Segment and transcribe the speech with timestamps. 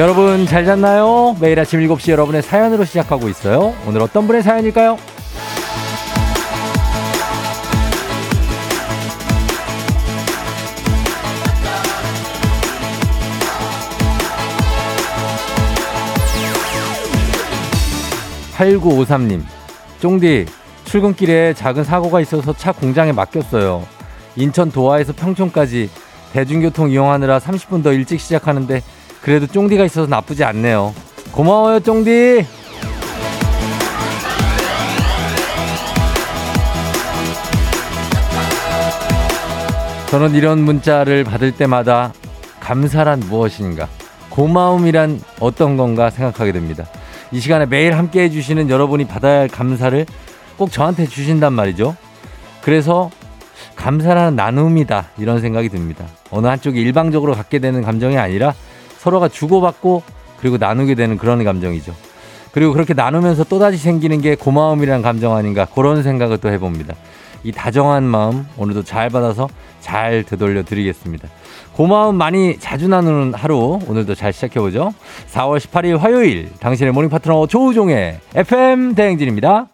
[0.00, 1.36] 여러분 잘 잤나요?
[1.42, 3.74] 매일 아침 7시 여러분의 사연으로 시작하고 있어요.
[3.86, 4.96] 오늘 어떤 분의 사연일까요?
[18.56, 19.42] 8953님,
[20.00, 20.46] 쫑디,
[20.84, 23.86] 출근길에 작은 사고가 있어서 차 공장에 맡겼어요.
[24.36, 25.90] 인천 도하에서 평촌까지
[26.32, 28.80] 대중교통 이용하느라 30분 더 일찍 시작하는데
[29.22, 30.94] 그래도 쫑디가 있어서 나쁘지 않네요.
[31.32, 32.46] 고마워요, 쫑디!
[40.10, 42.12] 저는 이런 문자를 받을 때마다
[42.58, 43.88] 감사란 무엇인가,
[44.30, 46.84] 고마움이란 어떤 건가 생각하게 됩니다.
[47.30, 50.04] 이 시간에 매일 함께 해주시는 여러분이 받아야 할 감사를
[50.56, 51.94] 꼭 저한테 주신단 말이죠.
[52.60, 53.10] 그래서
[53.76, 55.10] 감사라는 나눔이다.
[55.18, 56.06] 이런 생각이 듭니다.
[56.30, 58.52] 어느 한쪽이 일방적으로 갖게 되는 감정이 아니라
[59.00, 60.02] 서로가 주고받고
[60.38, 61.94] 그리고 나누게 되는 그런 감정이죠.
[62.52, 66.94] 그리고 그렇게 나누면서 또다시 생기는 게 고마움이라는 감정 아닌가 그런 생각을 또 해봅니다.
[67.42, 69.48] 이 다정한 마음 오늘도 잘 받아서
[69.80, 71.28] 잘 되돌려 드리겠습니다.
[71.72, 74.92] 고마움 많이 자주 나누는 하루 오늘도 잘 시작해보죠.
[75.30, 79.68] 4월 18일 화요일 당신의 morning 파트너 조우종의 FM 대행진입니다.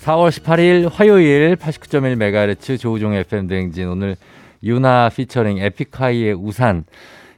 [0.00, 4.16] 4월 18일 화요일 89.1MHz 조우종의 FM 대행진 오늘
[4.62, 6.84] 유나 피처링 에픽하이의 우산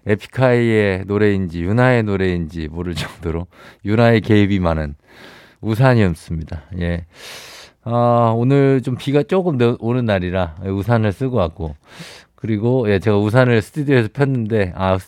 [0.07, 3.47] 에픽하이의 노래인지 유나의 노래인지 모를 정도로
[3.85, 4.95] 유나의 개입이 많은
[5.61, 6.63] 우산이었습니다.
[6.81, 7.07] 예.
[7.83, 11.77] 아, 오늘 좀 비가 조금 오는 날이라 우산을 쓰고 왔고
[12.35, 14.99] 그리고 예, 제가 우산을 스튜디오에서 폈는데 아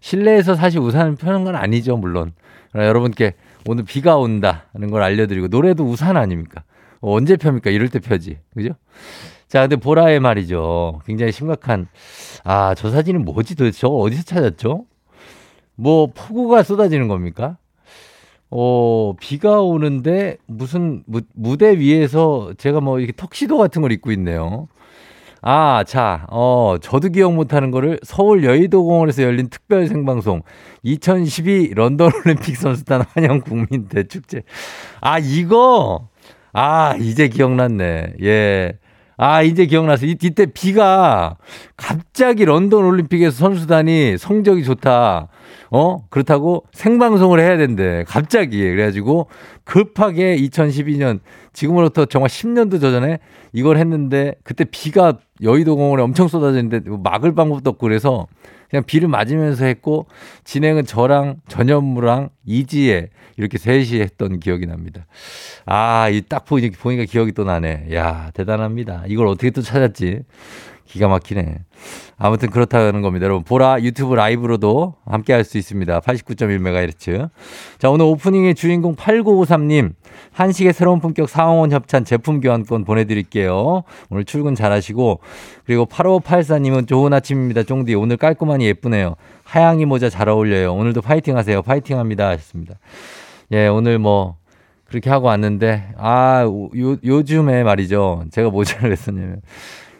[0.00, 2.32] 실내에서 사실 우산을 펴는 건 아니죠 물론
[2.74, 3.34] 여러분께
[3.66, 6.64] 오늘 비가 온다는 걸 알려드리고 노래도 우산 아닙니까
[7.00, 8.70] 어, 언제 펴니까 이럴 때 펴지 그죠?
[9.48, 11.88] 자 근데 보라의 말이죠 굉장히 심각한
[12.44, 14.84] 아 저 사진은 뭐지 도대체 저거 어디서 찾았죠?
[15.74, 17.56] 뭐 폭우가 쏟아지는 겁니까?
[18.50, 24.68] 어, 비가 오는데 무슨 무, 무대 위에서 제가 뭐 이렇게 턱시도 같은 걸 입고 있네요.
[25.40, 30.42] 아, 자, 어, 저도 기억 못하는 거를 서울 여의도공원에서 열린 특별 생방송
[30.82, 34.42] 2012 런던 올림픽 선수단 환영 국민 대축제.
[35.00, 36.08] 아, 이거
[36.52, 38.14] 아, 이제 기억났네.
[38.22, 38.78] 예.
[39.20, 40.06] 아, 이제 기억났어.
[40.06, 41.36] 이, 이때 비가
[41.76, 45.26] 갑자기 런던 올림픽에서 선수단이 성적이 좋다.
[45.70, 45.96] 어?
[46.08, 48.04] 그렇다고 생방송을 해야 된대.
[48.06, 48.60] 갑자기.
[48.60, 49.28] 그래가지고
[49.64, 51.18] 급하게 2012년,
[51.52, 53.18] 지금으로부터 정말 10년도 전에
[53.52, 58.28] 이걸 했는데 그때 비가 여의도 공원에 엄청 쏟아졌는데 막을 방법도 없고 그래서
[58.70, 60.06] 그냥 비를 맞으면서 했고
[60.44, 65.06] 진행은 저랑 전현무랑 이지혜 이렇게 셋이 했던 기억이 납니다.
[65.64, 67.88] 아, 이 딱 보니까 기억이 또 나네.
[67.94, 69.04] 야, 대단합니다.
[69.06, 70.22] 이걸 어떻게 또 찾았지?
[70.88, 71.58] 기가 막히네.
[72.16, 73.26] 아무튼 그렇다는 겁니다.
[73.26, 76.00] 여러분, 보라 유튜브 라이브로도 함께 할 수 있습니다.
[76.00, 77.28] 89.1MHz.
[77.78, 79.92] 자, 오늘 오프닝의 주인공 8953님,
[80.32, 83.84] 한식의 새로운 품격 사원원 협찬 제품 교환권 보내드릴게요.
[84.10, 85.20] 오늘 출근 잘 하시고,
[85.64, 87.62] 그리고 8584님은 좋은 아침입니다.
[87.64, 87.94] 쫑디.
[87.94, 89.14] 오늘 깔끔하니 예쁘네요.
[89.44, 90.74] 하양이 모자 잘 어울려요.
[90.74, 91.62] 오늘도 파이팅 하세요.
[91.62, 92.28] 파이팅 합니다.
[92.28, 92.74] 하셨습니다.
[93.52, 94.36] 예, 오늘 뭐,
[94.86, 98.24] 그렇게 하고 왔는데, 아, 요, 요즘에 말이죠.
[98.30, 99.42] 제가 모자를 했었냐면,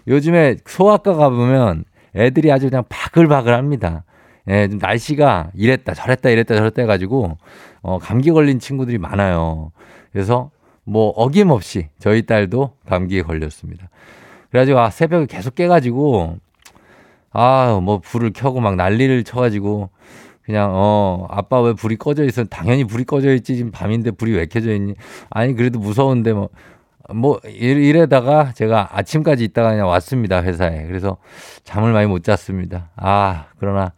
[0.09, 1.85] 요즘에 소아과 가보면
[2.17, 4.05] 애들이 아주 그냥 바글바글 합니다.
[4.49, 7.37] 예, 날씨가 이랬다 저랬다 이랬다 저랬다 해가지고
[7.83, 9.73] 어, 감기 걸린 친구들이 많아요.
[10.13, 10.51] 그래서
[10.85, 13.91] 뭐 어김없이 저희 딸도 감기에 걸렸습니다.
[14.51, 16.39] 그래가지고 아, 새벽에 계속 깨가지고
[17.33, 19.91] 아 뭐 불을 켜고 막 난리를 쳐가지고
[20.43, 24.47] 그냥 어 아빠 왜 불이 꺼져 있어 당연히 불이 꺼져 있지 지금 밤인데 불이 왜
[24.47, 24.95] 켜져 있니
[25.31, 26.49] 아니 그래도 무서운데 뭐
[27.15, 31.17] 뭐 이래다가 제가 아침까지 있다가 그냥 왔습니다 회사에 그래서
[31.65, 33.93] 잠을 많이 못 잤습니다 아 그러나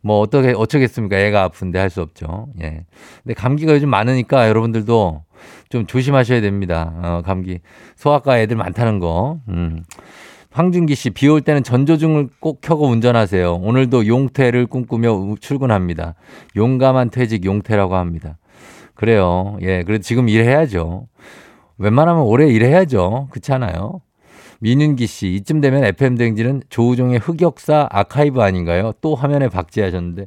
[0.00, 2.84] 뭐 어떻게 어쩌겠습니까 애가 아픈데 할 수 없죠 예
[3.22, 5.22] 근데 감기가 요즘 많으니까 여러분들도
[5.68, 7.60] 좀 조심하셔야 됩니다 어 감기
[7.96, 9.82] 소아과 애들 많다는 거 음
[10.52, 13.56] 황준기 씨, 비 올 때는 전조등을 꼭 켜고 운전하세요.
[13.56, 16.14] 오늘도 용태를 꿈꾸며 출근합니다.
[16.56, 18.38] 용감한 퇴직 용태라고 합니다.
[18.94, 19.58] 그래요.
[19.60, 21.08] 예, 그래도 지금 일해야죠.
[21.78, 23.28] 웬만하면 오래 일해야죠.
[23.30, 24.00] 그렇지 않아요?
[24.60, 28.92] 민윤기 씨, 이쯤 되면 FM대행진은 조우종의 흑역사 아카이브 아닌가요?
[29.00, 30.26] 또 화면에 박제하셨는데.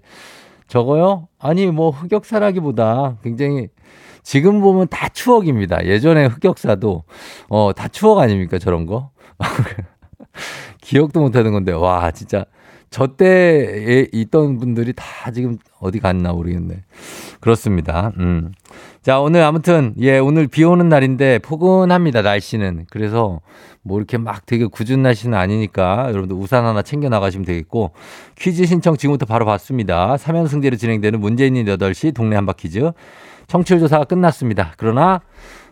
[0.68, 1.28] 저거요?
[1.40, 3.69] 아니, 뭐, 흑역사라기보다 굉장히
[4.22, 5.84] 지금 보면 다 추억입니다.
[5.86, 7.04] 예전에 흑역사도,
[7.50, 8.60] 어, 다 추억 아닙니까?
[8.60, 9.10] 저런 거?
[10.81, 12.45] 기억도 못 하는 건데, 와, 진짜.
[12.90, 16.84] 저 때에 있던 분들이 다 지금 어디 갔나 모르겠네.
[17.40, 18.12] 그렇습니다.
[18.18, 18.52] 음.
[19.02, 22.88] 자, 오늘 아무튼, 예, 오늘 비 오는 날인데 포근합니다, 날씨는.
[22.90, 23.40] 그래서
[23.82, 27.92] 뭐 이렇게 막 되게 굳은 날씨는 아니니까 여러분들 우산 하나 챙겨 나가시면 되겠고
[28.38, 30.16] 퀴즈 신청 지금부터 바로 받습니다.
[30.16, 32.92] 3연승제로 진행되는 있는 8시 동네 한바 퀴즈.
[33.48, 34.74] 청취율 조사가 끝났습니다.
[34.78, 35.22] 그러나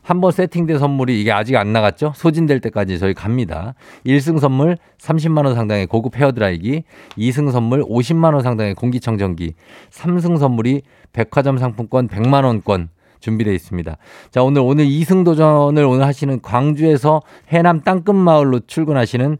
[0.07, 2.13] 한번 세팅된 선물이 이게 아직 안 나갔죠?
[2.15, 3.73] 소진될 때까지 저희 갑니다.
[4.05, 6.83] 1승 선물 30만원 상당의 고급 헤어드라이기,
[7.17, 9.53] 2승 선물 50만원 상당의 공기청정기,
[9.91, 12.87] 3승 선물이 백화점 상품권 100만원권,
[13.19, 13.97] 준비되어 있습니다.
[14.31, 19.37] 자, 오늘, 오늘 2승 도전을 오늘 하시는 광주에서 해남 땅끝마을로 출근하시는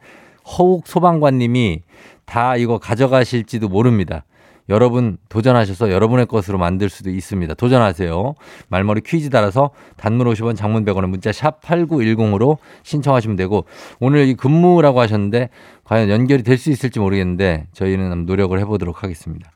[0.57, 1.83] 허욱 소방관님이
[2.25, 4.25] 다 이거 가져가실지도 모릅니다.
[4.69, 7.53] 여러분 도전하셔서 여러분의 것으로 만들 수도 있습니다.
[7.53, 8.35] 도전하세요.
[8.67, 13.65] 말머리 퀴즈 따라서 단문 50원 장문 100원의 문자 샵 8910으로 신청하시면 되고
[13.99, 15.49] 오늘 이 근무라고 하셨는데
[15.85, 19.51] 과연 연결이 될 수 있을지 모르겠는데 저희는 노력을 해보도록 하겠습니다.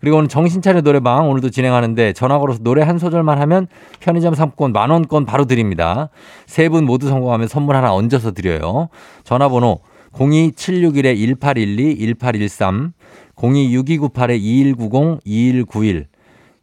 [0.00, 3.66] 그리고 오늘 정신차려 노래방 오늘도 진행하는데 전화 걸어서 노래 한 소절만 하면
[4.00, 6.10] 편의점 상품권 만 원권 바로 드립니다.
[6.46, 8.88] 세 분 모두 성공하면 선물 하나 얹어서 드려요.
[9.24, 9.80] 전화번호
[10.12, 12.92] 02761-1812, 1813,
[13.36, 16.06] 026298-2190, 2191.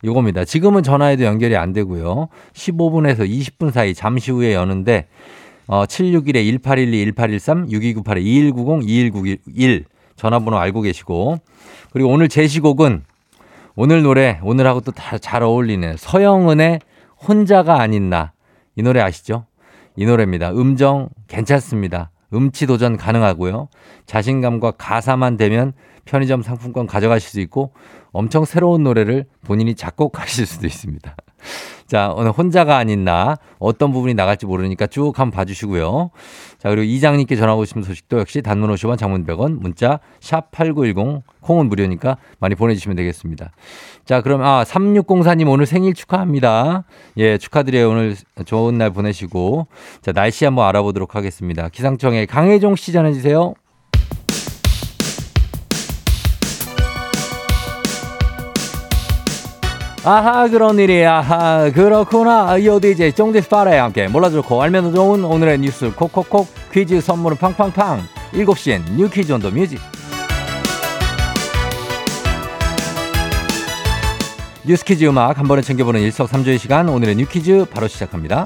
[0.03, 0.43] 이겁니다.
[0.43, 2.27] 지금은 전화해도 연결이 안 되고요.
[2.53, 5.07] 15분에서 20분 사이 잠시 후에 여는데
[5.67, 9.85] 어, 761-1812, 1813, 6298-2190, 2191
[10.17, 11.37] 전화번호 알고 계시고
[11.91, 13.03] 그리고 오늘 제시곡은
[13.75, 16.79] 오늘 노래 오늘하고 또 잘 어울리는 서영은의
[17.27, 18.33] 혼자가 아닌 나.
[18.75, 19.45] 이 노래 아시죠?
[19.95, 20.51] 이 노래입니다.
[20.51, 22.11] 음정 괜찮습니다.
[22.33, 23.69] 음치 도전 가능하고요.
[24.05, 25.73] 자신감과 가사만 되면
[26.05, 27.73] 편의점 상품권 가져가실 수 있고
[28.11, 31.15] 엄청 새로운 노래를 본인이 작곡하실 수도 있습니다.
[31.87, 36.11] 자, 오늘 혼자가 아닌 나 어떤 부분이 나갈지 모르니까 쭉 한번 봐주시고요.
[36.57, 41.67] 자, 그리고 이장님께 전하고 싶은 소식도 역시 단문 50원 장문 100원 문자 샵 8910 콩은
[41.67, 43.51] 무료니까 많이 보내주시면 되겠습니다.
[44.05, 46.85] 자, 그럼 아 3604님 오늘 생일 축하합니다.
[47.17, 47.89] 예, 축하드려요.
[47.89, 49.67] 오늘 좋은 날 보내시고
[50.01, 51.69] 자 날씨 한번 알아보도록 하겠습니다.
[51.69, 53.53] 기상청에 강혜종 씨 전해주세요.
[60.05, 62.61] 아하 그런 일이 아하 그렇구나.
[62.65, 67.37] Yo DJ 쫑디스 파라와 함께 몰라도 좋고 알면 더 좋은 오늘의 뉴스 콕콕콕 퀴즈 선물은
[67.37, 68.01] 팡팡팡.
[68.33, 69.79] 7시엔 New Quiz on the Music.
[74.65, 78.45] 뉴스 퀴즈 음악 한 번에 챙겨보는 일석삼조의 시간 오늘의 New 퀴즈 바로 시작합니다.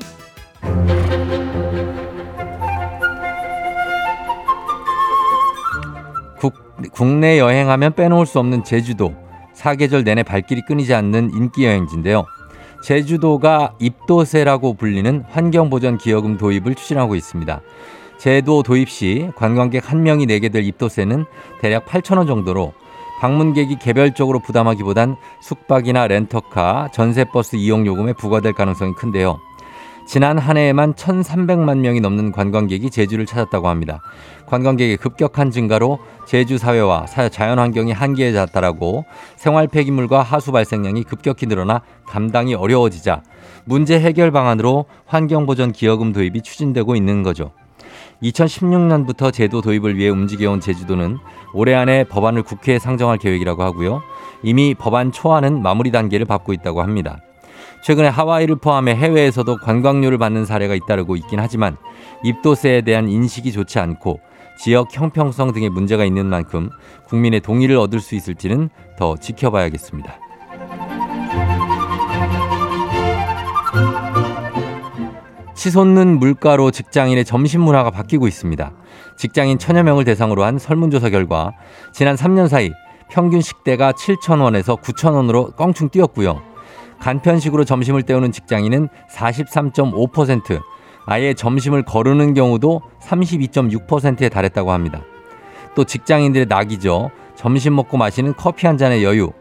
[6.39, 6.53] 국,
[6.91, 9.15] 국내 여행하면 빼놓을 수 없는 제주도
[9.57, 12.25] 사계절 내내 발길이 끊이지 않는 인기 여행지인데요.
[12.83, 17.61] 제주도가 입도세라고 불리는 환경보전 기여금 도입을 추진하고 있습니다.
[18.19, 21.25] 제도 도입 시 관광객 한 명이 내게 될 입도세는
[21.59, 22.73] 대략 8천원 정도로
[23.19, 29.39] 방문객이 개별적으로 부담하기보단 숙박이나 렌터카, 전세버스 이용 요금에 부과될 가능성이 큰데요.
[30.07, 33.99] 지난 한 해에만 1,300만 명이 넘는 관광객이 제주를 찾았다고 합니다.
[34.45, 39.03] 관광객의 급격한 증가로 제주 사회와 자연 환경이 한계에 닿았다라고
[39.35, 43.21] 생활 폐기물과 하수 발생량이 급격히 늘어나 감당이 어려워지자
[43.65, 47.51] 문제 해결 방안으로 환경보전 기여금 도입이 추진되고 있는 거죠.
[48.23, 51.17] 2016년부터 제도 도입을 위해 움직여온 제주도는
[51.53, 54.01] 올해 안에 법안을 국회에 상정할 계획이라고 하고요.
[54.41, 57.19] 이미 법안 초안은 마무리 단계를 밟고 있다고 합니다.
[57.87, 61.77] 최근에 하와이를 포함해 해외에서도 관광료를 받는 사례가 잇따르고 있긴 하지만
[62.21, 64.19] 입도세에 대한 인식이 좋지 않고
[64.57, 66.69] 지역 형평성 등의 문제가 있는 만큼
[67.07, 70.19] 국민의 동의를 얻을 수 있을지는 더 지켜봐야겠습니다.
[75.55, 78.73] 치솟는 물가로 직장인의 점심 문화가 바뀌고 있습니다.
[79.15, 81.53] 직장인 천여 명을 대상으로 한 설문조사 결과
[81.93, 82.69] 지난 3년 사이
[83.09, 86.56] 평균 식대가 7,000원에서 9,000원으로 껑충 뛰었고요.
[86.99, 90.61] 간편식으로 점심을 때우는 직장인은 43.5%,
[91.05, 95.01] 아예 점심을 거르는 경우도 32.6%에 달했다고 합니다.
[95.75, 97.11] 또 직장인들의 낙이죠.
[97.35, 99.31] 점심 먹고 마시는 커피 한 잔의 여유.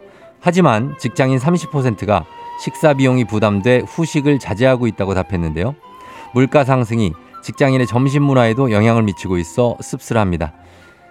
[0.40, 2.24] 하지만 직장인 30%가
[2.62, 5.74] 식사 비용이 부담돼 후식을 자제하고 있다고 답했는데요.
[6.34, 10.52] 물가 상승이 직장인의 점심 문화에도 영향을 미치고 있어 씁쓸합니다.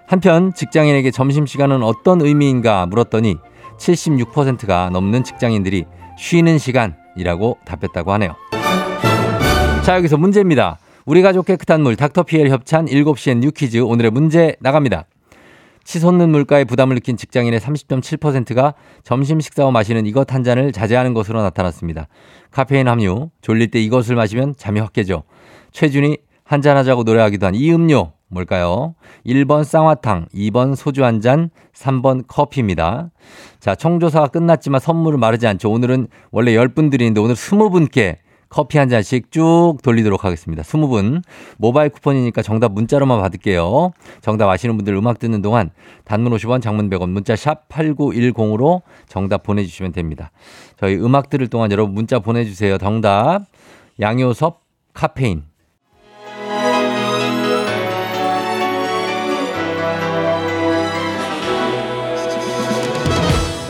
[0.08, 3.38] 한편 직장인에게 점심시간은 어떤 의미인가 물었더니
[3.78, 5.86] 76%가 넘는 직장인들이
[6.18, 8.36] 쉬는 시간이라고 답했다고 하네요.
[9.84, 10.80] 자, 여기서 문제입니다.
[11.06, 15.06] 우리 가족 깨끗한 물 닥터피엘 협찬 7시엔 뉴퀴즈 오늘의 문제 나갑니다.
[15.84, 21.44] 치솟는 물가에 부담을 느낀 직장인의 30.7%가 점심 식사 후 마시는 이것 한 잔을 자제하는 것으로
[21.44, 22.08] 나타났습니다.
[22.50, 25.24] 카페인 함유, 졸릴 때 이것을 마시면 잠이 확 깨죠.
[25.72, 28.96] 최준이 한잔하자고 노래하기도 한 이 음료 뭘까요?
[29.26, 33.12] 1번 쌍화탕, 2번 소주 한 잔, 3번 커피입니다.
[33.60, 35.72] 자, 청조사가 끝났지만 선물을 마르지 않죠.
[35.72, 38.18] 오늘은 원래 10분 드리는데 오늘 20분께
[38.50, 40.64] 커피 한 잔씩 쭉 돌리도록 하겠습니다.
[40.64, 41.24] 20분.
[41.58, 43.92] 모바일 쿠폰이니까 정답 문자로만 받을게요.
[44.22, 45.72] 정답 아시는 분들 음악 듣는 동안
[46.06, 50.32] 단문 50원, 장문 100원, 문자 샵 8910으로 정답 보내주시면 됩니다.
[50.78, 52.78] 저희 음악 들을 동안 여러분 문자 보내주세요.
[52.78, 53.46] 정답.
[54.00, 54.62] 양효섭,
[54.94, 55.44] 카페인.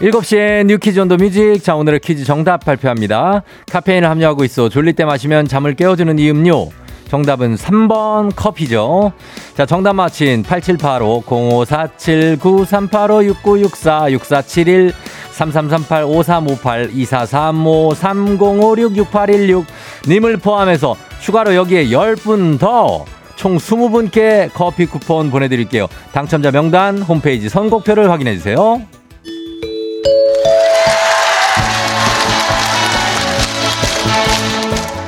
[0.00, 1.62] 일곱 시에 뉴퀴즈 온더 뮤직.
[1.62, 3.42] 자, 오늘의 퀴즈 정답 발표합니다.
[3.70, 6.68] 카페인을 함유하고 있어 졸릴 때 마시면 잠을 깨워주는 이 음료.
[7.08, 9.12] 정답은 3번 커피죠.
[9.56, 14.92] 자, 정답 맞힌 8785 0547 9385 6964 6471
[15.30, 19.66] 3338 5358 2435 3056 6816
[20.08, 23.04] 님을 포함해서 추가로 여기에 10분 더
[23.36, 25.86] 총 20분께 커피 쿠폰 보내드릴게요.
[26.12, 28.82] 당첨자 명단 홈페이지 선곡표를 확인해주세요.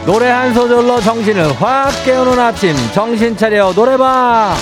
[0.08, 2.74] 노래 한 소절로 정신을 확 깨우는 아침.
[2.94, 4.54] 정신 차려 노래방.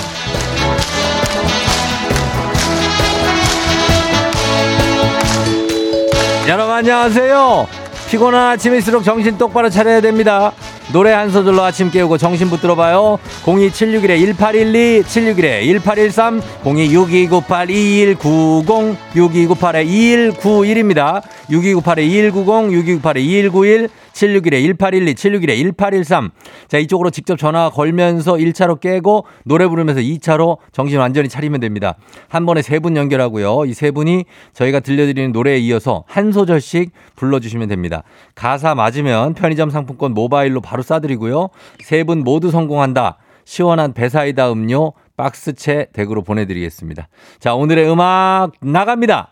[6.49, 7.65] 여러분 안녕하세요.
[8.09, 10.51] 피곤한 아침일수록 정신 똑바로 차려야 됩니다.
[10.91, 13.17] 노래 한 소절로 아침 깨우고 정신 붙들어 봐요.
[13.43, 21.21] 02761-1812 761-1813 026298-2190 6298-2191입니다.
[21.49, 26.31] 6298-2190 6298-2191 761-1812, 761-1813.
[26.67, 31.95] 자, 이쪽으로 직접 전화 걸면서 1차로 깨고 노래 부르면서 2차로 정신 완전히 차리면 됩니다.
[32.29, 33.65] 한 번에 세 분 연결하고요.
[33.65, 38.03] 이 세 분이 저희가 들려드리는 노래에 이어서 한 소절씩 불러주시면 됩니다.
[38.35, 41.49] 가사 맞으면 편의점 상품권 모바일로 바로 쏴드리고요.
[41.83, 43.17] 세 분 모두 성공한다.
[43.45, 47.07] 시원한 배사이다 음료 박스채 댁으로 보내드리겠습니다.
[47.39, 49.29] 자, 오늘의 음악 나갑니다.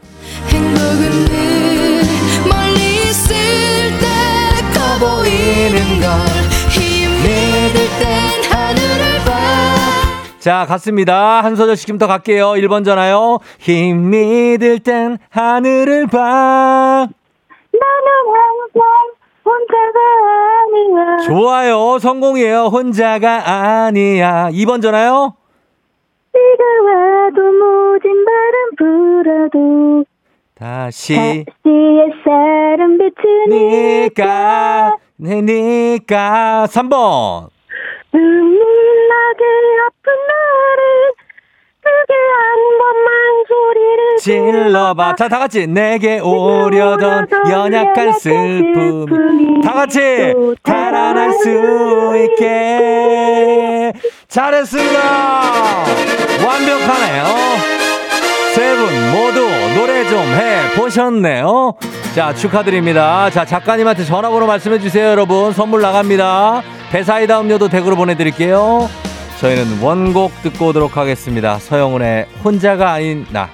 [0.50, 1.54] 행복은
[5.25, 6.10] 보이는 걸
[6.70, 7.24] 힘이
[7.74, 8.05] 들땐
[8.51, 10.39] 하늘을 봐.
[10.39, 11.41] 자, 갔습니다.
[11.44, 12.50] 한 소절씩 좀 더 갈게요.
[12.51, 13.39] 1번 전화요.
[13.60, 17.08] 힘이 들 땐 하늘을 봐.
[17.74, 18.84] 나는 항상
[19.44, 20.00] 혼자가
[20.62, 21.17] 아니야.
[21.27, 21.98] 좋아요.
[22.00, 22.65] 성공이에요.
[22.65, 24.50] 혼자가 아니야.
[24.51, 25.34] 2번 전화요.
[26.34, 30.05] 비가 와도 모진 바람 불어도
[30.53, 34.25] 다시 다시 햇살은 비추니까
[34.89, 37.48] 내 니까 3번.
[38.12, 38.60] 눈물
[39.07, 39.45] 나게
[39.88, 41.13] 아픈 나를
[41.81, 45.15] 크게 한 번만 소리를 질러봐.
[45.15, 51.50] 자, 다 같이 내게 오려던 연약한 슬픔이 다 같이 달아날 수
[52.34, 53.93] 있게
[54.27, 55.00] 잘했습니다.
[56.45, 57.85] 완벽하네요.
[58.55, 59.41] 세 분 모두
[59.75, 61.74] 노래 좀 해 보셨네요.
[62.15, 63.29] 자, 축하드립니다.
[63.29, 65.51] 자, 작가님한테 전화번호 말씀해 주세요, 여러분.
[65.51, 66.62] 선물 나갑니다.
[66.91, 68.89] 배사이다 음료도 댁으로 보내드릴게요.
[69.41, 71.59] 저희는 원곡 듣고 오도록 하겠습니다.
[71.59, 73.50] 서영훈의 혼자가 아닌 나.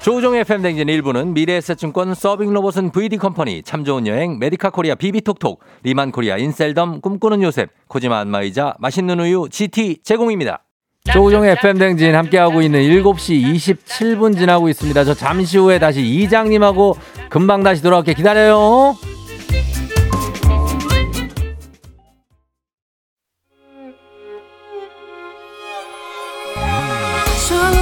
[0.00, 6.38] 조우종의 FM 대행진 1부는 미래에셋증권 서빙로봇은 VD컴퍼니 참 좋은 여행 메디카 코리아 비비톡톡 리만 코리아
[6.38, 10.64] 인셀덤 꿈꾸는 요셉 코지마 안마의자 맛있는 우유 GT 제공입니다.
[11.12, 15.04] 조우종의 FM 대행진 함께하고 있는 7시 27분 지나고 있습니다.
[15.04, 16.96] 저 잠시 후에 다시 이장님하고
[17.28, 19.09] 금방 다시 돌아올게 기다려요.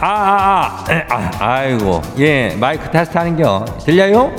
[0.00, 3.64] 아, 아, 아, 아, 아 이고, 예, 마이크 테스트 하는겨.
[3.84, 4.32] 들려요?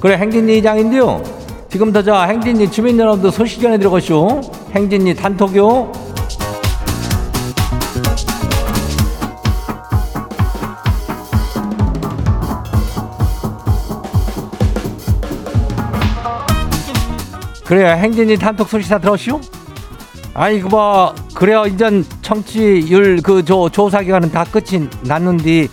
[0.00, 1.22] 그래, 행진이 이장인데요.
[1.68, 4.40] 지금부터 저 행진이 주민 여러분들 소식 전해 들어가시오.
[4.74, 5.92] 행진이 단톡요.
[17.64, 19.40] 그래요, 행진이 단톡 소식 다 들었시오?
[20.38, 25.66] 아니 그뭐 그래요 이전 청취율 그 조 조사 기간은 다 끝이 났는데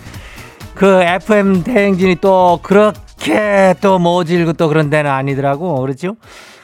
[0.74, 6.16] 그 FM 대행진이 또 그렇게 또 모질고 또 그런 데는 아니더라고 그렇죠?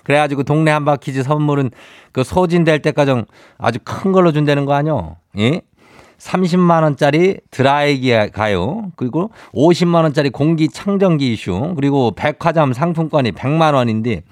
[0.02, 1.70] 그래가지고 동네 한바퀴즈 선물은
[2.10, 3.22] 그 소진될 때까지
[3.56, 5.16] 아주 큰 걸로 준다는 거 아니요?
[5.38, 5.62] 예?
[6.18, 8.90] 30만 원짜리 드라이기 가요.
[8.96, 11.72] 그리고 50만 원짜리 공기 청정기 이슈.
[11.76, 14.22] 그리고 백화점 상품권이 100만 원인데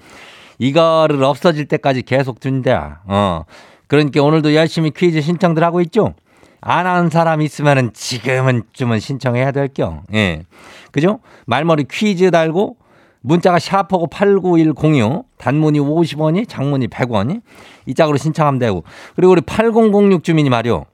[0.61, 3.01] 이거를 없어질 때까지 계속 준다.
[3.07, 3.45] 어.
[3.87, 6.13] 그러니까 오늘도 열심히 퀴즈 신청들 하고 있죠?
[6.61, 10.03] 안 하는 사람 있으면은 지금은 좀은 신청해야 될 겨.
[10.13, 10.43] 예.
[10.91, 11.19] 그죠?
[11.47, 12.77] 말머리 퀴즈 달고
[13.21, 17.41] 문자가 샤프고 89106 단문이 50원이 장문이 100원이
[17.87, 18.83] 이 짝으로 신청하면 되고
[19.15, 20.85] 그리고 우리 8006 주민이 말이요.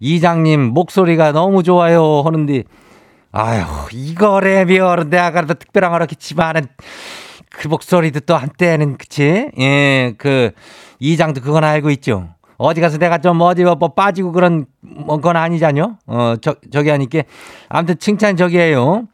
[0.00, 2.64] 이장님 목소리가 너무 좋아요 하는데
[3.30, 6.66] 아유 이거래 비어는 내가 특별한 거렇겠지만은
[7.56, 9.50] 그 목소리도 또 한때는 그치?
[9.58, 10.50] 예, 그
[11.00, 12.28] 이장도 그건 알고 있죠.
[12.58, 15.98] 어디 가서 내가 좀 어디 뭐 빠지고 그런 뭐건 아니잖요.
[16.06, 17.22] 어, 저 저기 하니까
[17.68, 19.04] 아무튼 칭찬 저기에요.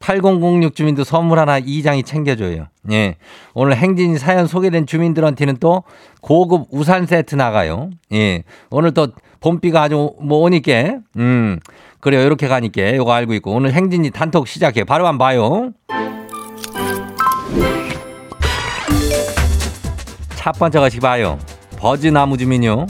[0.00, 2.66] 8006 주민도 선물 하나 이장이 챙겨줘요.
[2.90, 3.16] 예.
[3.54, 5.84] 오늘 행진 사연 소개된 주민들한테는 또
[6.20, 7.90] 고급 우산 세트 나가요.
[8.12, 8.42] 예.
[8.70, 9.08] 오늘 또
[9.40, 11.60] 봄비가 아주 뭐 오니까, 음.
[12.00, 12.22] 그래요.
[12.22, 14.82] 이렇게 가니까 요거 알고 있고 오늘 행진이 단톡 시작해.
[14.82, 15.72] 바로 한번 봐요.
[20.42, 21.38] 첫 번째가 지금 봐요.
[21.78, 22.88] 버즈나무 주민요.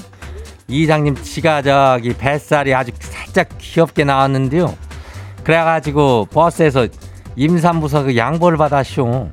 [0.69, 4.75] 이장님 지가 저기 뱃살이 아주 살짝 귀엽게 나왔는데요.
[5.45, 6.89] 그래가지고 버스에서
[7.37, 9.29] 임산부서 그 양보를 받았쇼.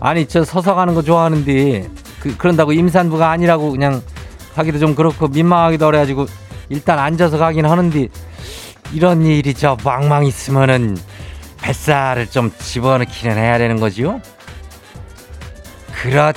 [0.00, 1.88] 아니 저 서서 가는 거 좋아하는데
[2.20, 4.02] 그, 그런다고 임산부가 아니라고 그냥
[4.54, 6.26] 하기도 좀 그렇고 민망하기도 그래가지고
[6.68, 8.08] 일단 앉아서 가긴 하는데
[8.92, 10.98] 이런 일이 저 망망 있으면은
[11.62, 14.20] 뱃살을 좀 집어넣기는 해야 되는 거지요?
[16.02, 16.34] 그렇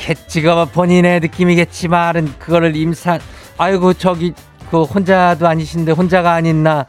[0.00, 3.20] 게 찍어 본인의 느낌이겠지만은 그거를 임산
[3.58, 4.32] 아이고 저기
[4.70, 6.86] 그 혼자도 아니신데 혼자가 아닌 나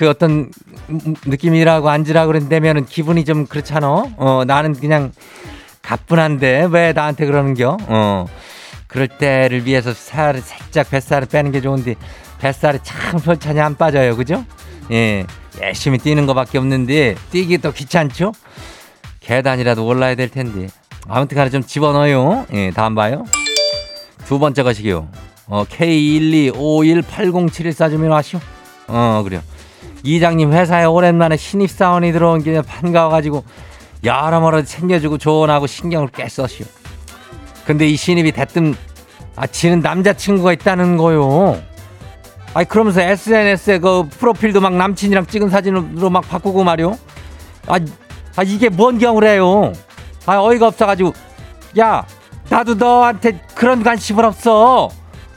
[0.00, 0.50] 그 어떤
[1.26, 4.06] 느낌이라고 앉으라 그랬다면은 기분이 좀 그렇잖아.
[4.16, 5.12] 어 나는 그냥
[5.82, 7.76] 가뿐한데 왜 나한테 그러는겨?
[7.86, 8.24] 어
[8.86, 11.96] 그럴 때를 위해서 살을 살짝 뱃살을 빼는 게 좋은데
[12.38, 14.46] 뱃살이 참 솔찬히 안 빠져요, 그죠?
[14.90, 15.26] 예
[15.60, 18.32] 열심히 뛰는 거밖에 없는데 뛰기 또 귀찮죠?
[19.20, 20.68] 계단이라도 올라야 될 텐데
[21.08, 22.46] 아무튼 간에 좀 집어넣어요.
[22.52, 23.24] 예 다음 봐요.
[24.26, 25.08] 두 번째 것이요.
[25.46, 28.38] 어 K125180714 주민 와시오.
[28.88, 29.40] 어 그래요.
[30.02, 33.44] 이장님 회사에 오랜만에 신입사원이 들어온 게 반가워가지고
[34.04, 36.66] 여러모로 챙겨주고 조언하고 신경을 꽤 써시오.
[37.66, 38.74] 근데 이 신입이 대뜸
[39.36, 41.60] 아 지는 남자친구가 있다는 거요.
[42.54, 46.98] 아이 그러면서 SNS에 그 프로필도 막 남친이랑 찍은 사진으로 막 바꾸고 말이요.
[47.66, 47.78] 아,
[48.36, 49.72] 아 이게 뭔 경우래요?
[50.30, 51.12] 아 어이가 없어가지고
[51.80, 52.06] 야
[52.48, 54.88] 나도 너한테 그런 관심은 없어.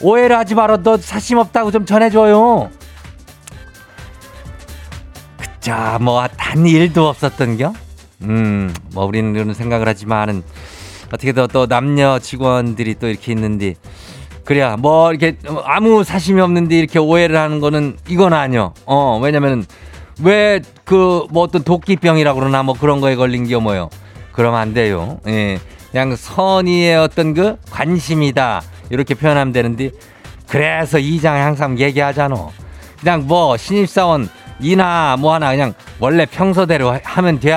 [0.01, 0.77] 오해를 하지 말어.
[0.83, 2.69] 너 사심 없다고 좀 전해줘요.
[5.37, 7.73] 그자 뭐단 일도 없었던겨?
[8.23, 10.43] 음, 뭐 우리는 그런 생각을 하지만은
[11.07, 13.73] 어떻게든 또 남녀 직원들이 또 이렇게 있는데
[14.45, 18.73] 그래야 뭐 이렇게 아무 사심이 없는데 이렇게 오해를 하는 거는 이건 아니요.
[18.85, 19.65] 어 왜냐면은
[20.21, 23.89] 왜 그 뭐 어떤 도끼병이라고 그러나 뭐 그런 거에 걸린 게 뭐요?
[24.33, 25.19] 그러면 안 돼요.
[25.27, 25.59] 예.
[25.91, 28.61] 그냥 선의의 어떤 그 관심이다.
[28.89, 29.91] 이렇게 표현하면 되는데
[30.47, 32.49] 그래서 이장에 항상 얘기하잖아.
[32.99, 37.53] 그냥 뭐 신입사원 이나 뭐 하나 그냥 원래 평소대로 하면 돼.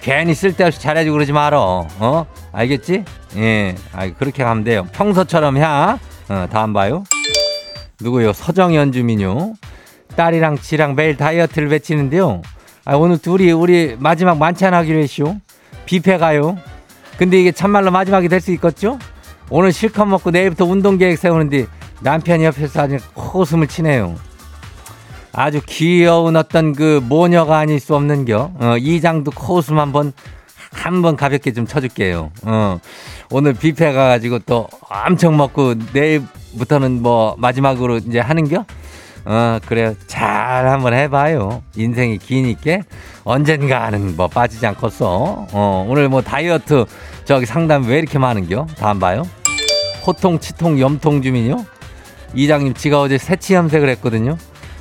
[0.00, 1.86] 괜히 쓸데없이 잘해주고 그러지 말어.
[1.98, 2.26] 어?
[2.52, 3.04] 알겠지?
[3.36, 3.74] 예.
[3.92, 4.86] 아, 그렇게 가면 돼요.
[4.92, 5.62] 평소처럼 해.
[5.64, 7.04] 어, 다음 봐요.
[8.00, 8.32] 누구요?
[8.32, 9.54] 서정연 주민요.
[10.16, 12.42] 딸이랑 지랑 매일 다이어트를 외치는데요.
[12.84, 15.36] 아, 오늘 둘이 우리 마지막 만찬 하기로 했쇼.
[15.90, 16.56] 뷔페 가요.
[17.18, 18.98] 근데 이게 참말로 마지막이 될 수 있겠죠?
[19.50, 21.66] 오늘 실컷 먹고 내일부터 운동 계획 세우는데
[22.02, 24.14] 남편이 옆에서 아주 코웃음을 치네요.
[25.32, 28.52] 아주 귀여운 어떤 그 모녀가 아닐 수 없는겨.
[28.60, 30.12] 어, 이장도 코웃음 한번
[30.72, 32.30] 한번 가볍게 좀 쳐줄게요.
[32.44, 32.78] 어,
[33.30, 38.64] 오늘 뷔페 가가지고 또 엄청 먹고 내일부터는 뭐 마지막으로 이제 하는겨?
[39.24, 39.94] 어, 그래요.
[40.06, 41.62] 잘 한번 해봐요.
[41.76, 42.78] 인생이 기니까
[43.24, 45.46] 언젠가는 뭐 빠지지 않겠어.
[45.52, 46.86] 어, 오늘 뭐 다이어트
[47.24, 48.66] 저기 상담 왜 이렇게 많은겨?
[48.78, 49.26] 다음 봐요.
[50.06, 51.64] 호통, 치통, 염통 주민요?
[52.34, 54.36] 이장님, 지가 어제 새치 염색을 했거든요.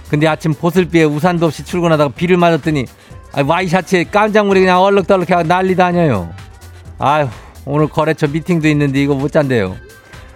[0.09, 2.85] 근데 아침 보슬비에 우산도 없이 출근하다가 비를 맞았더니
[3.33, 6.29] 아, 와이셔츠에 깜짝물이 그냥 얼룩덜룩 해가 난리 다녀요.
[6.97, 7.27] 아휴,
[7.65, 9.75] 오늘 거래처 미팅도 있는데 이거 못 잔대요.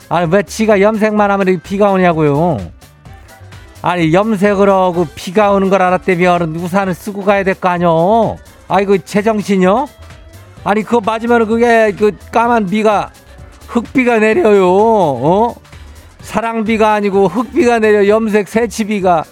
[0.09, 2.59] 아니, 왜 지가 염색만 하면 비가 오냐고요.
[3.83, 8.37] 아니, 염색을 하고 비가 오는 걸 알았다면 우산을 쓰고 가야 될 거 아뇨.
[8.69, 9.87] 아이고, 제정신이요?
[10.63, 13.11] 아니, 그거 맞으면 그게 그 까만 비가
[13.67, 14.65] 흙비가 내려요.
[14.71, 15.55] 어?
[16.21, 19.25] 사랑비가 아니고 흙비가 내려 염색 새치비가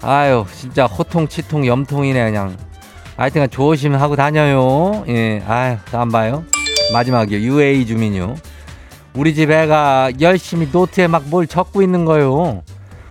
[0.00, 2.56] 아유 진짜 호통 치통 염통이네 그냥
[3.16, 6.44] 하여튼 조심하고 다녀요 예 아유 다음 봐요
[6.92, 8.36] 마지막이요 UA 주민요
[9.14, 12.62] 우리 집 애가 열심히 노트에 막 뭘 적고 있는 거요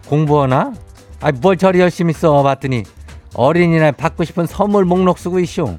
[0.07, 0.73] 공부하나
[1.21, 2.83] 아니 뭘 저리 열심히 써 봤더니
[3.33, 5.77] 어린이날 받고 싶은 선물 목록 쓰고 있쇼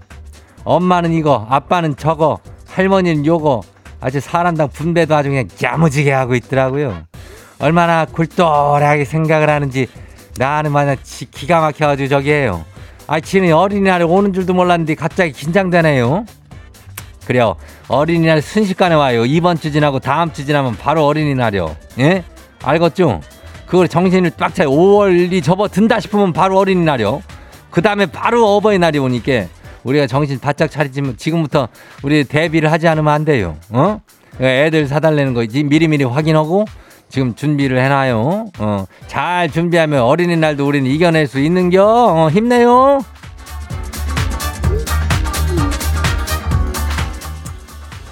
[0.64, 3.62] 엄마는 이거 아빠는 저거 할머니는 요거
[4.00, 7.04] 아주 사람당 분배도 아주 그냥 야무지게 하고 있더라고요
[7.58, 9.88] 얼마나 굴똘하게 생각을 하는지
[10.38, 12.64] 나는 만약 기가 막혀가지고 저기에요.
[13.06, 16.26] 아, 지는 어린이날에 오는 줄도 몰랐는데 갑자기 긴장되네요.
[17.26, 17.56] 그래요.
[17.88, 19.24] 어린이날 순식간에 와요.
[19.24, 21.76] 이번 주 지나고 다음 주 지나면 바로 어린이날이요.
[22.00, 22.24] 예?
[22.62, 23.20] 알겠죠?
[23.66, 24.70] 그걸 정신을 빡 차요.
[24.70, 27.22] 5월이 접어든다 싶으면 바로 어린이날이요.
[27.70, 29.46] 그 다음에 바로 어버이날이 오니까
[29.84, 31.68] 우리가 정신 바짝 차리지만 지금부터
[32.02, 33.56] 우리 대비를 하지 않으면 안 돼요.
[33.70, 34.00] 어?
[34.40, 36.66] 애들 사달라는 거 미리미리 확인하고
[37.08, 38.46] 지금 준비를 해놔요.
[38.58, 41.84] 어, 잘 준비하면 어린이날도 우리는 이겨낼 수 있는겨.
[41.84, 43.00] 어, 힘내요.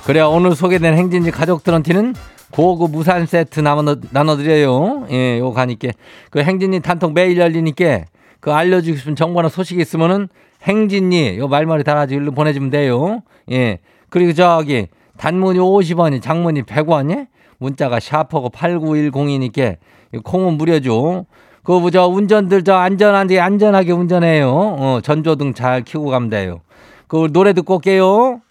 [0.04, 0.30] 그래요.
[0.30, 2.14] 오늘 소개된 행진지 가족들한테는
[2.54, 5.08] 고급 우산 세트 나눠, 나눠드려요.
[5.10, 5.88] 예, 요 가니까.
[6.30, 8.04] 그 행진이 단통 매일 열리니까
[8.38, 10.28] 그 알려주고 싶은 정보나 소식이 있으면은
[10.62, 13.22] 행진이 요 말머리 달아서 일로 보내주면 돼요.
[13.50, 13.80] 예.
[14.08, 14.86] 그리고 저기
[15.16, 17.26] 단문이 50원이 장문이 100원이
[17.58, 19.76] 문자가 샵하고 8910이니까
[20.22, 21.24] 콩은 무료여.
[21.64, 24.48] 그거 저 운전들 저 안전한데 안전하게 운전해요.
[24.48, 26.60] 어, 전조등 잘 켜고 가면 돼요.
[27.08, 28.42] 그 노래 듣고 올게요.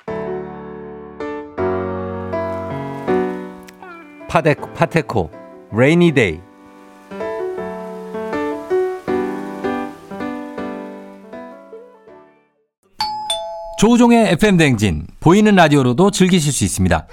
[4.33, 5.29] 파데코, 파테코,
[5.71, 6.39] Rainy Day.
[13.77, 17.05] 조종의 FM 댕진 보이는 라디오로도 즐기실 수 있습니다.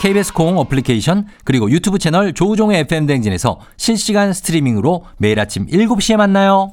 [0.00, 6.68] KBS 콩 어플리케이션 그리고 유튜브 채널 조우종의 FM 댕진에서 실시간 스트리밍으로 매일 아침 7시에 만나요.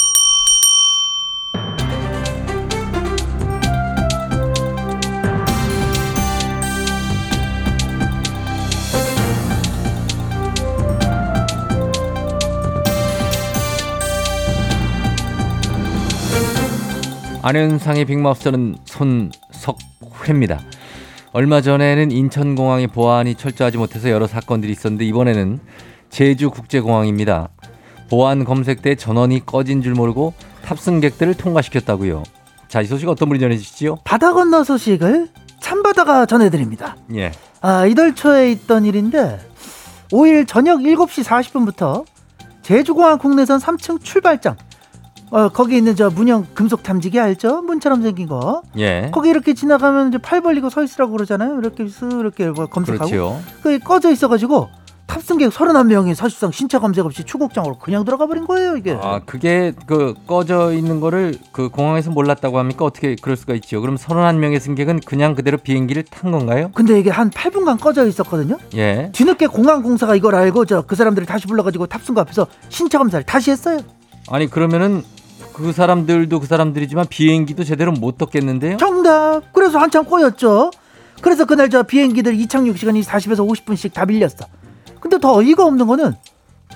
[17.48, 20.60] 안현상의 빅마우스는 손석회입니다.
[21.32, 25.62] 얼마 전에는 인천공항의 보안이 철저하지 못해서 여러 사건들이 있었는데 이번에는
[26.10, 27.48] 제주국제공항입니다.
[28.10, 30.34] 보안 검색 때 전원이 꺼진 줄 모르고
[30.66, 32.24] 탑승객들을 통과시켰다고요.
[32.68, 34.00] 자, 이 소식 어떤 분이 전해주시죠?
[34.04, 35.30] 바다 건너 소식을
[35.62, 36.98] 참바다가 전해드립니다.
[37.16, 37.32] 예.
[37.62, 39.40] 아, 이달 초에 있던 일인데
[40.12, 42.04] 5일 저녁 7시 40분부터
[42.62, 44.58] 제주공항 국내선 3층 출발장
[45.30, 47.62] 어, 거기 있는 저 문형 금속 탐지기 알죠?
[47.62, 48.62] 문처럼 생긴 거.
[48.78, 49.10] 예.
[49.14, 51.60] 거기 이렇게 지나가면 이제 팔 벌리고 서 있으라고 그러잖아요.
[51.60, 53.10] 이렇게 쓱 이렇게 뭐 검색하고.
[53.62, 54.70] 그게 꺼져 있어가지고
[55.08, 58.98] 탑승객 31명이 사실상 신체 검색 없이 출국장으로 그냥 들어가 버린 거예요, 이게.
[59.02, 62.84] 아, 그게 그 꺼져 있는 거를 그 공항에서 몰랐다고 합니까?
[62.84, 63.80] 어떻게 그럴 수가 있죠?
[63.80, 66.72] 그럼 31명의 승객은 그냥 그대로 비행기를 탄 건가요?
[66.74, 68.58] 근데 이게 한 8분간 꺼져 있었거든요.
[68.76, 69.10] 예.
[69.14, 73.26] 뒤늦게 공항 공사가 이걸 알고 저 그 사람들을 다시 불러 가지고 탑승구 앞에서 신체 검사를
[73.26, 73.80] 다시 했어요.
[74.30, 75.04] 아니 그러면은
[75.54, 78.78] 그 사람들도 그 사람들이지만 비행기도 제대로 못 떴겠는데요?
[78.78, 79.42] 정답.
[79.54, 80.72] 그래서 한참 꼬였죠.
[81.22, 84.46] 그래서 그날 저 비행기들 이착륙 시간이 40에서 50분씩 다 밀렸어.
[85.00, 86.14] 근데 더 어이가 없는 거는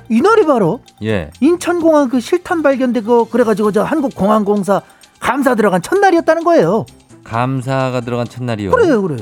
[0.09, 1.31] 이날이 바로 예.
[1.41, 4.81] 인천공항 그 실탄 발견되고 그래가지고 저 한국공항공사
[5.19, 6.85] 감사 들어간 첫날이었다는 거예요.
[7.23, 8.71] 감사가 들어간 첫날이요.
[8.71, 9.17] 그래요, 그래.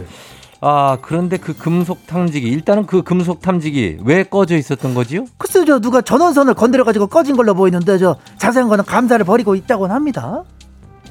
[0.61, 5.25] 아 그런데 그 금속 탐지기 일단은 그 금속 탐지기 왜 꺼져 있었던 거지요?
[5.37, 9.95] 글쎄 저 누가 전원선을 건드려 가지고 꺼진 걸로 보이는데 저 자세한 거는 감사를 벌이고 있다고는
[9.95, 10.43] 합니다.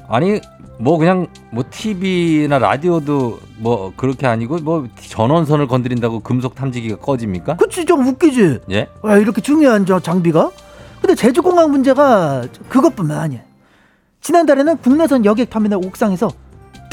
[0.07, 0.39] 아니
[0.77, 7.57] 뭐 그냥 뭐 TV나 라디오도 뭐 그렇게 아니고 뭐 전원선을 건드린다고 금속 탐지기가 꺼집니까?
[7.57, 8.59] 그치 좀 웃기지.
[8.71, 8.87] 예?
[9.01, 10.51] 와 이렇게 중요한 저 장비가?
[11.01, 13.39] 근데 제주공항 문제가 그것뿐만 아니야.
[14.21, 16.29] 지난달에는 국내선 여객 터미널 옥상에서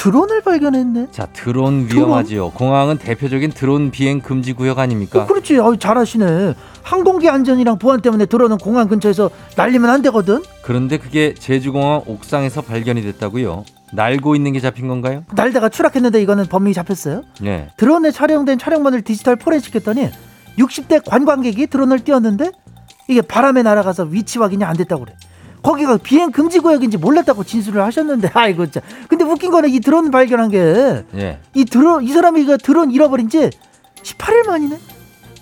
[0.07, 1.09] 드론을 발견했네.
[1.11, 2.51] 자 드론 위험하지요.
[2.51, 5.23] 공항은 대표적인 드론 비행 금지 구역 아닙니까?
[5.23, 5.59] 어, 그렇지.
[5.59, 6.55] 어이, 잘하시네.
[6.85, 10.45] 항공기 안전이랑 보안 때문에 드론은 공항 근처에서 날리면 안 되거든.
[10.62, 13.64] 그런데 그게 제주공항 옥상에서 발견이 됐다고요.
[13.95, 15.25] 날고 있는 게 잡힌 건가요?
[15.35, 17.23] 날다가 추락했는데 이거는 범인이 잡혔어요.
[17.45, 17.71] 예.
[17.77, 20.11] 드론에 촬영된 촬영만을 디지털 포렌식했더니
[20.57, 22.53] 60대 관광객이 드론을 띄웠는데
[23.09, 25.16] 이게 바람에 날아가서 위치 확인이 안 됐다고 그래.
[25.67, 28.81] 거기가 비행 금지 구역인지 몰랐다고 진술을 하셨는데 아이고 진짜.
[29.09, 31.41] 근데 웃긴 거는 이 드론 발견한 게 예.
[31.55, 33.51] 이 드론 이 사람이 그 드론 잃어버린 지
[34.05, 34.79] 18일 만이네.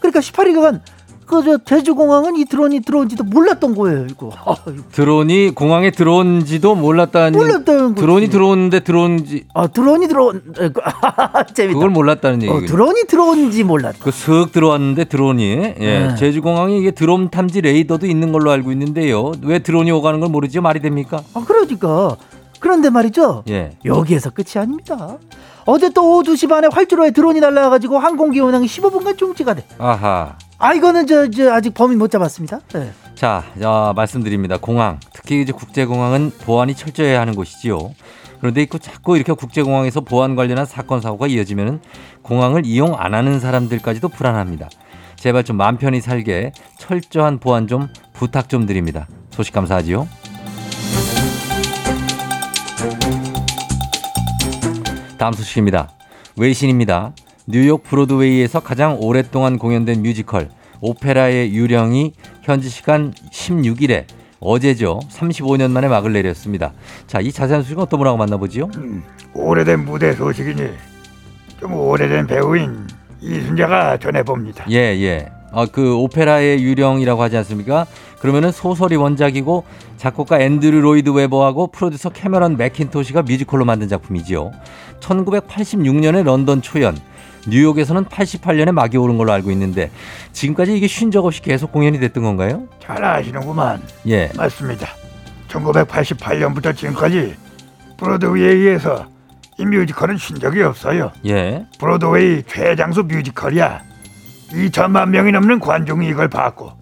[0.00, 0.80] 그러니까 18일간
[1.26, 4.06] 그저 제주공항은 이 드론이 들어온지도 몰랐던 거예요.
[4.10, 8.00] 이거 아이고, 드론이 공항에 들어온지도 몰랐다는 몰랐다는 거지.
[8.00, 10.42] 드론이 들어오는데 들어온지 아 드론이 들어온
[11.54, 11.74] 재밌다.
[11.74, 12.72] 그걸 몰랐다는 어, 얘기죠.
[12.72, 13.98] 드론이 들어온지 몰랐다.
[14.04, 16.14] 그슥 들어왔는데 드론이 예, 네.
[16.16, 19.32] 제주공항에 이게 드론 탐지 레이더도 있는 걸로 알고 있는데요.
[19.42, 20.60] 왜 드론이 오가는 걸 모르죠?
[20.62, 21.22] 말이 됩니까?
[21.34, 22.16] 아 그러니까
[22.60, 23.44] 그런데 말이죠.
[23.48, 23.76] 예.
[23.84, 25.18] 여기에서 끝이 아닙니다.
[25.66, 29.64] 어제 또 오후 2시 반에 활주로에 드론이 날라와가지고 항공기 운항이 15분간 중지가 돼.
[29.78, 30.36] 아하.
[30.58, 32.60] 아 이거는 저, 저 아직 범인 못 잡았습니다.
[32.72, 32.92] 네.
[33.14, 34.56] 자, 어, 말씀드립니다.
[34.56, 37.94] 공항, 특히 이제 국제공항은 보안이 철저해야 하는 곳이지요.
[38.40, 41.80] 그런데 이거 자꾸 이렇게 국제공항에서 보안 관련한 사건 사고가 이어지면
[42.22, 44.68] 공항을 이용 안 하는 사람들까지도 불안합니다.
[45.16, 49.06] 제발 좀 마음 편히 살게 철저한 보안 좀 부탁 좀 드립니다.
[49.30, 50.06] 소식 감사하지요.
[55.16, 55.90] 다음 소식입니다.
[56.36, 57.12] 외신입니다.
[57.46, 60.48] 뉴욕 브로드웨이에서 가장 오랫동안 공연된 뮤지컬
[60.80, 64.04] 오페라의 유령이 현지 시간 16일에
[64.40, 65.00] 어제죠.
[65.10, 66.72] 35년 만에 막을 내렸습니다.
[67.06, 68.70] 자, 이 자세한 소식은 어떤 분하고 만나보지요?
[69.34, 70.70] 오래된 무대 소식이니
[71.60, 72.86] 좀 오래된 배우인
[73.20, 74.66] 이순자가 전해봅니다.
[74.70, 75.28] 예, 예.
[75.52, 77.86] 어, 그 오페라의 유령이라고 하지 않습니까?
[78.18, 79.64] 그러면은 소설이 원작이고
[79.98, 84.50] 작곡가 앤드류 로이드 웨버하고 프로듀서 캐머런 맥킨토시가 뮤지컬로 만든 작품이지요.
[85.00, 86.96] 1986년에 런던 초연,
[87.48, 89.90] 뉴욕에서는 88년에 막이 오른 걸로 알고 있는데
[90.32, 92.64] 지금까지 이게 쉰 적 없이 계속 공연이 됐던 건가요?
[92.82, 93.82] 잘 아시는구만.
[94.08, 94.30] 예.
[94.36, 94.88] 맞습니다.
[95.48, 97.36] 1988년부터 지금까지
[97.98, 99.06] 브로드웨이에서
[99.58, 101.12] 이 뮤지컬은 쉰 적이 없어요.
[101.26, 101.64] 예.
[101.78, 103.80] 브로드웨이 최장수 뮤지컬이야.
[104.50, 106.72] 2천만 명이 넘는 관중이 이걸 봤고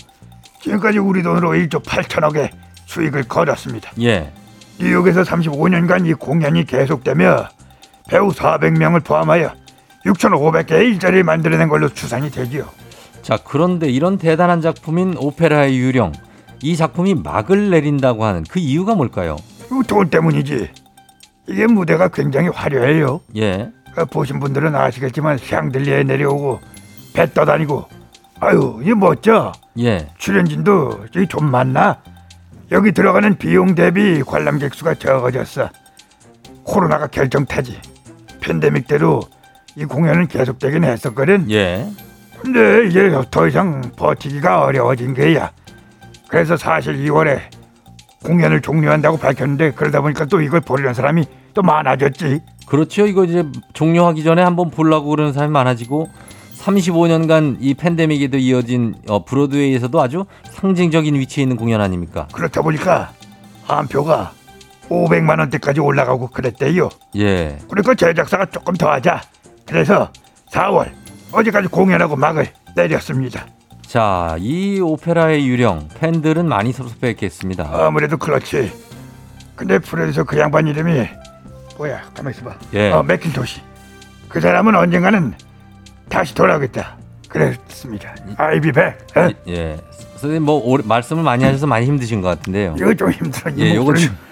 [0.63, 2.51] 지금까지 우리 돈으로 1조 8천억의
[2.87, 3.91] 수익을 거뒀습니다.
[4.01, 4.33] 예.
[4.79, 7.49] 뉴욕에서 35년간 이 공연이 계속되며
[8.09, 9.53] 배우 400명을 포함하여
[10.05, 12.69] 6,500개의 일자리를 만들어낸 걸로 추산이 되지요.
[13.23, 16.13] 자, 그런데 이런 대단한 작품인 오페라의 유령.
[16.63, 19.37] 이 작품이 막을 내린다고 하는 그 이유가 뭘까요?
[19.67, 20.71] 이거 돈 때문이지.
[21.49, 23.21] 이게 무대가 굉장히 화려해요.
[23.37, 23.71] 예.
[23.95, 26.61] 그 보신 분들은 아시겠지만 샹들리에 내려오고
[27.13, 27.87] 배 떠다니고
[28.41, 29.53] 아유 이 멋져.
[29.79, 30.09] 예.
[30.19, 32.01] 출연진도 좀 많나?
[32.71, 35.69] 여기 들어가는 비용 대비 관람객 수가 적어졌어.
[36.65, 37.81] 코로나가 결정타지.
[38.41, 39.21] 팬데믹 때도
[39.77, 41.51] 이 공연은 계속되긴 했었거든.
[41.51, 41.89] 예.
[42.41, 45.51] 근데 이제 더 이상 버티기가 어려워진 거야.
[46.29, 47.41] 그래서 사실 2월에
[48.25, 52.41] 공연을 종료한다고 밝혔는데 그러다 보니까 또 이걸 보려는 사람이 또 많아졌지.
[52.67, 53.07] 그렇죠.
[53.07, 56.09] 이거 이제 종료하기 전에 한번 보려고 그러는 사람이 많아지고
[56.59, 62.29] 35년간 이 팬데믹에도 이어진 어, 브로드웨이에서도 아주 상징적인 위치에 있는 공연 아닙니까?
[62.33, 63.13] 그렇다 보니까
[63.65, 64.33] 한 표가
[64.89, 66.89] 500만 원대까지 올라가고 그랬대요.
[67.17, 67.59] 예.
[67.69, 69.21] 그러니까 제작사가 조금 더 하자.
[69.67, 70.11] 그래서
[70.53, 70.91] 4월
[71.33, 73.47] 어제까지 공연하고 막을 내렸습니다.
[73.87, 77.69] 자, 이 오페라의 유령 팬들은 많이 섭섭했겠습니다.
[77.73, 78.73] 아무래도 그렇지.
[79.55, 81.07] 근데 프로듀서 그 양반 이름이
[81.77, 82.03] 뭐야?
[82.15, 82.55] 가만 있어봐.
[82.75, 82.91] 예.
[82.91, 83.61] 어, 맥킨토시.
[84.29, 85.35] 그 사람은 언젠가는
[86.09, 86.97] 다시 돌아오겠다.
[87.29, 88.15] 그랬습니다.
[88.37, 88.99] 아이비 백.
[89.17, 89.29] 어?
[89.49, 89.79] 예.
[90.17, 92.75] 선생님 뭐 오래- 말씀을 많이 하셔서 많이 힘드신 것 같은데요.
[92.79, 93.51] 이거 좀 힘들어.
[93.57, 93.95] 이 예, 요거.
[93.95, 94.32] 좀- 어,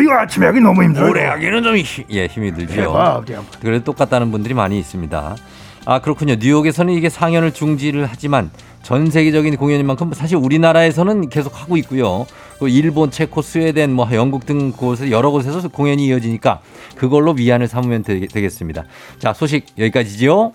[0.00, 1.08] 이거 아침에 하기 너무 힘들어.
[1.08, 2.92] 오래 하기는 좀 힘- 예, 힘이 들죠.
[2.96, 3.44] 한번.
[3.60, 5.36] 그래도 똑같다는 분들이 많이 있습니다.
[5.84, 6.36] 아 그렇군요.
[6.38, 8.50] 뉴욕에서는 이게 상연을 중지를 하지만
[8.82, 12.26] 전 세계적인 공연인 만큼 사실 우리나라에서는 계속 하고 있고요.
[12.58, 16.60] 또 일본, 체코, 스웨덴, 뭐 영국 등 곳에 여러 곳에서 공연이 이어지니까
[16.96, 18.84] 그걸로 위안을 삼으면 되, 겠습니다
[19.18, 20.52] 자 소식 여기까지지요.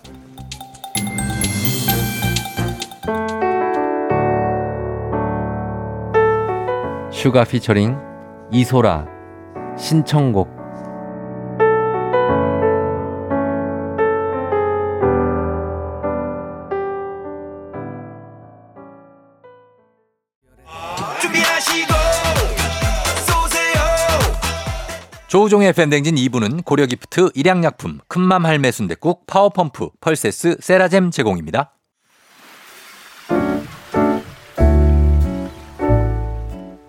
[7.12, 7.98] 슈가 피처링
[8.52, 9.06] 이소라
[9.78, 10.50] 신청곡
[21.22, 21.94] 준비하시고
[23.26, 23.80] 쏘세요
[25.28, 31.74] 조우종의 FM 대행진 2부는 고려기프트, 일양약품, 큰맘 할매 순댓국, 파워펌프, 펄세스, 세라젬 제공입니다.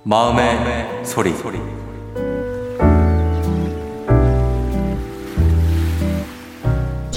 [0.05, 1.78] 마음의, 소리.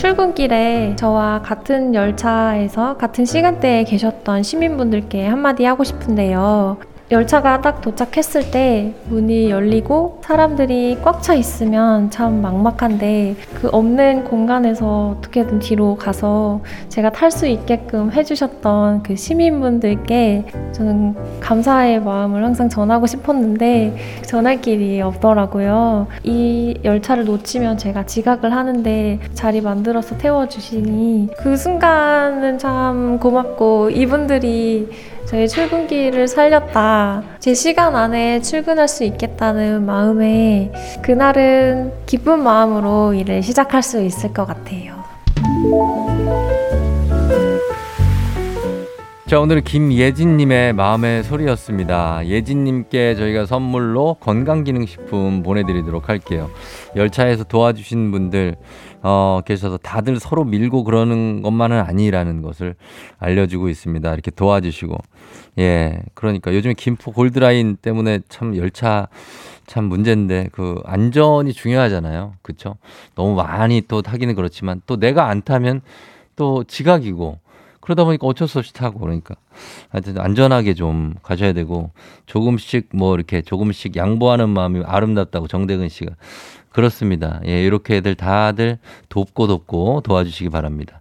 [0.01, 6.79] 출근길에 저와 같은 열차에서 같은 시간대에 계셨던 시민분들께 한마디 하고 싶은데요.
[7.11, 15.17] 열차가 딱 도착했을 때 문이 열리고 사람들이 꽉 차 있으면 참 막막한데 그 없는 공간에서
[15.17, 23.07] 어떻게든 뒤로 가서 제가 탈 수 있게끔 해주셨던 그 시민분들께 저는 감사의 마음을 항상 전하고
[23.07, 23.95] 싶었는데
[24.25, 26.07] 전할 길이 없더라고요.
[26.23, 34.89] 이 열차를 놓치면 제가 지각을 하는데 자리 만들어서 태워주시니 그 순간은 참 고맙고 이분들이
[35.31, 37.23] 저의 출근길을 살렸다.
[37.39, 44.45] 제 시간 안에 출근할 수 있겠다는 마음에 그날은 기쁜 마음으로 일을 시작할 수 있을 것
[44.45, 45.01] 같아요.
[49.31, 52.27] 자, 오늘은 김예진님의 마음의 소리였습니다.
[52.27, 56.49] 예진님께 저희가 선물로 건강기능식품 보내드리도록 할게요.
[56.97, 58.57] 열차에서 도와주신 분들,
[59.03, 62.75] 어, 계셔서 다들 서로 밀고 그러는 것만은 아니라는 것을
[63.19, 64.11] 알려주고 있습니다.
[64.11, 64.97] 이렇게 도와주시고.
[65.59, 66.01] 예.
[66.13, 69.07] 그러니까 요즘에 김포 골드라인 때문에 참 열차
[69.65, 72.33] 참 문제인데 그 안전이 중요하잖아요.
[72.41, 72.75] 그쵸?
[73.15, 75.79] 너무 많이 또 타기는 그렇지만 또 내가 안 타면
[76.35, 77.39] 또 지각이고
[77.81, 79.35] 그러다 보니까 어쩔 수 없이 타고 그러니까
[79.89, 81.91] 하여튼 안전하게 좀 가셔야 되고
[82.25, 86.15] 조금씩 뭐 이렇게 조금씩 양보하는 마음이 아름답다고 정대근 씨가
[86.69, 87.41] 그렇습니다.
[87.45, 91.00] 예, 이렇게들 다들 돕고 돕고 도와주시기 바랍니다.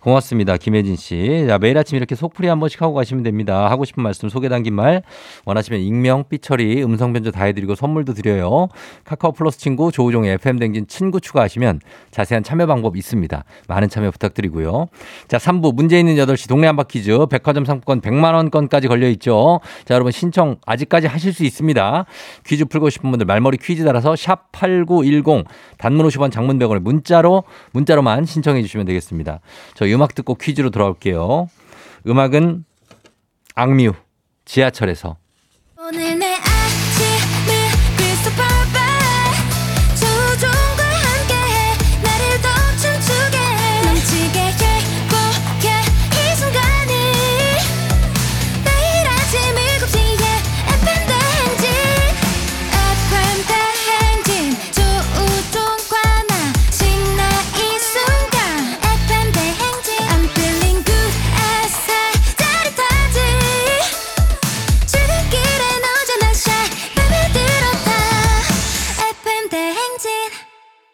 [0.00, 0.56] 고맙습니다.
[0.56, 1.44] 김혜진 씨.
[1.48, 3.70] 자, 매일 아침 이렇게 속풀이 한 번씩 하고 가시면 됩니다.
[3.70, 5.02] 하고 싶은 말씀, 소개 담긴 말,
[5.44, 8.68] 원하시면 익명, 삐처리, 음성 변조 다 해드리고 선물도 드려요.
[9.04, 13.44] 카카오 플러스 친구, 조우종의 FM댕진 친구 추가하시면 자세한 참여 방법 있습니다.
[13.68, 14.86] 많은 참여 부탁드리고요.
[15.26, 19.60] 자, 3부 문제 있는 8시 동네 한바 퀴 즈, 백화점 상품권 100만원권까지 걸려있죠.
[19.84, 22.04] 자, 여러분 신청 아직까지 하실 수 있습니다.
[22.46, 25.44] 퀴즈 풀고 싶은 분들 말머리 퀴즈 달아서 샵8910
[25.78, 29.40] 단문 50원 장문 100원에 문자로, 문자로만 신청해 주시면 되겠습니다.
[29.74, 31.48] 저희 음악 듣고 퀴즈로 돌아올게요.
[32.06, 32.64] 음악은
[33.54, 33.92] 악뮤
[34.44, 35.16] 지하철에서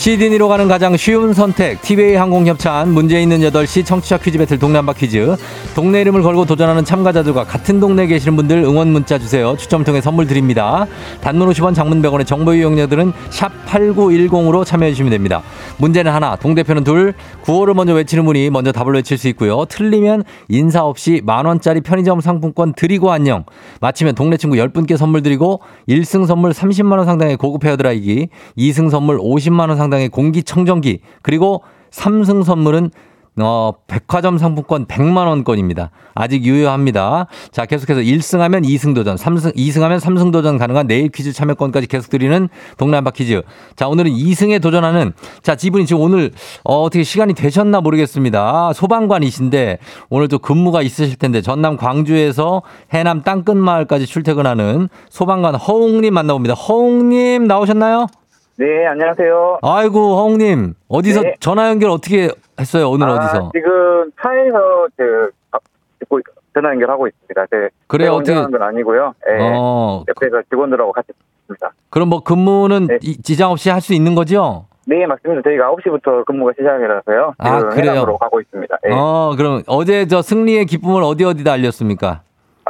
[0.00, 4.94] 시드니로 가는 가장 쉬운 선택 티웨이 항공 협찬 문제 있는 8시 청취자 퀴즈 배틀 동남바
[4.94, 5.36] 퀴즈.
[5.74, 9.54] 동네 이름을 걸고 도전하는 참가자들과 같은 동네에 계시는 분들 응원 문자 주세요.
[9.58, 10.86] 추첨 통해 선물 드립니다.
[11.20, 15.42] 단문 50원 장문 100원의 정보 이용료들은 샵 8910으로 참여해 주시면 됩니다.
[15.76, 19.66] 문제는 하나 동대표는 둘 구호를 먼저 외치는 분이 먼저 답을 외칠 수 있고요.
[19.66, 23.44] 틀리면 인사 없이 만원짜리 편의점 상품권 드리고 안녕.
[23.82, 29.76] 마치면 동네 친구 10분께 선물 드리고 1승 선물 30만원 상당의 고급 헤어드라이기 2승 선물 50만원
[29.76, 32.90] 상당의 공기청정기 그리고 3승 선물은
[33.42, 35.90] 어, 백화점 상품권 100만 원권입니다.
[36.14, 37.26] 아직 유효합니다.
[37.52, 42.48] 자, 계속해서 1승하면 2승 도전, 3승 2승하면 3승 도전 가능한 내일 퀴즈 참여권까지 계속 드리는
[42.76, 43.42] 동남바 퀴즈.
[43.76, 45.12] 자, 오늘은 2승에 도전하는
[45.42, 46.32] 자, 지분이 지금 오늘
[46.64, 48.72] 어, 어떻게 시간이 되셨나 모르겠습니다.
[48.74, 49.78] 소방관이신데
[50.10, 52.62] 오늘 또 근무가 있으실 텐데 전남 광주에서
[52.92, 56.54] 해남 땅끝 마을까지 출퇴근하는 소방관 허웅님 만나봅니다.
[56.54, 58.06] 허웅님 나오셨나요?
[58.60, 59.60] 네, 안녕하세요.
[59.62, 60.74] 아이고, 허웅님.
[60.88, 61.34] 어디서 네.
[61.40, 62.28] 전화 연결 어떻게
[62.60, 62.90] 했어요?
[62.90, 63.52] 오늘 아, 어디서?
[63.54, 65.58] 지금 차에서 그 아,
[66.00, 66.20] 듣고
[66.52, 67.46] 전화 연결하고 있습니다.
[67.50, 69.14] 제 그래요, 어떻게- 건 아니고요.
[69.30, 71.08] 예, 어, 옆에서 직원들하고 같이
[71.42, 71.72] 있습니다.
[71.88, 72.98] 그럼 뭐 근무는 네.
[73.00, 74.66] 이- 지장 없이 할 수 있는 거죠?
[74.86, 75.40] 네, 맞습니다.
[75.42, 77.32] 저희가 9시부터 근무가 시작이라서요.
[77.38, 77.92] 아, 그래요?
[77.92, 78.76] 해남으로 가고 있습니다.
[78.88, 78.92] 예.
[78.92, 82.20] 어, 그럼 어제 저 승리의 기쁨을 어디 어디다 알렸습니까?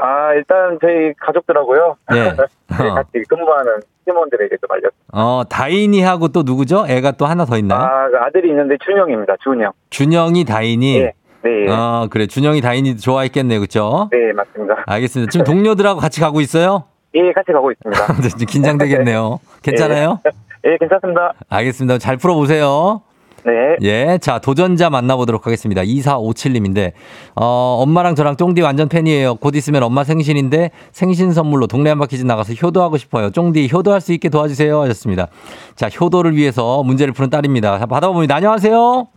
[0.00, 1.96] 아, 일단 저희 가족들하고요.
[2.14, 2.14] 예.
[2.32, 2.94] 네, 어.
[2.94, 5.04] 같이 근무하는 팀원들에게 좀 알렸습니다.
[5.12, 6.86] 어, 다인이하고 또 누구죠?
[6.88, 7.80] 애가 또 하나 더 있나요?
[7.80, 9.36] 아, 그 아들이 있는데 준영입니다.
[9.42, 9.72] 준영.
[9.90, 11.00] 준영이 다인이.
[11.00, 12.26] 네, 네, 어, 그래.
[12.26, 13.60] 준영이 다인이 좋아했겠네요.
[13.60, 14.08] 그쵸?
[14.12, 14.84] 네, 맞습니다.
[14.86, 15.30] 알겠습니다.
[15.30, 16.84] 지금 동료들하고 같이 가고 있어요?
[17.14, 18.06] 예, 같이 가고 있습니다.
[18.38, 19.40] 좀 긴장되겠네요.
[19.62, 20.20] 괜찮아요?
[20.64, 21.32] 예, 괜찮습니다.
[21.48, 21.98] 알겠습니다.
[21.98, 23.02] 잘 풀어보세요.
[23.44, 23.76] 네.
[23.82, 25.82] 예, 자, 도전자 만나보도록 하겠습니다.
[25.82, 26.92] 2457님인데,
[27.34, 29.36] 어, 엄마랑 저랑 쫑디 완전 팬이에요.
[29.36, 33.30] 곧 있으면 엄마 생신인데, 생신 선물로 동네 한 바퀴즈 나가서 효도하고 싶어요.
[33.30, 34.80] 쫑디 효도할 수 있게 도와주세요.
[34.82, 35.28] 하셨습니다.
[35.74, 37.78] 자, 효도를 위해서 문제를 푸는 딸입니다.
[37.78, 38.36] 자, 받아봅니다.
[38.36, 39.08] 안녕하세요.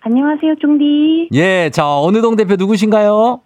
[0.00, 1.28] 안녕하세요, 쫑디.
[1.34, 3.40] 예, 자, 어느 동 대표 누구신가요?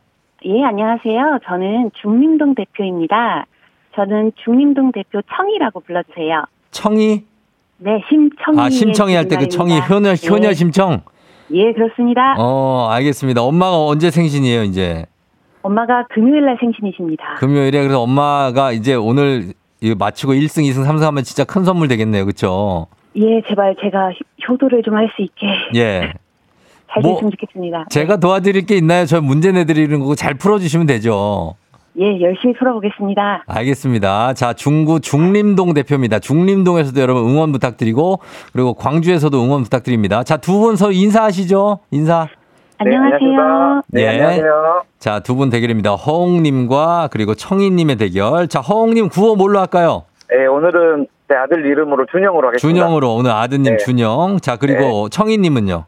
[0.47, 1.41] 예, 안녕하세요.
[1.47, 3.47] 저는 중림동 대표입니다.
[3.95, 6.45] 저는 중림동 대표 청이라고 불러주세요.
[6.70, 7.25] 청이?
[7.79, 8.59] 네, 심청이.
[8.61, 11.01] 아, 심청이 할 때 그 청이, 효녀, 효녀 심청?
[11.53, 12.35] 예, 그렇습니다.
[12.39, 13.43] 어, 알겠습니다.
[13.43, 15.05] 엄마가 언제 생신이에요, 이제?
[15.62, 17.35] 엄마가 금요일 날 생신이십니다.
[17.39, 22.25] 금요일에 그래서 엄마가 이제 오늘 이거 마치고 1승, 2승, 3승 하면 진짜 큰 선물 되겠네요.
[22.27, 22.87] 그쵸?
[23.16, 24.11] 예, 제발 제가
[24.49, 26.12] 효도를 좀 할 수 있게 예.
[26.93, 27.87] 잘 뭐, 됐으면 좋겠습니다.
[27.91, 29.05] 제가 도와드릴 게 있나요?
[29.07, 31.55] 저 문제 내드리는 거고 잘 풀어주시면 되죠.
[32.01, 33.45] 예, 열심히 풀어보겠습니다.
[33.47, 34.34] 알겠습니다.
[34.34, 36.18] 자, 중구 중림동 대표입니다.
[36.18, 38.18] 중림동에서도 여러분 응원 부탁드리고
[38.53, 40.24] 그리고 광주에서도 응원 부탁드립니다.
[40.24, 41.78] 자, 두 분 서로 인사하시죠.
[41.92, 42.26] 인사.
[42.78, 43.82] 안녕하세요.
[43.88, 44.09] 네, 예.
[44.09, 44.82] 안녕하세요.
[44.99, 45.95] 자, 두 분 대결입니다.
[45.95, 48.49] 허웅님과 그리고 청희님의 대결.
[48.49, 50.03] 자, 허웅님 구호 뭘로 할까요?
[50.30, 52.59] 네, 오늘은 제 아들 이름으로 준영으로 하겠습니다.
[52.80, 53.84] 준영으로 오늘 아드님 네.
[53.84, 54.40] 준영.
[54.40, 55.84] 자, 그리고 청희님은요.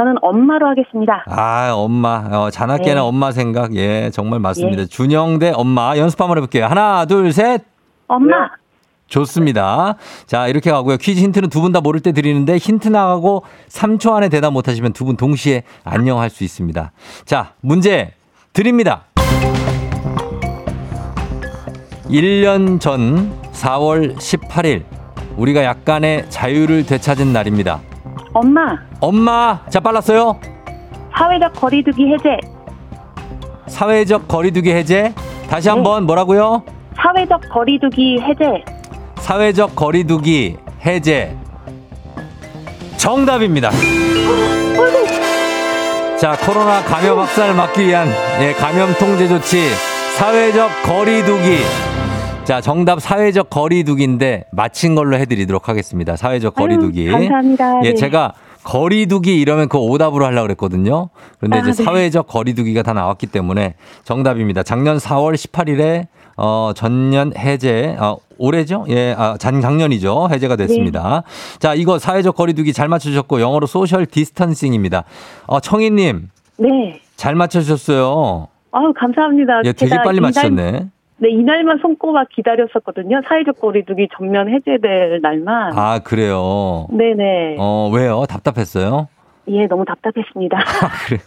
[0.00, 1.24] 저는 엄마로 하겠습니다.
[1.26, 2.24] 아, 엄마.
[2.32, 3.00] 어, 자나깨나 네.
[3.00, 3.74] 엄마 생각.
[3.76, 4.86] 예, 정말 맞습니다.
[4.86, 5.94] 준영 대 엄마.
[5.98, 6.64] 연습 한번 해볼게요.
[6.64, 7.64] 하나, 둘, 셋.
[8.08, 8.28] 엄마.
[8.28, 8.46] 네.
[9.08, 9.96] 좋습니다.
[10.24, 10.96] 자, 이렇게 가고요.
[10.96, 15.04] 퀴즈 힌트는 두 분 다 모를 때 드리는데 힌트 나가고 3초 안에 대답 못하시면 두
[15.04, 16.92] 분 동시에 안녕할 수 있습니다.
[17.26, 18.14] 자, 문제
[18.54, 19.02] 드립니다.
[22.08, 24.84] 1년 전 4월 18일
[25.36, 27.80] 우리가 약간의 자유를 되찾은 날입니다.
[28.32, 28.76] 엄마.
[29.00, 30.38] 엄마, 자 빨랐어요.
[31.16, 32.36] 사회적 거리두기 해제.
[33.66, 35.12] 사회적 거리두기 해제.
[35.48, 36.62] 다시 한번 뭐라고요?
[36.96, 38.64] 사회적 거리두기 해제.
[39.16, 41.36] 사회적 거리두기 해제.
[42.96, 43.70] 정답입니다.
[46.18, 48.06] 자, 코로나 감염 확산을 막기 위한
[48.40, 49.70] 예, 감염 통제 조치
[50.18, 51.58] 사회적 거리두기.
[52.50, 56.16] 자, 정답 사회적 거리두기인데 맞힌 걸로 해드리도록 하겠습니다.
[56.16, 57.08] 사회적 거리두기.
[57.14, 57.84] 아유, 감사합니다.
[57.84, 57.94] 예, 네.
[57.94, 58.32] 제가
[58.64, 61.10] 거리두기 이러면 그거 오답으로 하려고 그랬거든요.
[61.38, 61.84] 그런데 아, 이제 네.
[61.84, 64.64] 사회적 거리두기가 다 나왔기 때문에 정답입니다.
[64.64, 68.84] 작년 4월 18일에 어, 전년 해제, 어, 올해죠?
[68.88, 70.30] 예, 아, 작, 작년이죠.
[70.32, 71.22] 해제가 됐습니다.
[71.24, 71.58] 네.
[71.60, 75.04] 자, 이거 사회적 거리두기 잘 맞추셨고 영어로 social distancing입니다.
[75.46, 77.00] 어, 청희님 네.
[77.14, 78.48] 잘 맞춰주셨어요.
[78.72, 79.60] 아우, 감사합니다.
[79.66, 80.88] 예, 되게 빨리 이날- 맞추셨네.
[81.22, 83.20] 네, 이날만 손꼽아 기다렸었거든요.
[83.28, 85.78] 사회적 거리두기 전면 해제될 날만.
[85.78, 86.86] 아, 그래요.
[86.90, 87.56] 네네.
[87.58, 88.24] 어, 왜요?
[88.26, 89.08] 답답했어요?
[89.48, 90.56] 예, 너무 답답했습니다.
[90.58, 91.20] 아, 그래요.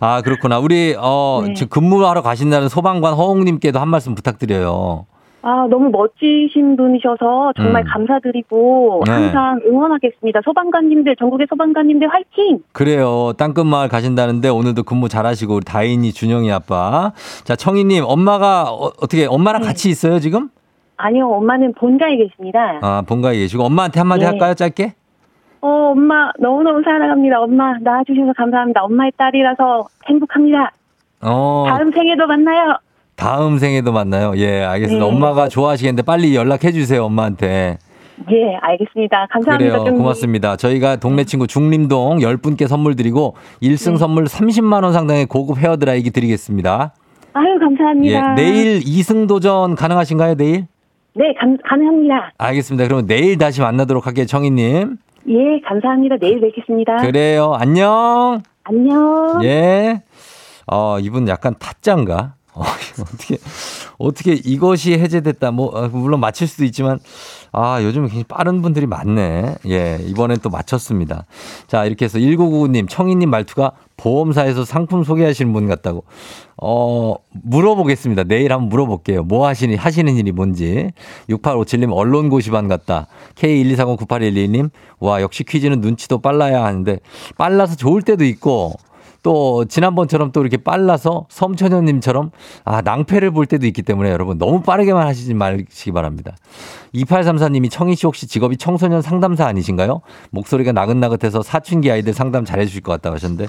[0.00, 0.58] 아, 그렇구나.
[0.58, 1.52] 우리, 어, 네.
[1.52, 5.04] 지금 근무하러 가신다는 소방관 허웅님께도 한 말씀 부탁드려요.
[5.42, 7.90] 아, 너무 멋지신 분이셔서 정말 음.
[7.90, 9.12] 감사드리고 네.
[9.12, 10.40] 항상 응원하겠습니다.
[10.44, 12.58] 소방관님들, 전국의 소방관님들 화이팅!
[12.72, 13.32] 그래요.
[13.38, 17.12] 땅끝마을 가신다는데 오늘도 근무 잘하시고 우리 다인이 준영이 아빠.
[17.44, 19.68] 자 청희님 엄마가 어, 떻게 엄마랑 네.
[19.68, 20.50] 같이 있어요 지금?
[20.98, 22.78] 아니요, 엄마는 본가에 계십니다.
[22.82, 24.26] 아 본가에 계시고 엄마한테 한마디 네.
[24.26, 24.94] 할까요 짧게?
[25.62, 27.40] 어, 엄마, 너무너무 사랑합니다.
[27.40, 28.82] 엄마, 낳아주셔서 감사합니다.
[28.82, 30.72] 엄마의 딸이라서 행복합니다.
[31.22, 32.76] 어, 다음 생에도 만나요.
[33.20, 34.32] 다음 생에도 만나요.
[34.36, 35.04] 예, 알겠습니다.
[35.04, 35.10] 네.
[35.10, 37.78] 엄마가 좋아하시겠는데 빨리 연락해 주세요, 엄마한테.
[38.30, 39.26] 예, 알겠습니다.
[39.30, 39.72] 감사합니다.
[39.78, 39.84] 그래요.
[39.84, 40.56] 좀- 고맙습니다.
[40.56, 43.96] 저희가 동네 친구 중림동 10분께 선물 드리고 1승 네.
[43.98, 46.94] 선물 30만 원 상당의 고급 헤어 드라이기 드리겠습니다.
[47.34, 48.34] 아유, 예, 감사합니다.
[48.34, 50.66] 내일 2승 도전 가능하신가요, 내일?
[51.14, 52.32] 네, 감, 가능합니다.
[52.38, 52.84] 알겠습니다.
[52.86, 54.96] 그러면 내일 다시 만나도록 할게요, 청희님.
[55.28, 55.34] 예,
[55.68, 56.16] 감사합니다.
[56.20, 56.96] 내일 뵙겠습니다.
[56.98, 57.52] 그래요.
[57.58, 58.42] 안녕.
[58.64, 59.40] 안녕.
[59.44, 60.02] 예.
[60.66, 62.34] 어, 이분 약간 타짜인가?
[62.54, 62.62] 어,
[63.00, 63.38] 어떻게,
[63.98, 65.50] 어떻게 이것이 해제됐다.
[65.52, 66.98] 뭐, 어, 물론 맞힐 수도 있지만,
[67.52, 69.56] 아, 요즘 굉장히 빠른 분들이 많네.
[69.68, 71.26] 예, 이번엔 또 맞췄습니다.
[71.66, 76.04] 자, 이렇게 해서 1999님, 청희님 말투가 보험사에서 상품 소개하시는 분 같다고.
[76.56, 78.24] 어, 물어보겠습니다.
[78.24, 79.22] 내일 한번 물어볼게요.
[79.22, 80.90] 뭐 하시니, 하시는 일이 뭔지.
[81.28, 83.06] 6857님, 언론 고시반 같다.
[83.36, 86.98] K124098112님, 와, 역시 퀴즈는 눈치도 빨라야 하는데,
[87.36, 88.74] 빨라서 좋을 때도 있고,
[89.22, 92.30] 또 지난번처럼 또 이렇게 빨라서 섬천현님처럼
[92.64, 96.34] 아 낭패를 볼 때도 있기 때문에 여러분 너무 빠르게만 하시지 마시기 바랍니다.
[96.94, 100.00] 2834님이 청희 씨 혹시 직업이 청소년 상담사 아니신가요?
[100.30, 103.48] 목소리가 나긋나긋해서 사춘기 아이들 상담 잘해주실 것 같다고 하셨는데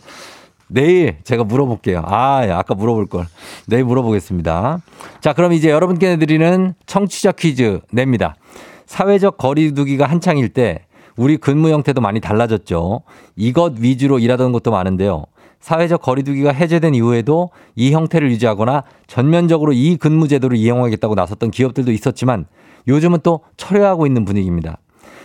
[0.68, 2.04] 내일 제가 물어볼게요.
[2.06, 3.26] 아, 야, 아까 물어볼 걸.
[3.68, 4.80] 내일 물어보겠습니다.
[5.20, 8.36] 자, 그럼 이제 여러분께 드리는 청취자 퀴즈 냅니다.
[8.86, 10.86] 사회적 거리두기가 한창일 때
[11.18, 13.02] 우리 근무 형태도 많이 달라졌죠.
[13.36, 15.26] 이것 위주로 일하던 것도 많은데요.
[15.62, 22.46] 사회적 거리두기가 해제된 이후에도 이 형태를 유지하거나 전면적으로 이 근무 제도를 이용하겠다고 나섰던 기업들도 있었지만
[22.88, 24.78] 요즘은 또 철회하고 있는 분위기입니다.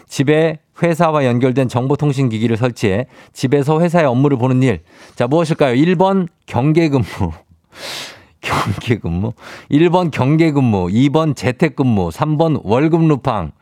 [0.08, 4.80] 집에 회사와 연결된 정보통신기기를 설치해 집에서 회사의 업무를 보는 일.
[5.14, 5.74] 자, 무엇일까요?
[5.74, 7.04] 1번 경계근무.
[8.40, 9.32] 경계근무.
[9.70, 10.88] 1번 경계근무.
[10.88, 12.10] 2번 재택근무.
[12.10, 13.52] 3번 월급 루팡.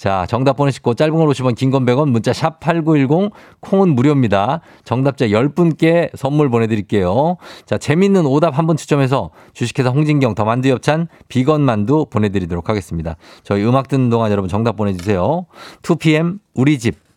[0.00, 4.62] 자, 정답 보내시고 짧은 걸 50원, 긴건 100원, 문자 샵 8910, 콩은 무료입니다.
[4.82, 7.36] 정답자 10분께 선물 보내드릴게요.
[7.66, 13.16] 자, 재밌는 오답 한번 추첨해서 주식회사 홍진경 더 만두 엽찬 비건 만두 보내드리도록 하겠습니다.
[13.42, 15.44] 저희 음악 듣는 동안 여러분 정답 보내주세요.
[15.82, 17.09] 2PM 우리 집.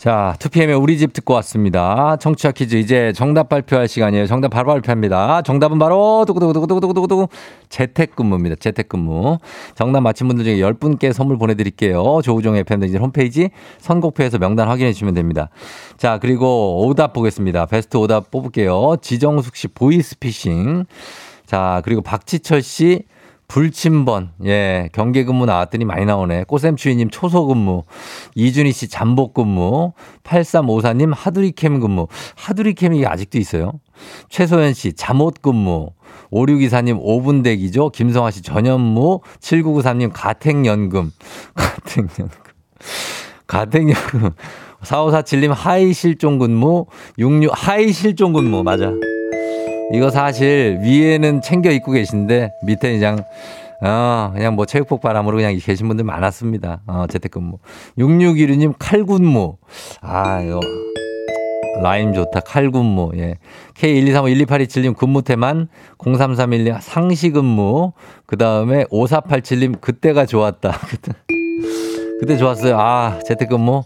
[0.00, 2.16] 자, 2PM의 우리 집 듣고 왔습니다.
[2.16, 4.26] 청취자 퀴즈 이제 정답 발표할 시간이에요.
[4.26, 5.42] 정답 바로 발표합니다.
[5.42, 7.28] 정답은 바로 두구두구두구두구두구두구
[7.68, 8.56] 재택근무입니다.
[8.56, 9.36] 재택근무.
[9.74, 12.20] 정답 맞힌 분들 중에 10분께 선물 보내드릴게요.
[12.24, 15.50] 조우종의 팬데믹 홈페이지 선곡표에서 명단 확인해 주시면 됩니다.
[15.98, 17.66] 자, 그리고 오답 보겠습니다.
[17.66, 18.96] 베스트 오답 뽑을게요.
[19.02, 20.86] 지정숙 씨 보이스피싱.
[21.44, 23.02] 자, 그리고 박지철 씨
[23.50, 26.44] 불침번, 예, 경계 근무 나왔더니 많이 나오네.
[26.44, 27.82] 꽃샘추위님 초소 근무,
[28.36, 29.92] 이준희 씨 잠복 근무,
[30.22, 32.06] 8354님 하두리캠 근무.
[32.36, 33.72] 하두리캠이 아직도 있어요.
[34.28, 35.90] 최소연 씨 잠옷 근무,
[36.30, 37.90] 5624님 5분 대기죠.
[37.90, 41.10] 김성아 씨 전현무, 7993님 가택연금,
[41.54, 42.28] 가택연금.
[43.48, 44.30] 가택연금.
[44.84, 46.86] 4547님 하의 실종 근무,
[47.18, 48.92] 66 하의 실종 근무, 맞아.
[49.92, 53.24] 이거 사실 위에는 챙겨 입고 계신데 밑에 그냥
[53.82, 56.82] 어, 그냥 뭐 체육복 바람으로 그냥 계신 분들 많았습니다.
[56.86, 57.58] 어, 재택근무.
[57.98, 59.56] 6616님 칼군무.
[60.02, 60.60] 아, 이거
[61.82, 62.40] 라임 좋다.
[62.40, 63.12] 칼군무.
[63.16, 63.36] 예.
[63.74, 67.92] K123512827님 근무태만 0331님 상시근무.
[68.26, 70.72] 그다음에 5487님 그때가 좋았다.
[72.20, 72.78] 그때 좋았어요.
[72.78, 73.84] 아, 재택근무.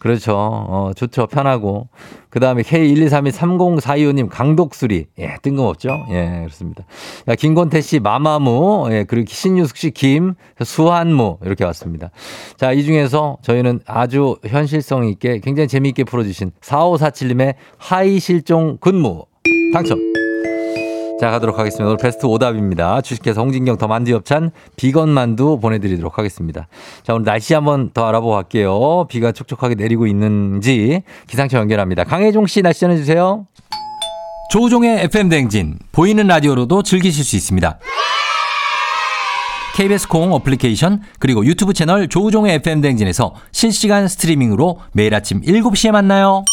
[0.00, 0.34] 그렇죠.
[0.34, 1.26] 어, 좋죠.
[1.26, 1.88] 편하고.
[2.30, 5.06] 그 다음에 K123230425님 강독수리.
[5.18, 6.06] 예, 뜬금없죠?
[6.10, 6.84] 예, 그렇습니다.
[7.28, 8.88] 야, 김건태 씨 마마무.
[8.92, 11.38] 예, 그리고 신유숙 씨 김, 수한무.
[11.44, 12.10] 이렇게 왔습니다.
[12.56, 19.26] 자, 이 중에서 저희는 아주 현실성 있게 굉장히 재미있게 풀어주신 4547님의 하의 실종 근무.
[19.74, 20.19] 당첨.
[21.20, 21.84] 자, 가도록 하겠습니다.
[21.84, 23.02] 오늘 베스트 오답입니다.
[23.02, 26.66] 주식회사 홍진경 더 만두 엽찬 비건 만두 보내드리도록 하겠습니다.
[27.02, 29.06] 자, 오늘 날씨 한번 더 알아보고 갈게요.
[29.06, 32.04] 비가 촉촉하게 내리고 있는지 기상청 연결합니다.
[32.04, 33.46] 강혜종 씨 날씨 전해주세요.
[34.50, 37.78] 조우종의 FM 대행진 보이는 라디오로도 즐기실 수 있습니다.
[39.76, 46.44] KBS 콩 어플리케이션 그리고 유튜브 채널 조우종의 FM 대행진에서 실시간 스트리밍으로 매일 아침 7시에 만나요.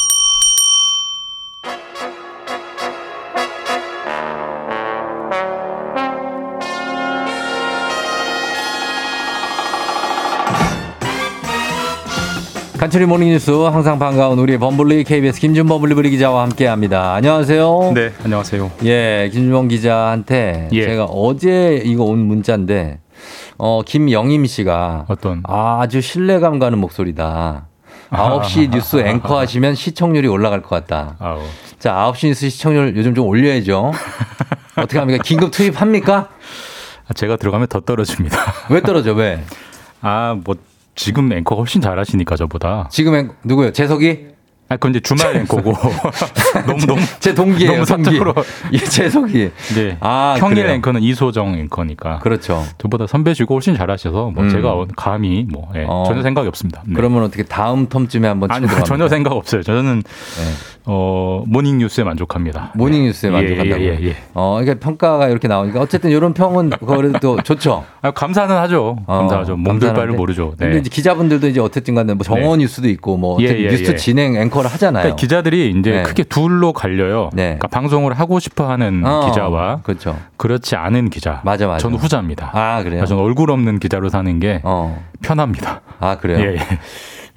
[12.87, 17.15] 간추린 모닝뉴스 항상 반가운 우리 범블리 KBS 김준범 블리블리 기자와 함께합니다.
[17.15, 17.91] 안녕하세요.
[17.93, 18.71] 네, 안녕하세요.
[18.85, 20.85] 예, 김준범 기자한테 예.
[20.85, 23.01] 제가 어제 이거 온 문자인데
[23.57, 25.43] 어 김영임 씨가 어떤?
[25.45, 27.67] 아주 신뢰감 가는 목소리다.
[28.11, 31.17] 9시 뉴스 앵커 하시면 시청률이 올라갈 것 같다.
[31.19, 31.41] 아우.
[31.79, 33.91] 자, 9시 뉴스 시청률 요즘 좀 올려야죠.
[34.77, 35.21] 어떻게 합니까?
[35.25, 36.29] 긴급 투입합니까?
[37.09, 38.37] 아, 제가 들어가면 더 떨어집니다.
[38.69, 39.11] 왜 떨어져?
[39.11, 39.43] 왜?
[40.01, 40.55] 아, 뭐
[40.97, 42.89] 지금 앵커가 훨씬 잘하시니까 저보다.
[42.91, 43.71] 지금 앵, 누구요?
[43.71, 44.35] 재석이?
[44.69, 45.71] 아, 그건 이제 주말 앵커고.
[46.67, 47.01] 너무, 너무.
[47.21, 47.71] 제 동기예요.
[47.71, 47.85] 너무.
[47.85, 48.33] 사적으로.
[48.73, 49.49] 예, 재석이.
[49.75, 49.97] 네.
[50.01, 50.73] 아, 평일 그래요?
[50.73, 52.19] 앵커는 이소정 앵커니까.
[52.19, 52.65] 그렇죠.
[52.77, 54.49] 저보다 선배시고 훨씬 잘하셔서 뭐 음.
[54.49, 56.03] 제가 감히 뭐 예, 어.
[56.05, 56.81] 전혀 생각이 없습니다.
[56.85, 56.95] 네.
[56.95, 59.63] 그러면 어떻게 다음 term쯤에 한번 아니 전혀 생각 없어요.
[59.63, 60.43] 저는 네.
[60.89, 62.71] 어 모닝 뉴스에 만족합니다.
[62.75, 63.81] 모닝 뉴스에 예, 만족한다고.
[63.83, 64.15] 예, 예, 예.
[64.33, 67.83] 어, 그러니까 평가가 이렇게 나오니까 어쨌든 이런 평은 그래도 좋죠.
[68.01, 68.97] 아, 감사는 하죠.
[69.05, 69.57] 어, 감사하죠.
[69.57, 70.13] 몸둘 바를.
[70.13, 70.53] 모르죠.
[70.57, 70.65] 네.
[70.65, 73.95] 근데 이제 기자분들도 이제 어쨌든 간에 뭐 정오 뉴스도 있고 뭐 예, 예, 뉴스 예.
[73.95, 75.03] 진행 앵커를 하잖아요.
[75.03, 76.03] 그러니까 기자들이 이제 네.
[76.03, 77.29] 크게 둘로 갈려요.
[77.33, 77.43] 네.
[77.43, 80.17] 그러니까 방송을 하고 싶어 하는 어, 기자와 그렇죠.
[80.37, 81.41] 그렇지 않은 기자.
[81.43, 81.79] 맞아, 맞아.
[81.79, 82.51] 저는 후자입니다.
[82.53, 83.05] 아, 그래요?
[83.05, 85.03] 저는 얼굴 없는 기자로 사는 게 어.
[85.21, 85.81] 편합니다.
[85.99, 86.39] 아, 그래요?
[86.39, 86.59] 예, 예.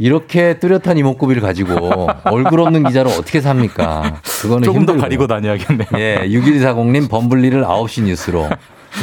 [0.01, 4.21] 이렇게 뚜렷한 이목구비를 가지고 얼굴 없는 기자로 어떻게 삽니까?
[4.41, 5.01] 그거는 조금 더 힘들고.
[5.01, 5.89] 가리고 다녀야겠네요.
[5.99, 8.49] 예, 6140님 범블리를 9시 뉴스로.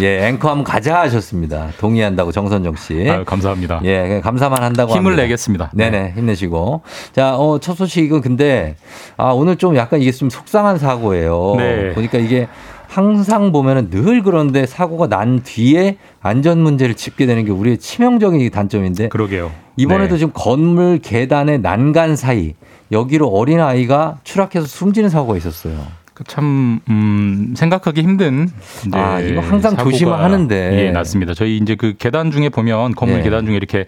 [0.01, 1.69] 예, 앵커 한번 가자 하셨습니다.
[1.79, 3.07] 동의한다고 정선정 씨.
[3.09, 3.79] 아유, 감사합니다.
[3.85, 5.21] 예, 감사만 한다고 힘을 합니다.
[5.23, 5.71] 내겠습니다.
[5.73, 6.81] 네네, 힘내시고.
[7.13, 8.75] 자, 어, 첫 소식은 근데,
[9.17, 11.53] 아, 오늘 좀 약간 이게 좀 속상한 사고예요.
[11.57, 11.93] 네.
[11.93, 12.47] 보니까 이게
[12.97, 19.09] 항상 보면은 늘 그런데 사고가 난 뒤에 안전 문제를 짚게 되는 게 우리의 치명적인 단점인데.
[19.09, 19.51] 그러게요.
[19.75, 20.17] 이번에도 네.
[20.17, 22.55] 지금 건물 계단의 난간 사이,
[22.91, 25.79] 여기로 어린 아이가 추락해서 숨지는 사고가 있었어요.
[26.17, 28.49] 그 참, 음, 생각하기 힘든.
[28.87, 30.87] 이제 아, 이거 항상 사고가, 조심을 하는데.
[30.87, 31.35] 예, 맞습니다.
[31.35, 33.23] 저희 이제 그 계단 중에 보면 건물 예.
[33.23, 33.85] 계단 중에 이렇게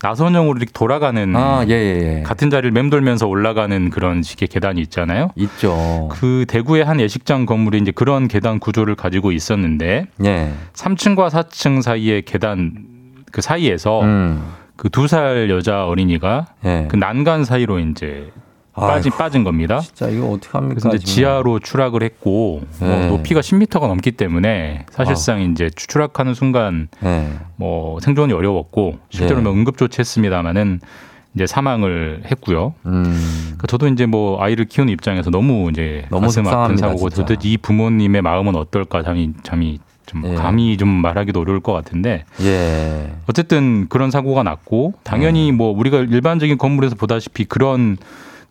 [0.00, 2.22] 나선형으로 이렇게 돌아가는 아, 예, 예, 예.
[2.22, 5.30] 같은 자리를 맴돌면서 올라가는 그런 식의 계단이 있잖아요.
[5.34, 6.08] 있죠.
[6.12, 10.52] 그 대구의 한 예식장 건물이 이제 그런 계단 구조를 가지고 있었는데 예.
[10.74, 12.74] 3층과 4층 사이의 계단
[13.32, 14.40] 그 사이에서 음.
[14.76, 16.86] 그두 살 여자 어린이가 예.
[16.88, 18.30] 그 난간 사이로 이제
[18.74, 19.80] 빠진 빠진 겁니다.
[19.80, 20.80] 진짜 이거 어떻게 합니까?
[20.80, 20.98] 지금?
[20.98, 23.08] 지하로 추락을 했고 뭐 네.
[23.08, 25.40] 높이가 10m가 넘기 때문에 사실상 아.
[25.40, 27.28] 이제 추락하는 순간 예.
[27.56, 29.44] 뭐 생존이 어려웠고 실제로 네.
[29.44, 30.80] 뭐 응급 조치했습니다마는
[31.34, 32.74] 이제 사망을 했고요.
[32.86, 33.02] 음.
[33.44, 37.10] 그러니까 저도 이제 뭐 아이를 키우는 입장에서 너무 이제 너무 가슴 아픈 사고고.
[37.10, 40.34] 도대체 이 부모님의 마음은 어떨까 잠이 잠이 좀 예.
[40.34, 43.12] 감히 좀 말하기도 어려울 것 같은데 예.
[43.26, 45.52] 어쨌든 그런 사고가 났고 당연히 네.
[45.52, 47.96] 뭐 우리가 일반적인 건물에서 보다시피 그런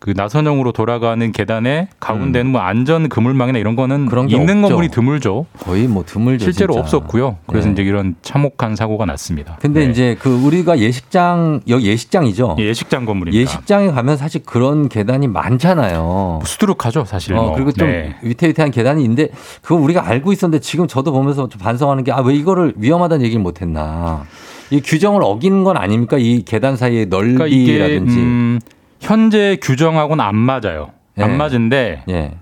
[0.02, 4.06] 그 나선형으로 돌아가는 계단에 가운데는 뭐 안전 그물망이나 이런 거는 음.
[4.06, 4.74] 그런 게 있는 없죠.
[4.74, 5.46] 건물이 드물죠.
[5.60, 6.42] 거의 뭐 드물죠.
[6.44, 6.82] 실제로 진짜.
[6.82, 7.36] 없었고요.
[7.46, 7.72] 그래서 네.
[7.74, 9.58] 이제 이런 참혹한 사고가 났습니다.
[9.60, 9.92] 근데 네.
[9.92, 12.56] 이제 그 우리가 예식장 여기 예식장이죠.
[12.58, 13.40] 예, 예식장 건물입니다.
[13.42, 16.40] 예식장에 가면 사실 그런 계단이 많잖아요.
[16.46, 17.34] 수두룩하죠, 사실.
[17.34, 17.54] 어, 뭐.
[17.54, 18.16] 그리고 좀 네.
[18.24, 19.28] 위태위태한 계단이 있는데
[19.62, 23.40] 그거 우리가 알고 있었는데 지금 저도 보면서 좀 반성하는 게 아 왜 이거를 위험하다는 얘기를
[23.40, 24.24] 못했나.
[24.70, 26.18] 이 규정을 어기는 건 아닙니까?
[26.18, 28.16] 이 계단 사이의 그러니까 이게 넓이라든지.
[28.16, 28.58] 음,
[29.02, 30.90] 현재 규정하고는 안 맞아요.
[31.18, 31.24] 예.
[31.24, 32.32] 안 맞은데 예.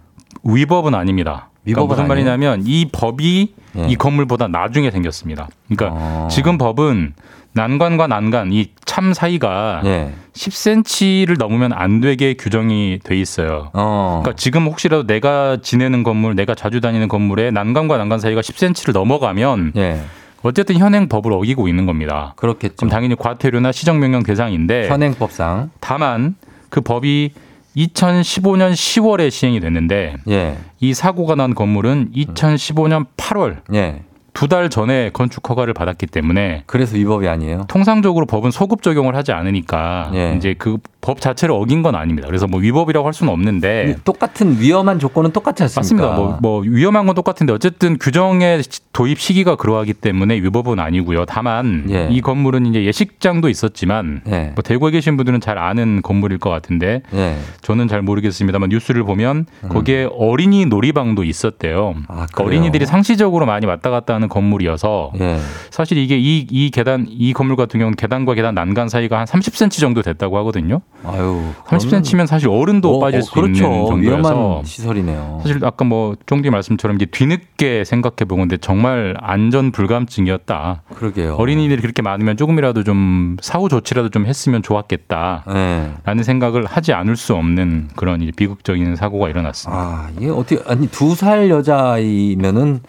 [0.44, 1.48] 위법은 아닙니다.
[1.64, 2.08] 그러니까 무슨?
[2.08, 3.86] 말이냐면 이 법이 예.
[3.88, 5.48] 이 건물보다 나중에 생겼습니다.
[5.68, 6.28] 그러니까 어.
[6.30, 7.14] 지금 법은
[7.52, 10.12] 난간과 난간 이 참 사이가 예.
[10.34, 13.70] 10cm를 넘으면 안 되게 규정이 돼 있어요.
[13.72, 14.18] 어.
[14.22, 19.72] 그러니까 지금 혹시라도 내가 지내는 건물, 내가 자주 다니는 건물에 난간과 난간 사이가 10cm를 넘어가면
[19.76, 20.00] 예.
[20.42, 22.32] 어쨌든 현행 법을 어기고 있는 겁니다.
[22.36, 22.74] 그렇겠죠.
[22.78, 25.70] 그럼 당연히 과태료나 시정명령 대상인데 현행법상.
[25.78, 26.34] 다만
[26.71, 27.33] 그 법이
[27.77, 30.57] 2015년 10월에 시행이 됐는데 예.
[30.81, 34.03] 이 사고가 난 건물은 2015년 8월 예.
[34.33, 37.64] 두 달 전에 건축 허가를 받았기 때문에 그래서 위법이 아니에요.
[37.68, 40.35] 통상적으로 법은 소급 적용을 하지 않으니까 예.
[40.37, 42.28] 이제 그 법 자체를 어긴 건 아닙니다.
[42.28, 46.09] 그래서 뭐 위법이라고 할 수는 없는데 똑같은 위험한 조건은 똑같지 않습니까?
[46.09, 46.14] 맞습니다.
[46.14, 48.62] 뭐, 뭐 위험한 건 똑같은데 어쨌든 규정의
[48.93, 51.24] 도입 시기가 그러하기 때문에 위법은 아니고요.
[51.24, 52.09] 다만 예.
[52.11, 54.53] 이 건물은 이제 예식장도 있었지만 예.
[54.55, 57.37] 뭐 대구에 계신 분들은 잘 아는 건물일 것 같은데 예.
[57.62, 61.95] 저는 잘 모르겠습니다만 뉴스를 보면 거기에 어린이 놀이방도 있었대요.
[62.09, 62.26] 아?
[62.37, 65.39] 어린이들이 상시적으로 많이 왔다 갔다 하는 건물이어서 예.
[65.71, 69.81] 사실 이게 이, 이 계단 이 건물 같은 경우는 계단과 계단 난간 사이가 한 30cm
[69.81, 70.81] 정도 됐다고 하거든요.
[71.05, 71.41] 아유.
[71.66, 73.64] 30cm면 사실 어른도 어, 빠질 어, 수 그렇죠.
[73.64, 75.41] 있는 정도여서 시설이네요.
[75.43, 80.83] 사실 아까 뭐 쫑디 말씀처럼 이제 뒤늦게 생각해 본 건데 정말 안전 불감증이었다.
[80.95, 81.37] 그러게요.
[81.37, 85.45] 어린이들이 그렇게 많으면 조금이라도 좀 사후 조치라도 좀 했으면 좋았겠다.
[85.49, 85.91] 예.
[86.05, 89.81] 라는 생각을 하지 않을 수 없는 그런 비극적인 사고가 일어났습니다.
[89.83, 92.81] 아, 이게 어떻게 아니 두 살 여자이면은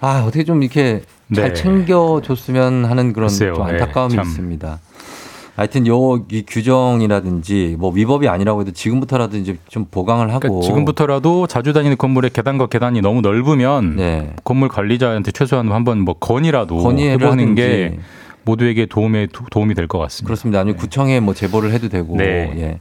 [0.00, 1.02] 아, 어떻게 좀 이렇게
[1.34, 1.54] 잘 네.
[1.54, 3.54] 챙겨 줬으면 하는 그런 글쎄요.
[3.54, 4.24] 좀 네, 안타까움이 참.
[4.24, 4.78] 있습니다.
[5.56, 11.46] 하여튼 요 이 규정이라든지 뭐 위법이 아니라고 해도 지금부터라도 이제 좀 보강을 하고 그러니까 지금부터라도
[11.48, 14.32] 자주 다니는 건물의 계단과 계단이 너무 넓으면 네.
[14.44, 17.54] 건물 관리자한테 최소한 한번 뭐 건의를 해보는.
[17.56, 17.98] 게
[18.44, 20.26] 모두에게 도움에 도- 도움이 될 것 같습니다.
[20.28, 20.60] 그렇습니다.
[20.60, 22.16] 아니면 구청에 뭐 제보를 해도 되고.
[22.16, 22.52] 네.
[22.56, 22.78] 예.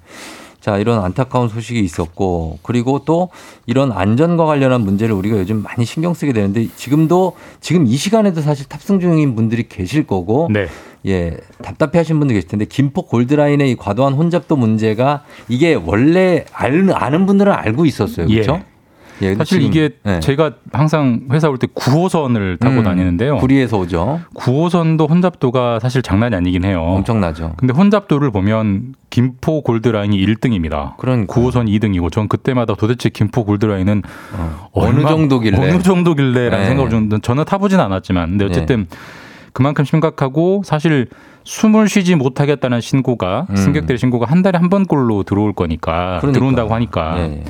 [0.68, 3.30] 자, 이런 안타까운 소식이 있었고, 그리고 또
[3.68, 8.68] 이런 안전과 관련한 문제를 우리가 요즘 많이 신경 쓰게 되는데, 지금도, 지금 이 시간에도 사실
[8.68, 10.68] 탑승 중인 분들이 계실 거고, 네.
[11.06, 16.92] 예, 답답해 하신 분들 계실 텐데, 김포 골드라인의 이 과도한 혼잡도 문제가 이게 원래 아는,
[16.92, 18.28] 아는 분들은 알고 있었어요.
[18.28, 18.56] 그렇죠?
[18.56, 18.66] 예,
[19.20, 20.20] 근데 사실 지금, 이게 예.
[20.20, 23.38] 제가 항상 회사 올 때 9호선을 타고 음, 다니는데요.
[23.38, 24.20] 구리에서 오죠.
[24.36, 26.82] 9호선도 혼잡도가 사실 장난이 아니긴 해요.
[26.82, 27.54] 엄청나죠.
[27.58, 30.96] 근데 혼잡도를 보면 김포 골드라인이 1등입니다.
[30.98, 34.04] 그런 9호선 2등이고 전 그때마다 도대체 김포 골드라인은
[34.74, 35.58] 어느 얼마- 정도길래.
[35.58, 36.66] 어느 정도길래라는 네.
[36.68, 38.88] 생각을 좀 저는 타보진 않았지만 근데 어쨌든
[39.54, 41.08] 그만큼 심각하고 사실
[41.44, 43.56] 숨을 쉬지 못하겠다는 신고가 음.
[43.56, 46.32] 승객들의 신고가 한 달에 한 번꼴로 들어올 거니까 그러니까.
[46.34, 47.44] 들어온다고 하니까 예, 예.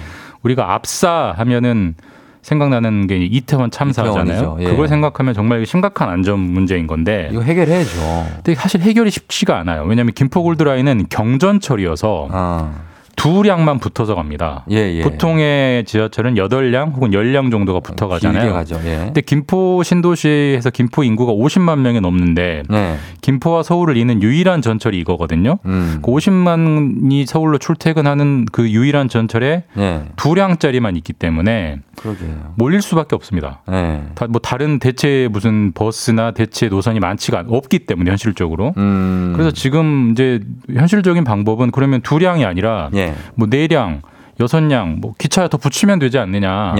[0.47, 1.95] 우리가 압사 하면은
[2.41, 4.57] 생각나는 게 이태원 참사잖아요.
[4.61, 4.65] 예.
[4.65, 8.25] 그걸 생각하면 정말 심각한 안전 문제인 건데 이거 해결해야죠.
[8.35, 9.83] 근데 사실 해결이 쉽지가 않아요.
[9.83, 12.71] 왜냐하면 김포 골드라인은 경전철이어서 아,
[13.18, 14.63] 두 량만 붙어서 갑니다.
[14.70, 15.01] 예, 예.
[15.01, 18.53] 보통의 지하철은 8량 혹은 10량 정도가 붙어 가잖아요.
[18.53, 18.80] 가죠.
[18.86, 18.97] 예.
[19.05, 22.95] 근데 김포 신도시에서 김포 인구가 50만 명이 넘는데 네.
[23.22, 25.57] 김포와 서울을 잇는 유일한 전철이 이거거든요.
[25.65, 25.99] 음.
[26.03, 30.01] 그 50만이 서울로 출퇴근하는 그 유일한 전철에 예.
[30.15, 32.53] 두 량짜리만 있기 때문에 그러게요.
[32.55, 33.63] 몰릴 수밖에 없습니다.
[33.72, 34.03] 예.
[34.13, 38.76] 다, 뭐 다른 대체 무슨 버스나 대체 노선이 많지가 않- 없기 때문에 현실적으로.
[38.78, 39.34] 음.
[39.36, 40.39] 그래서 지금 이제
[40.72, 43.07] 현실적인 방법은 그러면 두 량이 아니라 예.
[43.36, 44.01] 뭐네 량,
[44.39, 46.74] 여섯 량, 뭐 기차 더 붙이면 되지 않느냐.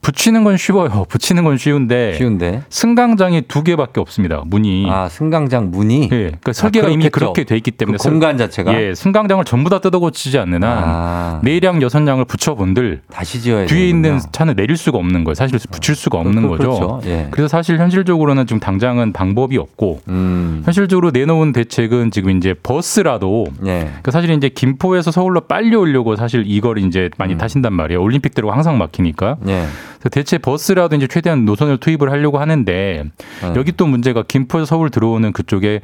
[0.00, 0.10] 예.
[0.10, 1.04] 붙이는 건 쉬워요.
[1.08, 2.62] 붙이는 건 쉬운데 쉬운데.
[2.70, 4.42] 승강장이 두 개밖에 없습니다.
[4.46, 4.86] 문이.
[4.90, 6.08] 아, 승강장 문이 예.
[6.08, 7.32] 그러니까 설계가 이미 그렇겠죠.
[7.32, 10.78] 그렇게 돼 있기 때문에 그 공간 자체가 예, 승강장을 전부 다 뜯어 고치지 않는 한
[10.78, 14.30] 아, 네 량, 여섯 량을 붙여 본들 다시 지어야 뒤에 있는 되는구나.
[14.32, 15.34] 차는 내릴 수가 없는 거예요.
[15.34, 16.62] 사실 붙일 수가 없는 그- 거죠.
[16.70, 17.00] 그렇죠.
[17.06, 17.28] 예.
[17.30, 20.62] 그래서 사실 현실적으로는 지금 당장은 방법이 없고 음.
[20.64, 23.80] 현실적으로 내놓은 대책은 지금 이제 버스라도 예.
[23.84, 27.38] 그러니까 사실 이제 김포에서 서울로 빨리 오려고 사실 이걸 이제 많이 음.
[27.38, 28.00] 타신단 말이에요.
[28.02, 29.36] 올림픽대로 항상 막히니까.
[29.48, 29.64] 예.
[30.10, 33.04] 대체 버스라도 이제 최대한 노선을 투입을 하려고 하는데
[33.44, 33.54] 예.
[33.56, 35.80] 여기 또 문제가 김포에서 서울 들어오는 그쪽에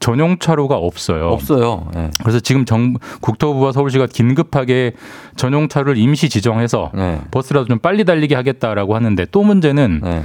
[0.00, 1.28] 전용 차로가 없어요.
[1.28, 1.86] 없어요.
[1.96, 2.10] 예.
[2.20, 4.94] 그래서 지금 정 국토부와 서울시가 긴급하게
[5.36, 7.20] 전용 차로를 임시 지정해서 예.
[7.30, 10.22] 버스라도 좀 빨리 달리게 하겠다라고 하는데 또 문제는 예.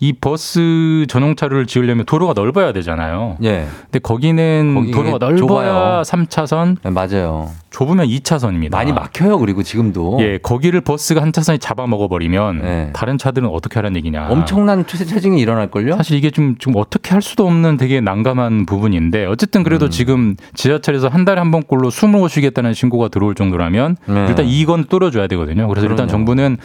[0.00, 3.36] 이 버스 전용차를 지으려면 도로가 넓어야 되잖아요.
[3.42, 3.66] 예.
[3.82, 6.02] 근데 거기는 거기 도로가 넓어야 좁아요.
[6.02, 7.50] 3차선, 예, 맞아요.
[7.78, 8.72] 좁으면 2차선입니다.
[8.72, 9.38] 많이 막혀요.
[9.38, 12.90] 그리고 지금도 예, 거기를 버스가 한 차선이 잡아먹어 버리면 예.
[12.92, 14.26] 다른 차들은 어떻게 하라는 얘기냐.
[14.30, 15.94] 엄청난 추세 차징이 일어날 걸요?
[15.96, 19.90] 사실 이게 좀, 좀 어떻게 할 수도 없는 되게 난감한 부분인데 어쨌든 그래도 음.
[19.90, 24.26] 지금 지하철에서 한 달에 한 번꼴로 숨을 못 쉬겠다는 신고가 들어올 정도라면 네.
[24.28, 25.68] 일단 이건 뚫어줘야 되거든요.
[25.68, 26.10] 그래서 일단 그럼요.
[26.10, 26.56] 정부는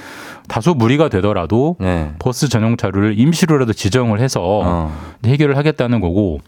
[0.48, 2.12] 다소 무리가 되더라도 네.
[2.18, 4.98] 버스 전용차를 임시로라도 지정을 해서 어.
[5.26, 6.40] 해결을 하겠다는 거고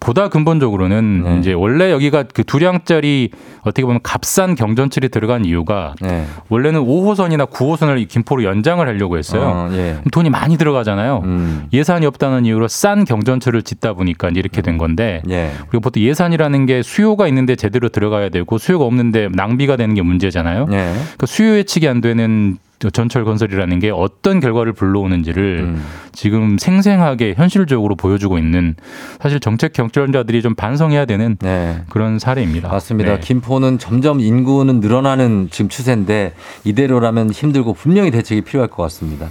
[0.00, 1.38] 보다 근본적으로는 네.
[1.38, 3.30] 이제 원래 여기가 그 두량짜리
[3.62, 6.24] 어떻게 보면 값싼 경전철이 들어간 이유가 네.
[6.48, 9.42] 원래는 5호선이나 9호선을 김포로 연장을 하려고 했어요.
[9.42, 9.98] 어, 예.
[10.12, 11.22] 돈이 많이 들어가잖아요.
[11.24, 11.66] 음.
[11.72, 15.52] 예산이 없다는 이유로 싼 경전철을 짓다 보니까 이렇게 된 건데 예.
[15.68, 20.66] 그리고 보통 예산이라는 게 수요가 있는데 제대로 들어가야 되고 수요가 없는데 낭비가 되는 게 문제잖아요.
[20.70, 20.92] 예.
[20.92, 22.58] 그러니까 수요 예측이 안 되는
[22.92, 25.84] 전철 건설이라는 게 어떤 결과를 불러오는지를 음.
[26.12, 28.76] 지금 생생하게 현실적으로 보여주고 있는
[29.20, 31.82] 사실 정책 경찰자들이 좀 반성해야 되는 네.
[31.88, 32.68] 그런 사례입니다.
[32.68, 33.14] 맞습니다.
[33.14, 33.20] 네.
[33.20, 39.28] 김포는 점점 인구는 늘어나는 지금 추세인데 이대로라면 힘들고 분명히 대책이 필요할 것 같습니다.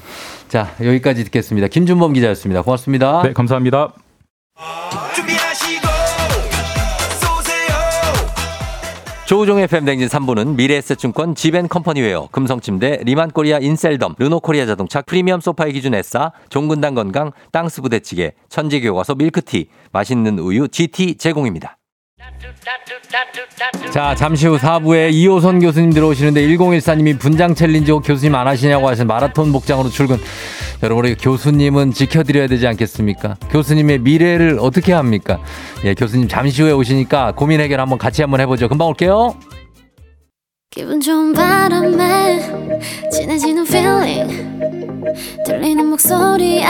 [0.48, 1.68] 자, 여기까지 듣겠습니다.
[1.68, 2.62] 김준범 기자였습니다.
[2.62, 3.22] 고맙습니다.
[3.24, 3.94] 네, 감사합니다.
[9.28, 16.32] 조우종의 FM 대행진 3부는 미래에셋증권 지벤컴퍼니웨어, 금성침대, 리만코리아 인셀덤, 르노코리아 자동차, 프리미엄 소파의 기준 에싸,
[16.48, 21.77] 종근당 건강, 땅스 부대찌개, 천지교과서 밀크티, 맛있는 우유 GT 제공입니다.
[23.92, 29.08] 자, 잠시 후 4부에 이호선 교수님 들어오시는데 1014님이 분장 챌린지 혹 교수님 안 하시냐고 하신
[29.08, 30.18] 마라톤 복장으로 출근.
[30.84, 33.36] 여러분, 우리 교수님은 지켜드려야 되지 않겠습니까?
[33.50, 35.40] 교수님의 미래를 어떻게 합니까?
[35.86, 38.68] 예, 교수님 잠시 후에 오시니까 고민 해결 한번 같이 한번 해보죠.
[38.68, 39.36] 금방 올게요.
[40.70, 42.40] 기분 좋은 바람에
[43.12, 44.60] 진해지는 feeling
[45.46, 46.64] 들리는 목소리에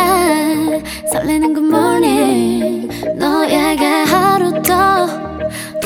[1.12, 2.88] 설레는 good morning
[3.18, 5.37] 너에게 하루 더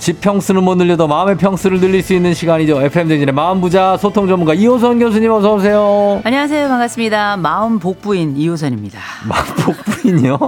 [0.00, 2.80] 집 평수는 못 늘려도 마음의 평수를 늘릴 수 있는 시간이죠.
[2.82, 6.22] FM 대진의 마음 부자 소통 전문가 이호선 교수님 어서 오세요.
[6.24, 6.68] 안녕하세요.
[6.68, 7.36] 반갑습니다.
[7.36, 8.98] 마음 복부인 이호선입니다.
[9.28, 10.38] 마음 복부인이요?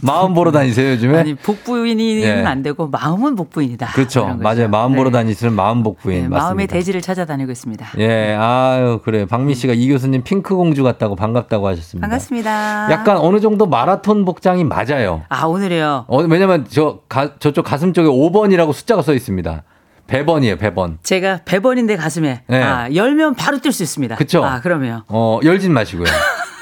[0.00, 1.18] 마음 보러 다니세요 요즘에?
[1.18, 2.42] 아니 복부인은 예.
[2.44, 3.88] 안 되고 마음은 복부인이다.
[3.88, 4.36] 그렇죠.
[4.40, 4.68] 맞아요.
[4.68, 5.18] 마음 보러 네.
[5.18, 6.44] 다니시는 마음 복부인 네, 맞습니다.
[6.44, 7.86] 마음의 대지를 찾아다니고 있습니다.
[7.98, 9.24] 예, 아유 그래.
[9.26, 12.06] 박미 씨가 이 교수님 핑크 공주 같다고 반갑다고 하셨습니다.
[12.06, 12.88] 반갑습니다.
[12.90, 15.22] 약간 어느 정도 마라톤 복장이 맞아요.
[15.28, 16.06] 아 오늘이요.
[16.08, 19.62] 어, 왜냐면 저 가, 저쪽 가슴 쪽에 5번이라고 숫자가 써 있습니다.
[20.08, 20.98] 배번이에요, 배번.
[21.02, 22.62] 제가 100번인데 가슴에 네.
[22.62, 24.16] 아, 열면 바로 뛸 수 있습니다.
[24.16, 24.44] 그쵸?
[24.44, 26.06] 아 그러면 어, 열진 마시고요.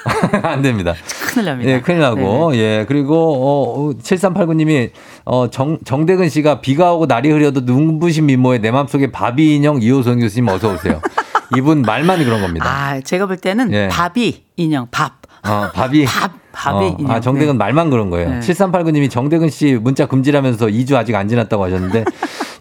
[0.43, 0.95] 안 됩니다.
[1.33, 1.71] 큰일 납니다.
[1.71, 2.57] 예, 큰일 나고.
[2.57, 4.91] 예, 그리고, 어, 7389님이,
[5.25, 10.21] 어, 정, 정대근 씨가 비가 오고 날이 흐려도 눈부신 미모에 내 맘속에 바비 인형 이호선
[10.21, 11.01] 교수님 어서 오세요.
[11.57, 12.67] 이분 말만 그런 겁니다.
[12.69, 13.89] 아 제가 볼 때는 예.
[13.89, 15.21] 밥이 인형 밥.
[15.43, 16.05] 어, 바비.
[16.07, 17.11] 밥, 밥이 어, 인형.
[17.11, 17.59] 아, 정대근 네.
[17.59, 18.31] 말만 그런 거예요.
[18.31, 18.41] 네.
[18.41, 22.05] 7389님이 정대근 씨 문자 금지라면서 2주 아직 안 지났다고 하셨는데,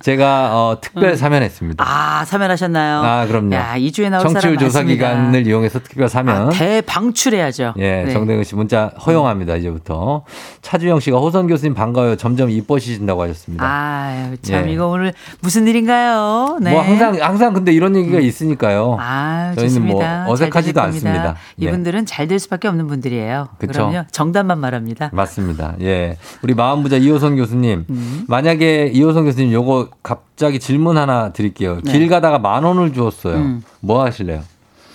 [0.02, 1.84] 제가, 어, 특별 사면했습니다.
[1.88, 3.02] 아 사면하셨나요?
[3.04, 3.54] 아, 그럼요.
[3.56, 5.10] 야 2주에 나올 청취율 사람 조사 많습니다.
[5.10, 6.48] 기간을 이용해서 특별 사면.
[6.48, 7.74] 아, 대방출해야죠.
[7.78, 8.14] 예, 네.
[8.14, 10.24] 정대근 씨 문자 허용합니다, 이제부터.
[10.62, 12.16] 차주영 씨가 호선 교수님 반가워요.
[12.16, 13.66] 점점 이뻐지신다고 하셨습니다.
[13.66, 14.74] 아유, 참 예.
[14.74, 16.58] 이거 오늘 무슨 일인가요?
[16.62, 16.72] 네.
[16.72, 18.98] 뭐 항상, 항상 근데 이런 얘기가 있으니까요.
[19.00, 20.26] 아, 저희는 뭐 좋습니다.
[20.30, 21.30] 어색하지도 잘 되실 겁니다.
[21.30, 21.36] 않습니다.
[21.62, 21.66] 예.
[21.66, 23.50] 이분들은 잘될 수밖에 없는 분들이에요.
[23.58, 23.72] 그쵸.
[23.74, 24.04] 그럼요.
[24.12, 25.10] 정답만 말합니다.
[25.14, 25.76] 맞습니다.
[25.82, 26.18] 예.
[26.42, 27.86] 우리 마음부자 이호선 교수님.
[27.90, 28.24] 음.
[28.28, 31.80] 만약에 이호선 교수님 요거 갑자기 질문 하나 드릴게요.
[31.84, 31.92] 네.
[31.92, 33.36] 길 가다가 만 원을 주었어요.
[33.36, 33.64] 음.
[33.80, 34.44] 뭐 하실래요?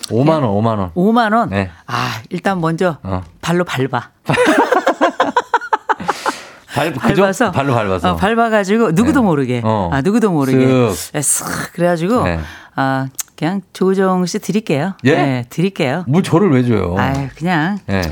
[0.08, 0.92] 5만 원, 5만 원.
[0.94, 1.50] 5만 원.
[1.50, 1.70] 네.
[1.86, 3.22] 아, 일단 먼저 어.
[3.40, 4.10] 발로 밟아.
[6.74, 6.92] 발?
[6.92, 8.12] 밟아서 발로 밟아서.
[8.12, 9.26] 어, 밟아가지고 누구도 네.
[9.26, 9.60] 모르게.
[9.64, 9.90] 어.
[9.92, 10.58] 아, 누구도 모르게.
[10.58, 11.12] 쓱.
[11.12, 12.40] 네, 쓱 그래가지고 네.
[12.74, 14.94] 아, 그냥 조정 씨 드릴게요.
[15.04, 15.14] 예?
[15.14, 16.04] 네, 드릴게요.
[16.08, 16.96] 뭘 저를 왜 줘요?
[16.98, 18.02] 아, 그냥 예.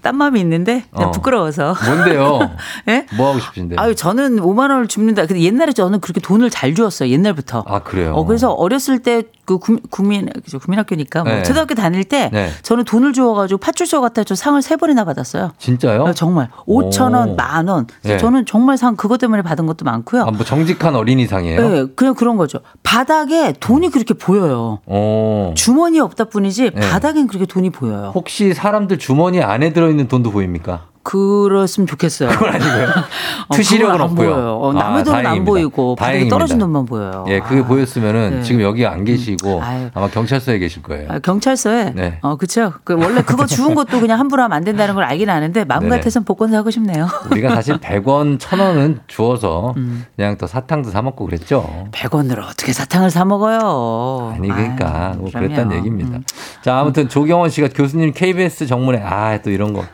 [0.00, 1.12] 딴 마음이 있는데 그냥 어.
[1.12, 1.74] 부끄러워서.
[1.84, 2.50] 뭔데요?
[2.88, 3.06] 예?
[3.16, 3.76] 뭐 하고 싶으신데?
[3.78, 5.26] 아유, 저는 5만 원을 줍는다.
[5.26, 7.10] 근데 옛날에 저는 그렇게 돈을 잘 주었어요.
[7.10, 7.64] 옛날부터.
[7.66, 8.14] 아, 그래요?
[8.14, 10.28] 어, 그래서 어렸을 때그 국민,
[10.60, 11.42] 국민학교니까 뭐 네.
[11.42, 12.50] 초등학교 다닐 때 네.
[12.62, 15.52] 저는 돈을 주어가지고 파출소 갔다 저 상을 세 번이나 받았어요.
[15.58, 16.02] 진짜요?
[16.02, 17.16] 어, 정말 5천 오.
[17.16, 17.86] 원, 만 원.
[18.02, 18.16] 네.
[18.18, 20.22] 저는 정말 상 그것 때문에 받은 것도 많고요.
[20.22, 21.68] 아, 뭐 정직한 어린이상이에요?
[21.68, 22.60] 네, 그냥 그런 거죠.
[22.82, 24.80] 바닥에 돈이 그렇게 보여요.
[24.86, 25.52] 어.
[25.56, 26.90] 주머니 없다 뿐이지 네.
[26.90, 28.12] 바닥엔 그렇게 돈이 보여요.
[28.14, 30.86] 혹시 사람들 주머니 안에 들어있는 돈도 보입니까?
[31.04, 32.30] 그랬으면 좋겠어요.
[32.30, 32.88] 그건 아니고요.
[33.48, 34.34] 어, 투시력은 없고요.
[34.60, 35.44] 어, 아, 남의 돈은 안.
[35.44, 36.26] 보이고 바닥에.
[36.28, 37.24] 떨어진 돈만 보여요.
[37.28, 37.66] 예, 그게 아.
[37.66, 38.42] 보였으면은 네.
[38.42, 39.90] 지금 여기 안 계시고 아유.
[39.94, 41.06] 아마 경찰서에 계실 거예요.
[41.10, 42.18] 아, 경찰서에 네.
[42.22, 42.72] 어 그렇죠.
[42.82, 45.88] 그 원래 그거 주운 것도 그냥 함부로 하면 안 된다는 걸 알긴 아는데 마음.
[45.88, 47.06] 같아선 복권 사고 싶네요.
[47.30, 50.06] 우리가 사실 100원, 1000원은 주어서 음.
[50.16, 51.86] 그냥 또 사탕도 사 먹고 그랬죠.
[51.92, 54.32] 100원으로 어떻게 사탕을 사 먹어요?
[54.34, 55.30] 아니 그러니까 아유, 뭐.
[55.30, 56.16] 그랬다는 얘기입니다.
[56.16, 56.24] 음.
[56.62, 59.84] 자 아무튼 조경원 씨가 교수님 KBS 정문에 아 또 이런 거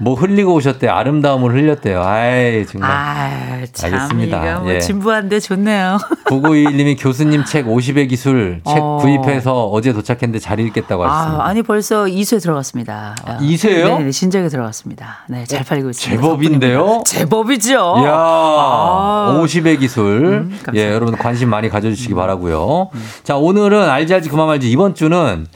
[0.00, 0.90] 뭐 흘리고 오셨대요.
[0.90, 2.02] 아름다움을 흘렸대요.
[2.02, 2.90] 아이 정말.
[2.90, 4.60] 아, 참 알겠습니다.
[4.60, 4.80] 뭐 예.
[4.80, 5.98] 진부한데 좋네요.
[6.26, 8.98] 9921님이 교수님 책 50의 기술 책 어.
[8.98, 11.44] 구입해서 어제 도착했는데 잘 읽겠다고 하셨습니다.
[11.44, 13.14] 아, 아니 벌써 2쇄 들어갔습니다.
[13.26, 13.38] 어.
[13.40, 14.02] 2쇄요?
[14.02, 15.24] 네, 신작에 들어갔습니다.
[15.28, 16.20] 네, 잘 팔리고 있습니다.
[16.22, 17.02] 제법인데요?
[17.06, 17.72] 제법이죠.
[18.02, 19.40] 이야, 아.
[19.42, 20.02] 50의 기술.
[20.02, 20.58] 음.
[20.68, 20.74] 음.
[20.74, 22.90] 예, 여러분 관심 많이 가져주시기 바라고요.
[23.24, 25.46] 자, 오늘은 알지 알지 그만 말지 이번 주는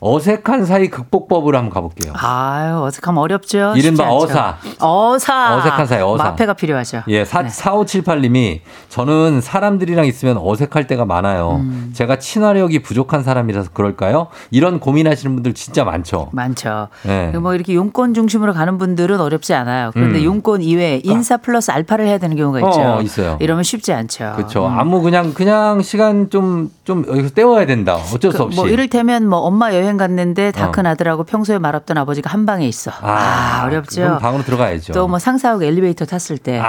[0.00, 2.12] 어색한 사이 극복법으로 한번 가볼게요.
[2.16, 3.74] 아유, 어색하면 어렵죠.
[3.76, 4.10] 이른바.
[4.12, 4.56] 어사.
[4.80, 5.56] 어사.
[5.56, 6.24] 어색한 사이, 어사.
[6.24, 7.02] 마패가 필요하죠.
[7.08, 7.48] 예, 사, 네.
[7.48, 11.56] 4578님이 저는 사람들이랑 있으면 어색할 때가 많아요.
[11.60, 11.90] 음.
[11.94, 14.28] 제가 친화력이 부족한 사람이라서 그럴까요?
[14.50, 16.28] 이런 고민하시는 분들 진짜 많죠.
[16.32, 16.88] 많죠.
[17.06, 17.32] 예.
[17.38, 19.90] 뭐 이렇게 용건 중심으로 가는 분들은 어렵지 않아요.
[19.92, 20.24] 그런데 음.
[20.24, 22.80] 용건 이외에 인사 플러스 알파를 해야 되는 경우가 있죠.
[22.80, 23.36] 어, 있어요.
[23.40, 24.32] 이러면 쉽지 않죠.
[24.36, 24.66] 그렇죠.
[24.66, 24.78] 음.
[24.78, 27.94] 아무 그냥 그냥 시간 좀좀 여기서 때워야 된다.
[27.96, 28.56] 어쩔 수그 없이.
[28.56, 30.70] 뭐 이를테면 뭐 엄마 여행 갔는데 다 어.
[30.72, 32.90] 큰 아들하고 평소에 말없던 아버지가 한 방에 있어.
[33.00, 34.18] 아, 그럼 어렵죠.
[34.20, 34.92] 방으로 들어가야죠.
[34.92, 36.58] 또 뭐 상사하고 엘리베이터 탔을 때.
[36.58, 36.66] 아,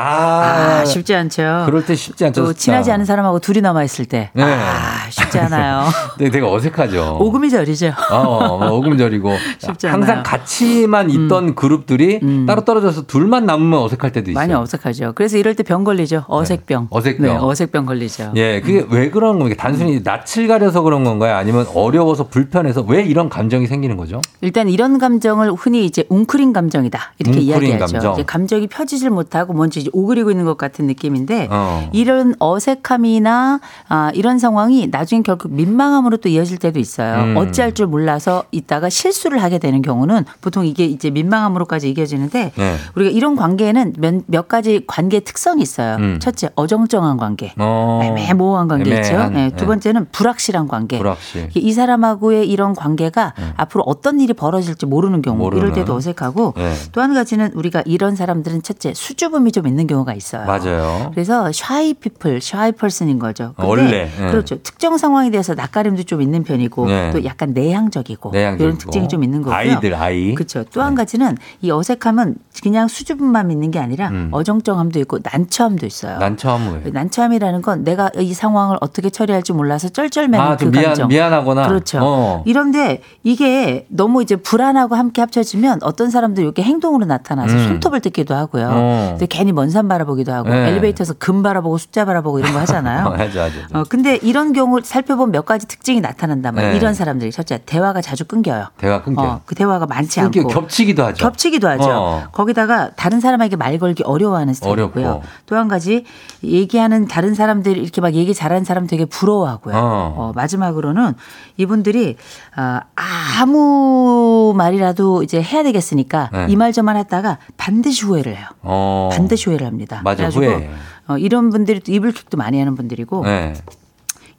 [0.81, 1.63] 아, 쉽지 않죠.
[1.65, 2.45] 그럴 때 쉽지 않죠.
[2.45, 2.53] 또.
[2.53, 4.29] 친하지 않은 사람하고 둘이 남아 있을 때.
[4.33, 4.43] 네.
[4.43, 5.83] 아, 쉽지 않아요.
[6.19, 7.17] 네, 되게 어색하죠.
[7.19, 7.93] 오금이 저리죠.
[8.11, 10.23] 어, 뭐 오금절이고 쉽지 항상 않아요.
[10.23, 14.39] 같이만 있던 그룹들이 따로 떨어져서 둘만 남으면 어색할 때도 있어요.
[14.41, 15.13] 많이 어색하죠.
[15.15, 16.25] 그래서 이럴 때 병 걸리죠.
[16.27, 16.87] 어색병.
[16.91, 17.25] 어색병.
[17.27, 18.33] 네, 어색병 걸리죠.
[18.35, 19.61] 예, 그게 왜 그런 겁니까?
[19.61, 21.35] 단순히 낯을 가려서 그런 건가요?
[21.35, 24.21] 아니면 어려워서 불편해서 왜 이런 감정이 생기는 거죠?
[24.41, 27.93] 일단 이런 감정을 흔히 이제 웅크린 감정이다 이렇게 웅크린 이야기하죠.
[27.93, 28.13] 감정.
[28.13, 31.89] 이제 감정이 펴지질 못하고 뭔지 이제 오그리고 있는 것 같은 느낌인데 어.
[31.93, 37.23] 이런 어색함이나 아, 이런 상황이 나중에 결국 민망함으로 또 이어질 때도 있어요.
[37.23, 37.37] 음.
[37.37, 42.75] 어찌할 줄 몰라서 있다가 실수를 하게 되는 경우는 보통 이게 이제 민망함으로까지 이겨지는데 네.
[42.95, 45.97] 우리가 이런 관계에는 몇, 몇 가지 관계 특성이 있어요.
[45.97, 46.19] 음.
[46.19, 47.53] 첫째 어정쩡한 관계.
[47.57, 48.01] 어.
[48.03, 49.13] 애매모호한 관계 있죠.
[49.13, 49.65] 애매한, 네, 두 네.
[49.67, 50.97] 번째는 불확실한 관계.
[50.97, 51.49] 불확실.
[51.53, 55.63] 이 사람하고의 이런 관계 관계가 앞으로 어떤 일이 벌어질지 모르는 경우 모르는.
[55.63, 56.73] 이럴 때도 어색하고 네.
[56.91, 60.45] 또한 가지는 우리가 이런 사람들은 첫째 수줍음이 좀 있는 경우가 있어요.
[60.45, 61.11] 맞아요.
[61.13, 63.53] 그래서 shy people, shy person인 거죠.
[63.57, 64.27] 원래, 예.
[64.31, 64.57] 그렇죠.
[64.63, 67.11] 특정 상황에 대해서 낯가림도 좀 있는 편이고 네.
[67.11, 68.63] 또 약간 내향적이고, 내향적이고.
[68.63, 69.55] 이런 특징이 좀 있는 거고요.
[69.55, 70.33] 아이들, 아이.
[70.33, 70.63] 그렇죠.
[70.73, 74.29] 또 한 가지는 이 어색함은 그냥 수줍음만 있는 게 아니라 음.
[74.31, 76.17] 어정쩡함도 있고 난처함도 있어요.
[76.17, 76.91] 난처함을.
[76.93, 81.07] 난처함이라는 건 내가 이 상황을 어떻게 처리할지 몰라서 쩔쩔매는 아, 그좀 미안, 감정.
[81.09, 81.67] 미안하거나.
[81.67, 81.99] 그렇죠.
[82.01, 82.43] 어.
[82.45, 82.86] 이런데
[83.23, 87.67] 이게 너무 이제 불안하고 함께 합쳐지면 어떤 사람들이 이렇게 행동으로 나타나서 음.
[87.67, 88.69] 손톱을 뜯기도 하고요.
[88.71, 89.07] 어.
[89.11, 90.69] 근데 괜히 먼 산 바라보기도 하고 네.
[90.69, 93.07] 엘리베이터에서 금 바라보고 숫자 바라보고 이런 거 하잖아요.
[93.19, 93.59] 하죠, 하죠.
[93.73, 96.71] 어, 근데 이런 경우 살펴보면 몇 가지 특징이 나타난단 말이에요.
[96.73, 96.77] 네.
[96.77, 98.67] 이런 사람들이 첫째 대화가 자주 끊겨요.
[98.77, 99.21] 대화 끊겨.
[99.21, 101.21] 어, 그 대화가 많지 끊겨, 않고 겹치기도 하죠.
[101.23, 101.89] 겹치기도 하죠.
[101.89, 102.23] 어.
[102.31, 105.21] 거기다가 다른 사람에게 말 걸기 어려워하는 스타일이고요.
[105.45, 106.05] 또 한 가지
[106.43, 109.75] 얘기하는 다른 사람들이 이렇게 막 얘기 잘하는 사람 되게 부러워하고요.
[109.75, 110.13] 어.
[110.17, 111.13] 어, 마지막으로는
[111.57, 112.15] 이분들이
[112.55, 116.45] 아, 아무 말이라도 이제 해야 되겠으니까 네.
[116.49, 118.45] 이말 저말 했다가 반드시 후회를 해요.
[118.61, 119.09] 어.
[119.11, 120.01] 반드시 후회를 합니다.
[120.03, 120.69] 맞아, 그래가지고 후회해.
[121.07, 123.53] 어, 이런 분들이 또 이불킥도 많이 하는 분들이고 네.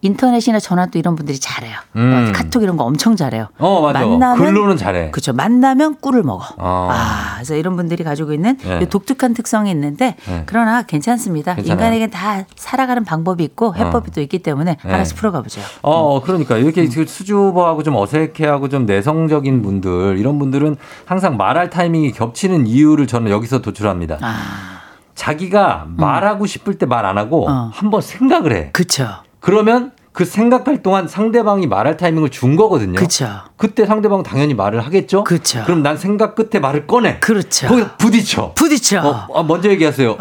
[0.00, 1.76] 인터넷이나 전화 또 이런 분들이 잘해요.
[1.96, 2.28] 음.
[2.30, 3.48] 어, 카톡 이런 거 엄청 잘해요.
[3.58, 4.04] 어, 맞아.
[4.36, 5.10] 글로는 잘해.
[5.10, 5.32] 그렇죠.
[5.32, 6.44] 만나면 꿀을 먹어.
[6.56, 6.88] 어.
[6.92, 8.80] 아, 그래서 이런 분들이 가지고 있는 네.
[8.82, 10.44] 이 독특한 특성이 있는데 네.
[10.46, 11.56] 그러나 괜찮습니다.
[11.56, 11.74] 괜찮아요.
[11.74, 14.90] 인간에겐 다 살아가는 방법이 있고 해법이 또 있기 때문에 네.
[14.90, 15.60] 하나씩 풀어가 보죠.
[15.82, 20.76] 어, 그러니까 이렇게 그 수줍어하고 좀 어색해하고 좀 내성적인 분들 이런 분들은
[21.06, 24.18] 항상 말할 타이밍이 겹치는 이유를 저는 여기서 도출합니다.
[24.20, 24.36] 아,
[25.16, 27.70] 자기가 말하고 싶을 때 말 안 하고 어.
[27.72, 28.70] 한번 생각을 해.
[28.72, 29.08] 그쵸.
[29.40, 32.98] 그러면 그 생각할 동안 상대방이 말할 타이밍을 준 거거든요.
[32.98, 33.28] 그쵸.
[33.56, 35.22] 그때 상대방은 당연히 말을 하겠죠.
[35.22, 35.62] 그쵸.
[35.64, 37.20] 그럼 난 생각 끝에 말을 꺼내.
[37.20, 37.68] 그렇죠.
[37.68, 38.52] 거기서 부딪혀.
[38.54, 39.00] 부딪혀.
[39.00, 40.08] 어, 어, 먼저 얘기하세요.
[40.08, 40.18] 뭐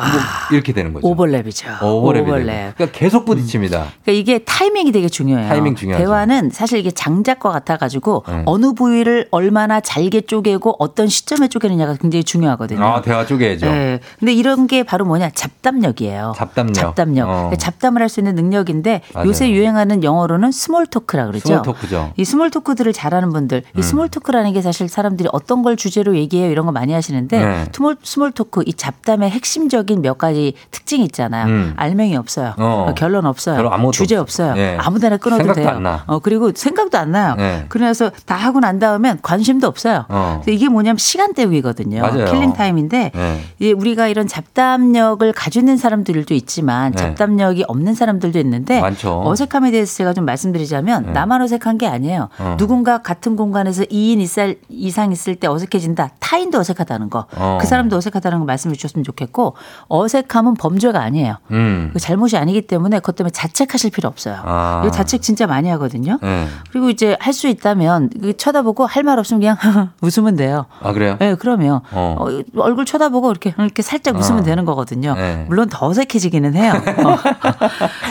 [0.51, 1.07] 이렇게 되는 거죠.
[1.07, 1.81] 오버랩이죠.
[1.81, 2.27] 어, 오버랩이.
[2.27, 2.73] 오버랩.
[2.75, 3.77] 그러니까 계속 부딪힙니다.
[4.03, 5.49] 그러니까 이게 타이밍이 되게 중요해요.
[5.49, 6.05] 타이밍 중요하죠.
[6.05, 8.43] 대화는 사실 이게 장작과 같아가지고 네.
[8.45, 12.83] 어느 부위를 얼마나 잘게 쪼개고 어떤 시점에 쪼개느냐가 굉장히 중요하거든요.
[12.85, 13.65] 아, 대화 쪼개야죠.
[13.65, 13.99] 네.
[14.19, 16.33] 근데 이런 게 바로 뭐냐 잡담력이에요.
[16.37, 16.75] 잡담력.
[16.75, 17.27] 잡담력.
[17.29, 17.51] 어.
[17.57, 19.27] 잡담을 할 수 있는 능력인데 맞아요.
[19.27, 21.47] 요새 유행하는 영어로는 small talk라 그러죠.
[21.47, 22.13] small talk죠.
[22.15, 23.81] 이 small talk들을 잘하는 분들, 이 음.
[23.81, 27.65] small talk라는 게 사실 사람들이 어떤 걸 주제로 얘기해요 이런 거 많이 하시는데 네.
[27.73, 31.47] small small talk 이 잡담의 핵심적인 몇 가지 특징이 있잖아요.
[31.47, 31.73] 음.
[31.75, 32.53] 알맹이 없어요.
[32.57, 32.87] 어.
[32.89, 33.69] 어, 결론 없어요.
[33.91, 34.37] 주제 없어.
[34.37, 34.53] 없어요.
[34.57, 34.77] 예.
[34.79, 35.69] 아무데나 끊어도 생각도 돼요.
[35.69, 36.03] 안 나.
[36.07, 37.35] 어, 그리고 생각도 안 나요.
[37.37, 37.65] 네.
[37.69, 40.05] 그래서 다 하고 난 다음엔 관심도 없어요.
[40.09, 40.41] 어.
[40.47, 42.01] 이게 뭐냐면 시간 때우기거든요.
[42.01, 42.25] 맞아요.
[42.25, 43.41] killing time인데 네.
[43.61, 46.97] 예, 우리가 이런 잡담력을 가지고 있는 사람들도 있지만 네.
[46.97, 49.23] 잡담력이 없는 사람들도 있는데 많죠.
[49.25, 51.11] 어색함에 대해 서 제가 좀 말씀드리자면 네.
[51.11, 52.29] 나만 어색한 게 아니에요.
[52.39, 52.55] 어.
[52.57, 56.11] 누군가 같은 공간에서 2인 이상, 이상 있을 때 어색해진다.
[56.19, 57.25] 타인도 어색하다는 거.
[57.35, 57.57] 어.
[57.61, 59.55] 그 사람도 어색하다는 거 말씀해 주셨으면 좋겠고
[59.87, 61.37] 어색함은 범죄가 아니에요.
[61.51, 61.89] 음.
[61.93, 64.37] 그 잘못이 아니기 때문에 그것 때문에 자책하실 필요 없어요.
[64.43, 64.81] 아.
[64.83, 66.19] 이거 자책 진짜 많이 하거든요.
[66.21, 66.47] 네.
[66.71, 70.65] 그리고 이제 할 수 있다면 그 쳐다보고 할 말 없으면 그냥 웃으면 돼요.
[70.81, 71.15] 아, 그래요?
[71.19, 72.15] 네, 그러면 어.
[72.19, 72.27] 어,
[72.61, 74.43] 얼굴 쳐다보고 이렇게 이렇게 살짝 웃으면 어.
[74.43, 75.13] 되는 거거든요.
[75.13, 75.45] 네.
[75.47, 76.73] 물론 더 어색해지기는 해요.
[77.05, 77.17] 어.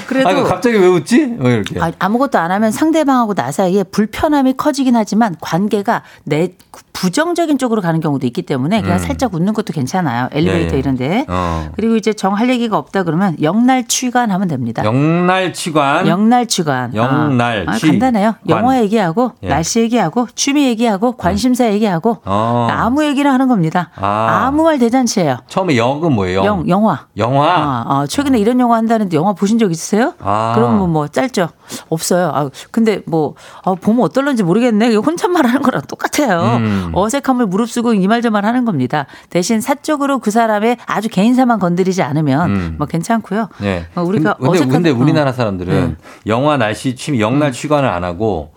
[0.06, 1.36] 그래도 아, 이거 갑자기 왜 웃지?
[1.46, 1.80] 왜 이렇게?
[1.80, 6.52] 아, 아무것도 안 하면 상대방하고 나 사이에 불편함이 커지긴 하지만 관계가 내
[6.92, 9.02] 부정적인 쪽으로 가는 경우도 있기 때문에 그냥 음.
[9.02, 10.28] 살짝 웃는 것도 괜찮아요.
[10.32, 10.78] 엘리베이터 예, 예.
[10.78, 11.26] 이런데.
[11.28, 11.68] 어.
[11.76, 14.82] 그리고 이제 정할 얘기가 없다 그러면 영날 취관 하면 됩니다.
[14.84, 16.06] 영날치관.
[16.08, 16.94] 영날 취관.
[16.94, 17.86] 영날취.
[17.86, 18.34] 아, 간단해요.
[18.48, 18.58] 관.
[18.58, 19.48] 영화 얘기하고 예.
[19.48, 22.68] 날씨 얘기하고 취미 얘기하고 관심사 얘기하고 어.
[22.70, 23.90] 아무 얘기나 하는 겁니다.
[23.96, 24.44] 아.
[24.46, 25.38] 아무 말 대잔치예요.
[25.48, 26.44] 처음에 영은 뭐예요?
[26.44, 27.06] 영, 영화.
[27.18, 27.46] 영화.
[27.46, 30.14] 아, 아, 최근에 이런 영화 한다는데 영화 보신 적 있으세요?
[30.20, 30.52] 아.
[30.54, 31.50] 그럼 뭐, 뭐 짧 죠.
[31.90, 32.30] 없어요.
[32.34, 34.94] 아, 근데 뭐 아, 보면 어떨런지 모르겠네.
[34.94, 36.56] 혼잣말 하는 거랑 똑같아요.
[36.56, 36.92] 음.
[36.94, 39.04] 어색함을 무릅쓰고 이 말 저말 하는 겁니다.
[39.28, 42.74] 대신 사적으로 그 사람의 아주 개인사만 건드리지 않으면 음.
[42.78, 43.48] 뭐 괜찮고요.
[43.60, 43.86] 네.
[43.94, 45.32] 어, 우리가 근데, 어색한- 근데 우리나라 어.
[45.34, 45.96] 사람들은 네.
[46.26, 48.54] 영화, 날씨, 취미, 영날 취관을 안 하고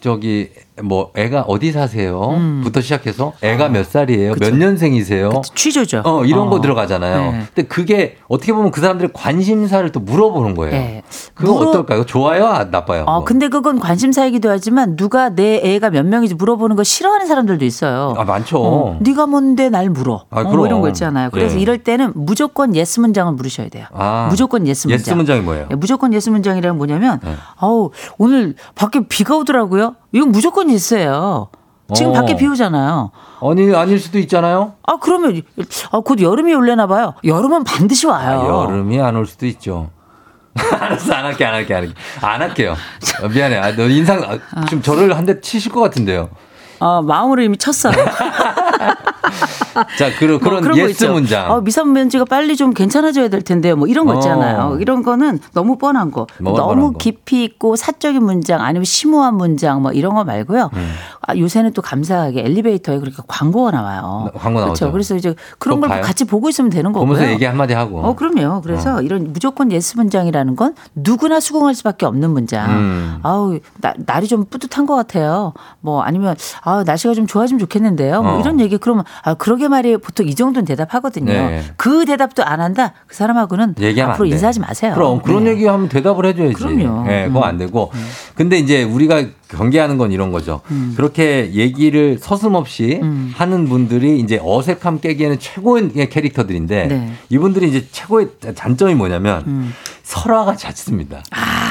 [0.00, 0.50] 저기
[0.82, 2.30] 뭐 애가 어디 사세요?
[2.30, 2.60] 음.
[2.64, 4.34] 부터 시작해서 애가 몇 살이에요?
[4.40, 5.42] 몇 년생이세요?
[5.54, 6.02] 취조죠.
[6.04, 6.60] 어, 이런 거 어.
[6.60, 7.30] 들어가잖아요.
[7.32, 7.42] 네.
[7.54, 10.72] 근데 그게 어떻게 보면 그 사람들의 관심사를 또 물어보는 거예요.
[10.72, 11.02] 네.
[11.34, 12.04] 그거 물어- 어떨까요?
[12.06, 12.46] 좋아요?
[12.46, 13.04] 아, 나빠요?
[13.06, 13.24] 어, 그거?
[13.24, 18.14] 근데 그건 관심사이기도 하지만 누가 내 애가 몇 명인지 물어보는 거 싫어하는 사람들도 있어요.
[18.18, 18.58] 아, 많죠.
[18.60, 20.24] 어, 네가 뭔데 날 물어.
[20.30, 20.66] 아, 어, 뭐 그럼.
[20.66, 21.30] 이런 거 있잖아요.
[21.30, 21.60] 그래서 예.
[21.60, 23.86] 이럴 때는 무조건 yes 문장을 물으셔야 돼요.
[23.92, 24.98] 아, 무조건 yes 문장.
[25.00, 25.68] yes 문장이 뭐예요?
[25.70, 27.34] 예, 무조건 yes 문장이란 뭐냐면 네.
[27.58, 29.94] 아우 오늘 밖에 비가 오더라고요.
[30.14, 31.48] 이건 무조건 yes예요.
[31.94, 32.14] 지금 어.
[32.14, 33.10] 밖에 비 오잖아요.
[33.42, 34.74] 아니, 아닐 수도 있잖아요.
[34.86, 35.42] 아 그러면
[35.90, 37.14] 아, 곧 여름이 올려나 봐요.
[37.24, 38.40] 여름은 반드시 와요.
[38.40, 39.90] 아, 여름이 안 올 수도 있죠.
[40.54, 41.94] 알았어, 안 할게, 안 할게, 안 할게.
[42.22, 42.76] 안 할게요.
[43.22, 43.56] 어, 미안해.
[43.58, 46.30] 아, 너 인상, 아, 지금 저를 한 대 치실 것 같은데요.
[46.78, 47.92] 어, 마음으로 이미 쳤어요.
[49.98, 51.04] 자, 그런, 뭐 그런 거 yes.
[51.06, 51.50] 문장.
[51.50, 53.76] 어, 미세먼지가 빨리 좀 괜찮아져야 될 텐데요.
[53.76, 54.14] 뭐 이런 거 어.
[54.16, 54.78] 있잖아요.
[54.80, 56.26] 이런 거는 너무 뻔한 거.
[56.42, 56.98] 뻔한 너무 거?
[56.98, 60.70] 깊이 있고 사적인 문장 아니면 심오한 문장 뭐 이런 거 말고요.
[60.74, 60.92] 음.
[61.26, 64.30] 아, 요새는 또 감사하게 엘리베이터에 그렇게 광고가 나와요.
[64.36, 64.90] 광고 나오죠.
[64.90, 64.92] 그렇죠.
[64.92, 66.02] 그래서 이제 그런 걸 봐요?
[66.02, 67.06] 같이 보고 있으면 되는 거고요.
[67.08, 68.00] 보면서 얘기 한마디 하고.
[68.00, 68.60] 어, 그럼요.
[68.62, 72.70] 그래서 이런 무조건 yes 문장이라는 건 누구나 수긍할 수밖에 없는 문장.
[72.70, 73.18] 음.
[73.22, 75.52] 아우, 나, 날이 좀 뿌듯한 것 같아요.
[75.80, 78.22] 뭐 아니면 아, 날씨가 좀 좋아지면 좋겠는데요.
[78.22, 78.40] 뭐 어.
[78.40, 79.98] 이런 얘기 그러면 아, 그러게 말이에요.
[79.98, 81.32] 보통 이 정도는 대답하거든요.
[81.32, 81.62] 네.
[81.76, 82.94] 그 대답도 안 한다.
[83.06, 84.26] 그 사람하고는 앞으로.
[84.26, 84.92] 인사하지 마세요.
[84.94, 85.50] 그럼 그런 네.
[85.50, 86.54] 얘기하면 대답을 해줘야지.
[86.54, 87.10] 그럼요.
[87.10, 87.44] 예, 그거 음.
[87.44, 87.90] 안 되고.
[88.34, 90.60] 근데 이제 우리가 경계하는 건 이런 거죠.
[90.70, 90.94] 음.
[90.96, 93.00] 그렇게 얘기를 서슴없이
[93.34, 97.12] 하는 분들이 이제 어색함 깨기에는 최고의 캐릭터들인데 네.
[97.28, 99.72] 이분들이 이제 최고의 잔점이 뭐냐면 음.
[100.04, 101.22] 설화가 잦습니다.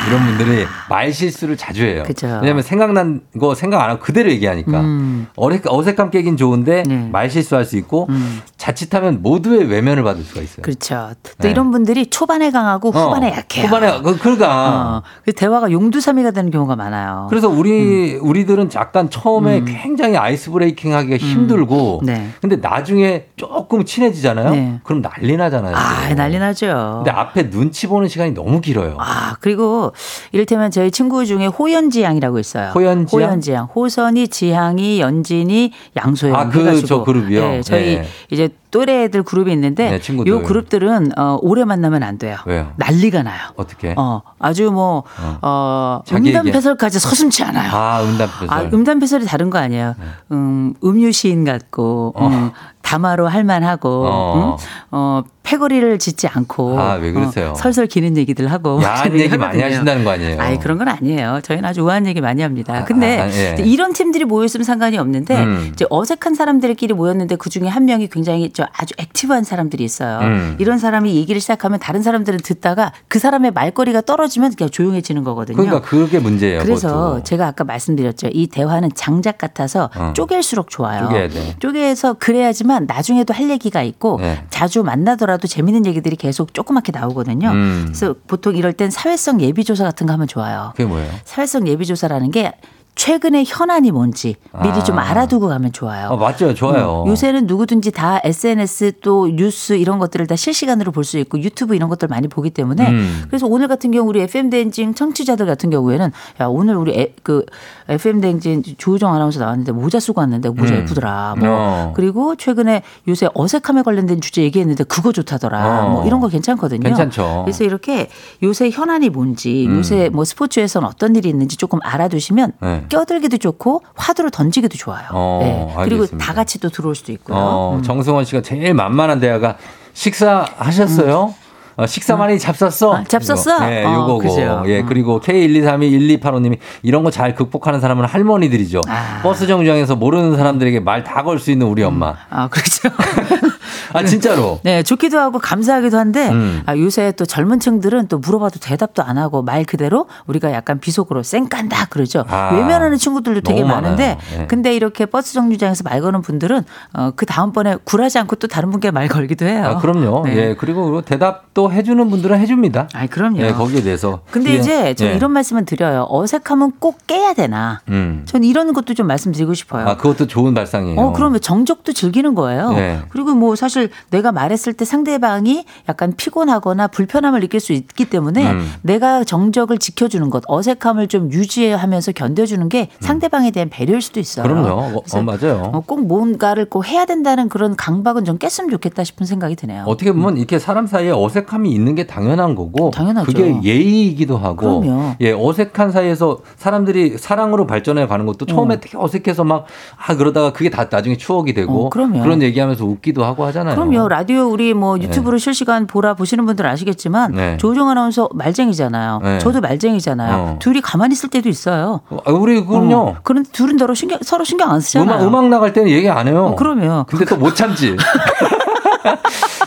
[0.08, 2.02] 이런 분들이 말 실수를 자주 해요.
[2.02, 2.08] 아.
[2.08, 2.28] 그죠.
[2.42, 5.28] 왜냐하면 생각난 거 생각 안 하고 그대로 얘기하니까 음.
[5.36, 7.10] 어색, 어색함 깨긴 좋은데 네.
[7.12, 8.42] 말 실수할 수 있고 음.
[8.58, 10.64] 자칫하면 모두의 외면을 받을 수가 있어요.
[10.64, 11.12] 그렇죠.
[11.22, 11.52] 또 네.
[11.52, 13.68] 이런 분들이 초반에 강하고 후반에 어, 약해요.
[13.68, 14.98] 후반에 그, 그러니까.
[14.98, 17.28] 어, 그래서 대화가 용두사미가 되는 경우가 많아요.
[17.30, 22.30] 그래서 우리 우리들은 약간 처음에 굉장히 아이스 브레이킹 하기가 힘들고 네.
[22.42, 24.50] 근데 나중에 조금 친해지잖아요.
[24.52, 24.80] 네.
[24.84, 25.76] 그럼 난리 나잖아요.
[25.76, 26.16] 아, 또.
[26.16, 27.04] 난리 나죠.
[27.04, 28.95] 근데 앞에 눈치 보는 시간 이 너무 길어요.
[28.99, 29.93] 아, 그리고
[30.32, 32.71] 이를테면 저희 친구 중에 호연지 양이라고 있어요.
[32.76, 33.21] 호연지 양?
[33.30, 33.65] 호연지 양.
[33.65, 36.36] 호선이, 지향이, 연진이, 양소영.
[36.36, 36.88] 아, 그, 해가지고.
[36.88, 37.41] 저 그룹이요?
[37.41, 38.07] 네, 저희 네.
[38.32, 40.32] 이제 또래 애들 그룹이 있는데 네, 친구들.
[40.32, 42.38] 요 그룹들은 어, 오래 만나면 안 돼요.
[42.47, 42.71] 왜요?
[42.78, 43.39] 난리가 나요.
[43.55, 43.93] 어떻게?
[43.95, 45.03] 어, 아주 뭐,
[45.43, 47.69] 어, 얘기- 음담패설까지 서슴지 않아요.
[47.71, 48.47] 아, 음담패설.
[48.49, 49.95] 아, 음담패설이 다른 거 아니에요.
[50.32, 52.51] 음, 음유시인 같고, 음,
[52.88, 54.58] 담화로 할 만하고, 어.
[54.60, 57.52] 음, 어, 패거리를 짓지 않고, 아, 왜 그러세요?
[57.52, 59.62] 어, 설설 기는 얘기들 하고, 야한 얘기 많이.
[59.62, 60.40] 하신다는 거 아니에요?
[60.40, 61.40] 아이 그런 건 아니에요.
[61.44, 62.86] 저희는 아주 우아한 얘기 많이 합니다.
[62.86, 63.54] 근데 아, 예.
[63.54, 65.70] 이제 이런 팀들이 모였으면 상관이 없는데 음.
[65.74, 70.20] 이제 어색한 사람들끼리 모였는데 그 중에 한 명이 굉장히 저 아주 active한 사람들이 있어요.
[70.20, 70.56] 음.
[70.60, 75.58] 이런 사람이 얘기를 시작하면 다른 사람들은 듣다가 그 사람의 말거리가 떨어지면 그냥 조용해지는 거거든요.
[75.58, 76.60] 그러니까 그게 문제예요.
[76.64, 77.24] 그래서 그것도.
[77.24, 78.30] 제가 아까 말씀드렸죠.
[78.32, 80.14] 이 대화는 장작 같아서 어.
[80.16, 81.04] 쪼갤수록 좋아요.
[81.06, 81.56] 쪼개야 돼.
[81.60, 84.43] 쪼개서 그래야지만 나중에도 할 얘기가 있고 네.
[84.49, 87.49] 자주 만나더라도 재밌는 얘기들이 계속 조그맣게 나오거든요.
[87.49, 87.82] 음.
[87.88, 90.71] 그래서 보통 이럴 땐 사회성 예비조사 같은 거 하면 좋아요.
[90.76, 91.11] 그게 뭐예요?
[91.26, 92.53] 사회성 예비조사라는 게
[92.95, 94.84] 최근의 현안이 뭔지 미리 아.
[94.84, 96.09] 좀 알아두고 가면 좋아요.
[96.09, 96.53] 어, 맞죠.
[96.53, 97.01] 좋아요.
[97.05, 101.76] 음, 요새는 누구든지 다 SNS 또 뉴스 이런 것들을 다 실시간으로 볼 수 있고 유튜브
[101.76, 103.24] 이런 것들 많이 보기 때문에 음.
[103.28, 107.43] 그래서 오늘 같은 경우 우리 FM 대행진 청취자들 같은 경우에는 야 오늘 우리 에, 그
[107.90, 110.80] FM 대행진 조우정 아나운서 나왔는데 모자 쓰고 왔는데 모자 음.
[110.82, 111.36] 예쁘더라.
[111.40, 111.94] 뭐 어.
[111.96, 115.86] 그리고 최근에 요새 어색함에 관련된 주제 얘기했는데 그거 좋다더라.
[115.86, 115.90] 어.
[115.90, 116.82] 뭐 이런 거 괜찮거든요.
[116.82, 117.44] 괜찮죠.
[117.46, 118.10] 그래서 이렇게
[118.42, 119.78] 요새 현안이 뭔지 음.
[119.78, 122.86] 요새 뭐 스포츠에서는 어떤 일이 있는지 조금 알아두시면 네.
[122.90, 125.08] 껴들기도 좋고 화두를 던지기도 좋아요.
[125.12, 125.74] 어, 네.
[125.84, 126.26] 그리고 알겠습니다.
[126.26, 127.38] 다 같이 또 들어올 수도 있고요.
[127.38, 127.84] 어, 음.
[127.84, 129.58] 정승원 씨가 제일 만만한 대화가
[129.94, 131.34] 식사하셨어요?
[131.76, 132.91] 어, 식사 많이 잡쌌어?
[132.91, 132.95] 음.
[132.97, 133.59] 아, 잡쌌어?
[133.65, 134.17] 네, 어, 요거고.
[134.19, 134.63] 그죠.
[134.67, 134.86] 예, 음.
[134.88, 138.82] 그리고 K1231285님이 이런 거 잘 극복하는 사람은 할머니들이죠.
[138.88, 139.19] 아.
[139.21, 142.13] 버스 정류장에서 모르는 사람들에게 말 다 걸 수 있는 우리 엄마.
[142.30, 142.89] 아, 그렇죠.
[143.94, 144.60] 아, 진짜로.
[144.64, 146.62] 네, 좋기도 하고 감사하기도 한데 음.
[146.66, 151.24] 아, 요새 또 젊은 층들은 또 물어봐도 대답도 안 하고 말 그대로 우리가 약간 비속어로
[151.24, 152.24] 쌩깐다 그러죠.
[152.28, 154.18] 아, 외면하는 친구들도 되게 많은데.
[154.38, 154.48] 네.
[154.48, 156.64] 근데 이렇게 버스 정류장에서 말 거는 분들은
[156.94, 159.64] 어, 그 다음번에 굴하지 않고 또 다른 분께 말 걸기도 해요.
[159.66, 160.24] 아, 그럼요.
[160.26, 160.36] 네.
[160.36, 162.89] 예, 그리고 대답도 해주는 분들은 해줍니다.
[162.94, 163.39] 아이, 그럼요.
[163.39, 164.22] 예, 거기에 대해서.
[164.32, 165.14] 근데 그게- 이제 저 예.
[165.14, 166.06] 이런 말씀은 드려요.
[166.10, 167.82] 어색하면 꼭 깨야 되나?
[167.89, 168.24] 음.
[168.26, 169.88] 전 이런 것도 좀 말씀드리고 싶어요.
[169.88, 171.00] 아, 그것도 좋은 발상이에요.
[171.00, 172.72] 어, 그러면 정적도 즐기는 거예요.
[172.74, 173.00] 네.
[173.10, 178.72] 그리고 뭐 사실 내가 말했을 때 상대방이 약간 피곤하거나 불편함을 느낄 수 있기 때문에 음.
[178.82, 184.46] 내가 정적을 지켜주는 것, 어색함을 좀 유지하면서 견뎌주는 게 상대방에 대한 배려일 수도 있어요.
[184.46, 184.64] 음.
[184.64, 184.98] 그럼요.
[184.98, 185.72] 어, 어, 맞아요.
[185.74, 189.84] 어, 꼭 뭔가를 꼭 해야 된다는 그런 강박은 좀 깼으면 좋겠다 싶은 생각이 드네요.
[189.88, 193.26] 어떻게 보면 이렇게 사람 사이에 어색함이 있는 게 당연한 거고 당연하죠.
[193.26, 195.16] 그게 예의이기도 하고 그럼요.
[195.22, 198.80] 예 어색한 사이에서 사람들이 사랑으로 발전해 가는 것도 처음에 어.
[198.80, 199.66] 되게 어색해서 막
[199.97, 201.89] 아 그러다가 그게 다 나중에 추억이 되고 어.
[201.89, 203.72] 그런 얘기하면서 웃기도 하고 하잖아요.
[203.75, 204.08] 그럼요.
[204.09, 207.58] 라디오 우리 뭐 유튜브로 실시간 보라 보시는 분들 아시겠지만 네.
[207.58, 209.20] 조종 아나운서 말쟁이잖아요.
[209.24, 209.39] 네.
[209.39, 210.36] 저도 말쟁이잖아요.
[210.36, 210.55] 어.
[210.59, 212.01] 둘이 가만히 있을 때도 있어요.
[212.25, 212.95] 아, 우리 그럼요.
[212.95, 215.20] 어, 그런데 둘은 서로 신경 서로 신경 안 쓰잖아요.
[215.20, 216.47] 음악 음악 나갈 때는 얘기 안 해요.
[216.47, 217.05] 어, 그럼요.
[217.08, 217.95] 근데 또 못 참지.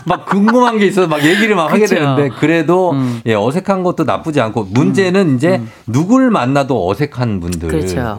[0.04, 1.96] 막 궁금한 게 있어서 막 얘기를 막 하게 그쵸.
[1.96, 3.20] 되는데 그래도 음.
[3.26, 8.16] 예, 어색한 것도 나쁘지 않고 문제는 이제 누굴 만나도 어색한 분들은 그렇죠.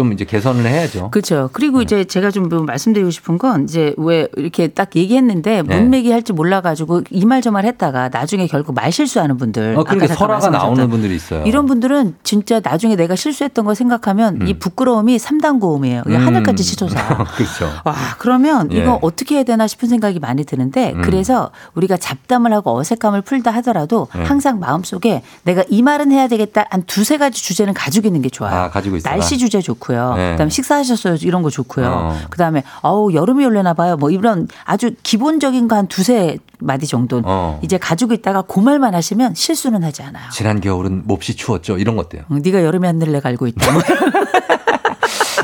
[0.00, 1.10] 좀 이제 개선을 해야죠.
[1.10, 1.50] 그렇죠.
[1.52, 1.84] 그리고 네.
[1.84, 5.78] 이제 제가 좀뭐 말씀드리고 싶은 건 이제 왜 이렇게 딱 얘기했는데 네.
[5.78, 9.76] 문맥이 할지 몰라가지고 이 말 저 말 했다가 나중에 결국 말 실수하는 분들.
[9.76, 11.44] 어, 잠깐 설화가 나오는 분들이 있어요.
[11.44, 16.02] 이런 분들은 진짜 나중에 내가 실수했던 거 생각하면 이 부끄러움이 삼단고음이에요.
[16.06, 16.26] 이게 음.
[16.26, 17.24] 하늘까지 치솟아.
[17.36, 17.70] 그렇죠.
[17.84, 18.78] 와, 그러면 예.
[18.78, 21.02] 이거 어떻게 해야 되나 싶은 생각이 많이 드는데 음.
[21.02, 24.22] 그래서 우리가 잡담을 하고 어색함을 풀다 하더라도 예.
[24.22, 28.54] 항상 마음속에 내가 이 말은 해야 되겠다 한 두세 가지 주제는 가지고 있는 게 좋아요.
[28.54, 29.16] 아, 가지고 있어라.
[29.16, 30.14] 날씨 주제 좋고 요.
[30.16, 30.32] 네.
[30.32, 31.86] 그다음에 식사하셨어요 이런 거 좋고요.
[31.86, 32.18] 어.
[32.30, 33.96] 그다음에 어우 여름이 올려나 봐요.
[33.96, 37.58] 뭐 이런 아주 기본적인 거 한 두세 마디 정도는 어.
[37.62, 40.28] 이제 가지고 있다가 그 말만 하시면 실수는 하지 않아요.
[40.30, 41.78] 지난 겨울은 몹시 추웠죠.
[41.78, 42.22] 이런 것도요.
[42.28, 43.72] 어, 네가 여름의 하늘을 알고 있다.
[43.72, 43.82] 뭐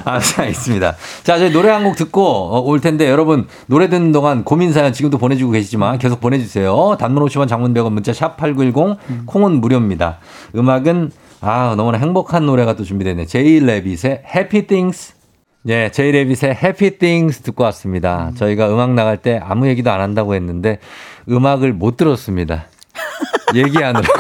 [0.05, 0.95] 아, 자, 있습니다.
[1.25, 4.93] 자, 저희 노래 한 곡 듣고 어, 올 텐데 여러분 노래 듣는 동안 고민 사연
[4.93, 6.97] 지금도 보내주고 계시지만 계속 보내주세요.
[6.99, 10.19] 단문 50원 장문 100원 문자 샵 8910 콩은 무료입니다.
[10.55, 11.11] 음악은
[11.41, 13.27] 아, 너무나 행복한 노래가 또 준비되네.
[13.27, 15.15] 제이 레빗의 Happy Things.
[15.69, 18.33] 예, 제이 레빗의 Happy Things 듣고 왔습니다.
[18.37, 20.79] 저희가 음악 나갈 때 아무 얘기도 안 한다고 했는데
[21.29, 22.67] 음악을 못 들었습니다.
[23.55, 24.13] 얘기하느라고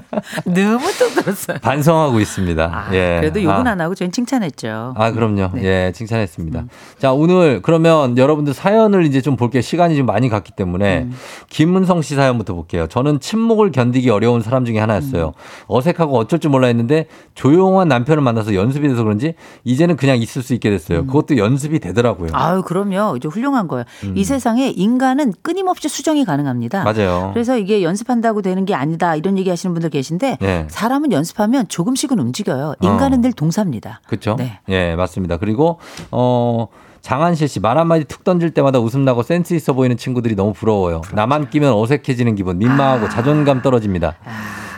[0.44, 1.58] 너무 또 들었어요.
[1.60, 2.62] 반성하고 있습니다.
[2.64, 3.18] 아, 예.
[3.20, 3.70] 그래도 욕은 아.
[3.70, 4.94] 안 하고 저는 칭찬했죠.
[4.96, 5.50] 아, 그럼요.
[5.54, 5.64] 네.
[5.64, 6.64] 예, 칭찬했습니다.
[6.98, 9.62] 자, 오늘 그러면 여러분들 사연을 이제 좀 볼게요.
[9.62, 11.14] 시간이 좀 많이 갔기 때문에 음.
[11.48, 12.86] 김문성 씨 사연부터 볼게요.
[12.88, 15.28] 저는 침묵을 견디기 어려운 사람 중에 하나였어요.
[15.28, 15.32] 음.
[15.66, 19.34] 어색하고 어쩔 줄 몰라 했는데 조용한 남편을 만나서 연습이 돼서 그런지
[19.64, 21.06] 이제는 그냥 있을 수 있게 됐어요.
[21.06, 22.28] 그것도 연습이 되더라고요.
[22.28, 22.34] 음.
[22.34, 23.16] 아유, 그럼요.
[23.16, 23.84] 이제 훌륭한 거예요.
[24.04, 24.14] 음.
[24.16, 26.84] 이 세상에 인간은 끊임없이 수정이 가능합니다.
[26.84, 27.30] 맞아요.
[27.32, 30.66] 그래서 이게 연습한다고 되는 게 아니다 이런 얘기 하시는 분들 계신데 예.
[30.68, 32.74] 사람은 연습하면 조금씩은 움직여요.
[32.80, 33.20] 인간은 어.
[33.22, 34.00] 늘 동사입니다.
[34.06, 34.36] 그렇죠?
[34.36, 34.60] 네.
[34.68, 35.36] 예, 맞습니다.
[35.36, 35.78] 그리고
[36.10, 36.66] 어
[37.00, 41.00] 장한실 씨 말 한마디 툭 던질 때마다 웃음 나고 센스 있어 보이는 친구들이 너무 부러워요.
[41.02, 41.16] 그렇죠.
[41.16, 43.08] 나만 끼면 어색해지는 기분, 민망하고 아.
[43.08, 44.16] 자존감 떨어집니다.
[44.24, 44.30] 아,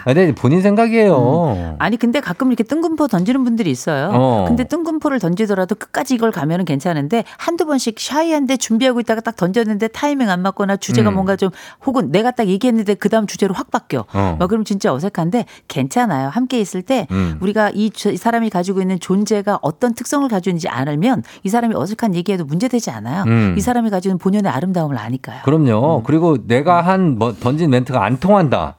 [0.04, 1.76] 근데 본인 생각이에요.
[1.78, 4.10] 아니 근데 가끔 이렇게 뜬금포 던지는 분들이 있어요.
[4.12, 4.44] 어.
[4.48, 10.30] 근데 뜬금포를 던지더라도 끝까지 이걸 가면은 괜찮은데 한두 번씩 샤이한데 준비하고 있다가 딱 던졌는데 타이밍
[10.30, 11.14] 안 맞거나 주제가 음.
[11.14, 11.50] 뭔가 좀
[11.86, 14.04] 혹은 내가 딱 얘기했는데 그 다음 주제로 확 바뀌어.
[14.12, 14.36] 어.
[14.38, 16.28] 막 그럼 진짜 어색한데 괜찮아요.
[16.28, 17.36] 함께 있을 때 음.
[17.40, 22.44] 우리가 이 사람이 가지고 있는 존재가 어떤 특성을 가지고 있는지 알면 이 사람이 어색한 얘기해도
[22.44, 23.24] 문제되지 않아요.
[23.26, 23.54] 음.
[23.56, 25.42] 이 사람이 가지고 있는 본연의 아름다움을 아니까요.
[25.44, 26.02] 그럼요.
[26.04, 28.76] 그리고 내가 한 뭐 던진 멘트가 안 통한다.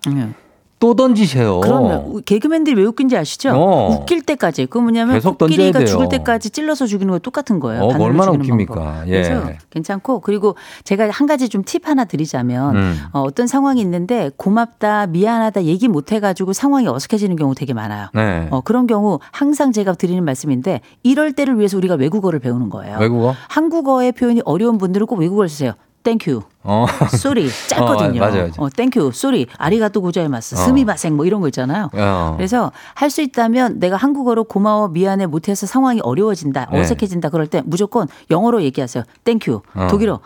[0.82, 0.91] 음.
[0.91, 1.60] 또 던지세요.
[1.62, 3.52] 그러면 개그맨들이 왜 웃긴지 아시죠?
[3.52, 3.90] 어.
[3.91, 4.66] 웃길 때까지.
[4.66, 5.86] 그 뭐냐면 계속 코끼리가.
[5.86, 7.84] 죽을 때까지 찔러서 죽이는 거 똑같은 거예요.
[7.84, 9.03] 어, 얼마나 웃깁니까?
[9.08, 9.12] 예.
[9.12, 12.98] 그래서 괜찮고 그리고 제가 한 가지 좀 팁 하나 드리자면 음.
[13.14, 18.08] 어, 어떤 상황이 있는데 고맙다, 미안하다 얘기 못 해가지고 상황이 어색해지는 경우 되게 많아요.
[18.16, 18.48] 네.
[18.49, 22.98] 어, 그런 경우 항상 제가 드리는 말씀인데 이럴 때를 위해서 우리가 외국어를 배우는 거예요.
[22.99, 23.36] 외국어?
[23.49, 25.74] 한국어의 표현이 어려운 분들은 꼭 외국어를 쓰세요.
[26.03, 26.41] Thank you.
[26.64, 26.86] 어.
[27.18, 28.22] Sorry 짧거든요.
[28.22, 28.69] 어, 맞아요, 맞아요.
[28.76, 30.57] thank you, sorry, ありがとうございます, 어.
[30.60, 31.90] すみません 뭐 이런 거 있잖아요.
[31.94, 32.34] 어.
[32.38, 36.80] 그래서 할 수 있다면 내가 한국어로 고마워, 미안해 못해서 상황이 어려워진다, 네.
[36.80, 39.03] 어색해진다 그럴 때 무조건 영어로 얘기하세요.
[39.26, 39.88] thank you, 어.
[39.90, 40.19] 독일어,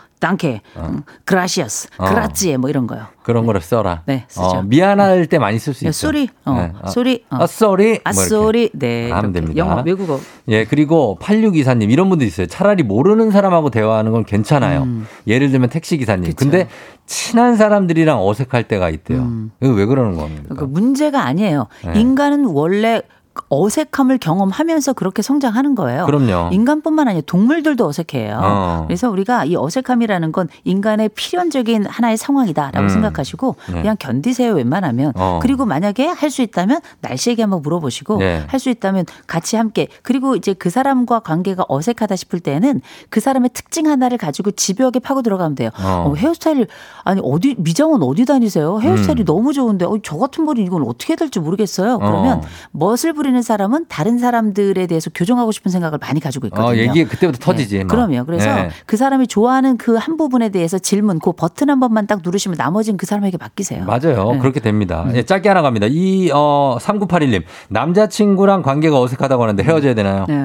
[0.77, 2.05] 음, gracias, 어.
[2.07, 3.05] grazie 뭐 이런 거요.
[3.23, 4.03] 그런 거를 써라.
[4.05, 4.41] 네, 쓰죠.
[4.43, 6.07] 어, 미안할 때 많이 쓸수 네, 있어.
[6.07, 7.37] sorry, 어, sorry, 어.
[7.41, 7.99] 아, sorry.
[8.03, 8.29] 아, 뭐 이렇게.
[8.29, 9.09] sorry, 네.
[9.11, 9.39] 하면 이렇게.
[9.41, 9.57] 됩니다.
[9.57, 10.19] 영어, 외국어.
[10.47, 12.47] 예, 그리고 8624님 이런 분도 있어요.
[12.47, 14.83] 차라리 모르는 사람하고 대화하는 건 괜찮아요.
[14.83, 15.07] 음.
[15.27, 16.33] 예를 들면 택시 기사님.
[16.35, 16.67] 근데
[17.07, 19.27] 친한 사람들이랑 어색할 때가 있대요.
[19.61, 20.55] 이거 왜 그러는 겁니까?
[20.55, 21.67] 그 문제가 아니에요.
[21.83, 21.99] 네.
[21.99, 23.01] 인간은 원래
[23.49, 26.05] 어색함을 경험하면서 그렇게 성장하는 거예요.
[26.05, 26.49] 그럼요.
[26.53, 28.39] 인간뿐만 아니라 동물들도 어색해요.
[28.41, 28.83] 어.
[28.87, 32.89] 그래서 우리가 이 어색함이라는 건 인간의 필연적인 하나의 상황이다라고 음.
[32.89, 33.81] 생각하시고 네.
[33.81, 35.13] 그냥 견디세요 웬만하면.
[35.15, 35.39] 어.
[35.41, 38.43] 그리고 만약에 할 수 있다면 날씨 얘기 한번 물어보시고 네.
[38.47, 43.87] 할수 있다면 같이 함께 그리고 이제 그 사람과 관계가 어색하다 싶을 때는 그 사람의 특징
[43.87, 45.69] 하나를 가지고 집요하게 파고 들어가면 돼요.
[45.79, 46.05] 어.
[46.09, 46.67] 어, 헤어스타일
[47.03, 48.79] 아니 어디 미장원 어디 다니세요?
[48.81, 49.25] 헤어스타일이 음.
[49.25, 51.99] 너무 좋은데 어, 저 같은 머리 이건 어떻게 해야 될지 모르겠어요.
[51.99, 52.41] 그러면 어.
[52.71, 56.67] 멋을 부리 는 사람은 다른 사람들에 대해서 교정하고 싶은 생각을 많이 가지고 있거든요.
[56.67, 57.79] 어, 얘기 그때부터 터지지.
[57.79, 57.89] 네, 막.
[57.89, 58.23] 그럼요.
[58.25, 58.69] 그래서 네.
[58.85, 62.97] 그 사람이 좋아하는 그 한 부분에 대해서 질문, 그 버튼 한 번만 딱 누르시면 나머지는
[62.97, 63.85] 그 사람에게 맡기세요.
[63.85, 64.33] 맞아요.
[64.33, 64.39] 네.
[64.39, 65.07] 그렇게 됩니다.
[65.15, 65.87] 예, 짧게 하나 갑니다.
[65.89, 67.43] 이, 어, 3981님.
[67.69, 70.25] 남자친구랑 관계가 어색하다고 하는데 헤어져야 되나요?
[70.27, 70.35] 네,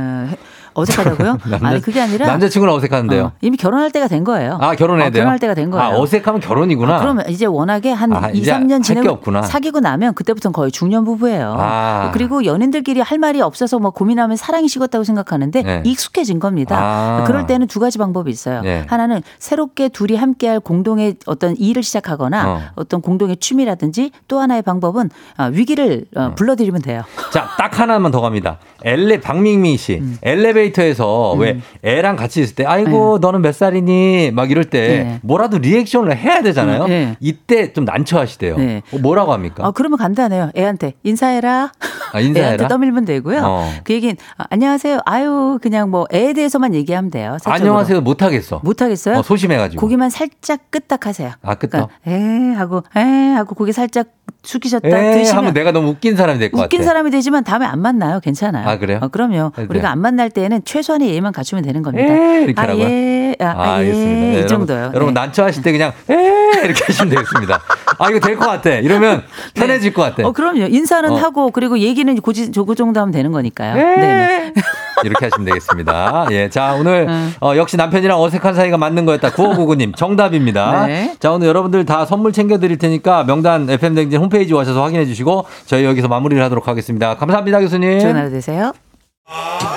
[0.75, 1.39] 어색하다고요?
[1.51, 3.25] 남자- 아니 그게 아니라 남자친구랑 어색한데요.
[3.25, 4.59] 어, 이미 결혼할 때가 된 거예요.
[4.61, 5.21] 아, 결혼해야 어, 돼요?
[5.23, 5.85] 결혼할 때가 된 거예요.
[5.85, 6.97] 아, 어색하면 결혼이구나.
[6.97, 9.21] 아, 그러면 이제 워낙에 한 아, 2, 이제 3년 할게 지내고.
[9.43, 11.55] 사귀고 나면 그때부터는 거의 중년 부부예요.
[11.59, 12.11] 아.
[12.13, 15.83] 그리고 연인들끼리 할 말이 없어서 뭐 고민하면 사랑이 식었다고 생각하는데 네.
[15.85, 16.77] 익숙해진 겁니다.
[16.79, 17.25] 아.
[17.27, 18.63] 그럴 때는 두 가지 방법이 있어요.
[18.63, 18.85] 네.
[18.89, 22.61] 하나는 새롭게 둘이 함께할 공동의 어떤 일을 시작하거나 어.
[22.77, 22.85] 어.
[22.85, 27.03] 떤 공동의 취미라든지 또 하나의 방법은 어, 위기를 어, 불러들이면 돼요.
[27.31, 28.59] 자, 딱 하나만 더 갑니다.
[28.85, 29.99] 엘레, 박민미 씨.
[30.01, 30.19] 음.
[30.23, 34.33] 엘 리베이터에서 왜 애랑 같이 있을 때, 아이고, 너는 몇 살이니?
[34.33, 35.21] 막 이럴 때 네.
[35.23, 36.87] 뭐라도 리액션을 해야 되잖아요.
[36.87, 37.17] 네.
[37.21, 38.57] 이때 좀 난처하시대요.
[38.59, 38.83] 네.
[38.93, 39.67] 어, 뭐라고 합니까?
[39.67, 40.51] 어, 그러면 간단해요.
[40.57, 41.73] 애한테 인사해라.
[42.13, 42.49] 아, 인사해라?
[42.49, 43.41] 애한테 떠밀면 되고요.
[43.45, 43.71] 어.
[43.85, 44.99] 그 얘기는 아, 안녕하세요.
[45.05, 47.37] 아유 그냥 뭐 애에 대해서만 얘기하면 돼요.
[47.41, 47.55] 사적으로.
[47.55, 48.61] 안녕하세요 못 하겠어.
[48.65, 49.19] 못 하겠어요?
[49.19, 49.81] 어, 소심해가지고.
[49.81, 51.33] 고기만 살짝 끄딱 하세요.
[51.43, 51.89] 아, 끄떡?
[52.03, 53.01] 그러니까 에 하고 에
[53.35, 54.09] 하고 고기 살짝
[54.43, 56.65] 숙이셨다 에 드시면 하면 내가 너무 웃긴 사람이 될 것 같아.
[56.65, 58.21] 웃긴 사람이 되지만 다음에 안 만나요.
[58.21, 58.67] 괜찮아요.
[58.69, 58.99] 아, 그래요?
[59.03, 59.53] 어, 그럼요.
[59.57, 59.67] 네.
[59.69, 62.13] 우리가 안 만날 때에는 최소한의 예의만 갖추면 되는 겁니다.
[62.13, 62.85] 에 이렇게 아, 하라고요?
[62.85, 63.37] 예.
[63.41, 64.11] 아, 아, 아, 알겠습니다.
[64.11, 64.15] 예.
[64.15, 64.91] 네, 이 여러분, 정도요.
[64.95, 65.21] 여러분 네.
[65.21, 67.61] 난처하실 때 그냥 에 이렇게 하시면 되겠습니다.
[67.99, 68.71] 아 이거 될 것 같아.
[68.71, 69.23] 이러면
[69.55, 70.27] 편해질 것 같아.
[70.27, 70.67] 어, 그럼요.
[70.69, 71.15] 인사는 어.
[71.17, 73.77] 하고 그리고 얘기는 고지 그 정도 하면 되는 거니까요.
[73.79, 74.53] 에 네.
[75.05, 76.27] 이렇게 하시면 되겠습니다.
[76.31, 77.35] 예, 자 오늘 음.
[77.41, 79.31] 어, 역시 남편이랑 어색한 사이가 맞는 거였다.
[79.31, 80.87] 9599님 정답입니다.
[80.87, 81.15] 네.
[81.19, 85.05] 자 오늘 여러분들 다 선물 챙겨 드릴 테니까 명단 FM 댕진 홈 페이지 오셔서 확인해
[85.05, 87.17] 주시고 저희 여기서 마무리를 하도록 하겠습니다.
[87.17, 88.01] 감사합니다 교수님.
[88.01, 88.73] 좋은 하루 되세요.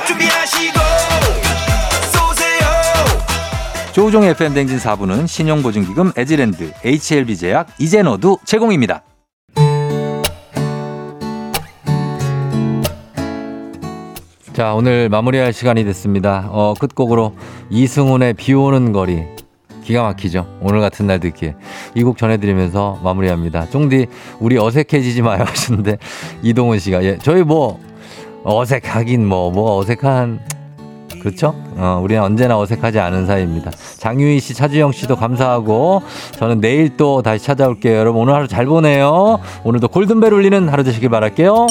[0.08, 0.80] 준비하시고
[2.12, 2.68] 쏘세요
[3.94, 9.04] 조우종의 FM 댕진 4부는 신용보증기금 에지랜드, HLB제약, 이젠어두 제공입니다.
[14.54, 16.48] 자, 오늘 마무리할 시간이 됐습니다.
[16.52, 17.36] 어, 끝곡으로
[17.72, 19.24] 이승훈의 비 오는 거리.
[19.84, 20.48] 기가 막히죠.
[20.62, 21.56] 오늘 같은 날 듣기에.
[21.96, 23.70] 이 곡 전해드리면서 마무리합니다.
[23.70, 24.08] 쫑디,
[24.40, 25.98] 우리 어색해지지 마요 하시는데,
[26.42, 27.04] 이동훈 씨가.
[27.04, 27.80] 예, 저희 뭐,
[28.44, 30.40] 어색하긴 뭐, 뭐 어색한,
[31.22, 31.56] 그렇죠?
[31.78, 33.72] 어, 우리는 언제나 어색하지 않은 사이입니다.
[33.98, 36.02] 장유희 씨, 차주영 씨도 감사하고,
[36.34, 37.98] 저는 내일 또 다시 찾아올게요.
[37.98, 39.40] 여러분, 오늘 하루 잘 보내요.
[39.64, 41.68] 오늘도 골든벨 울리는 하루 되시길 바랄게요.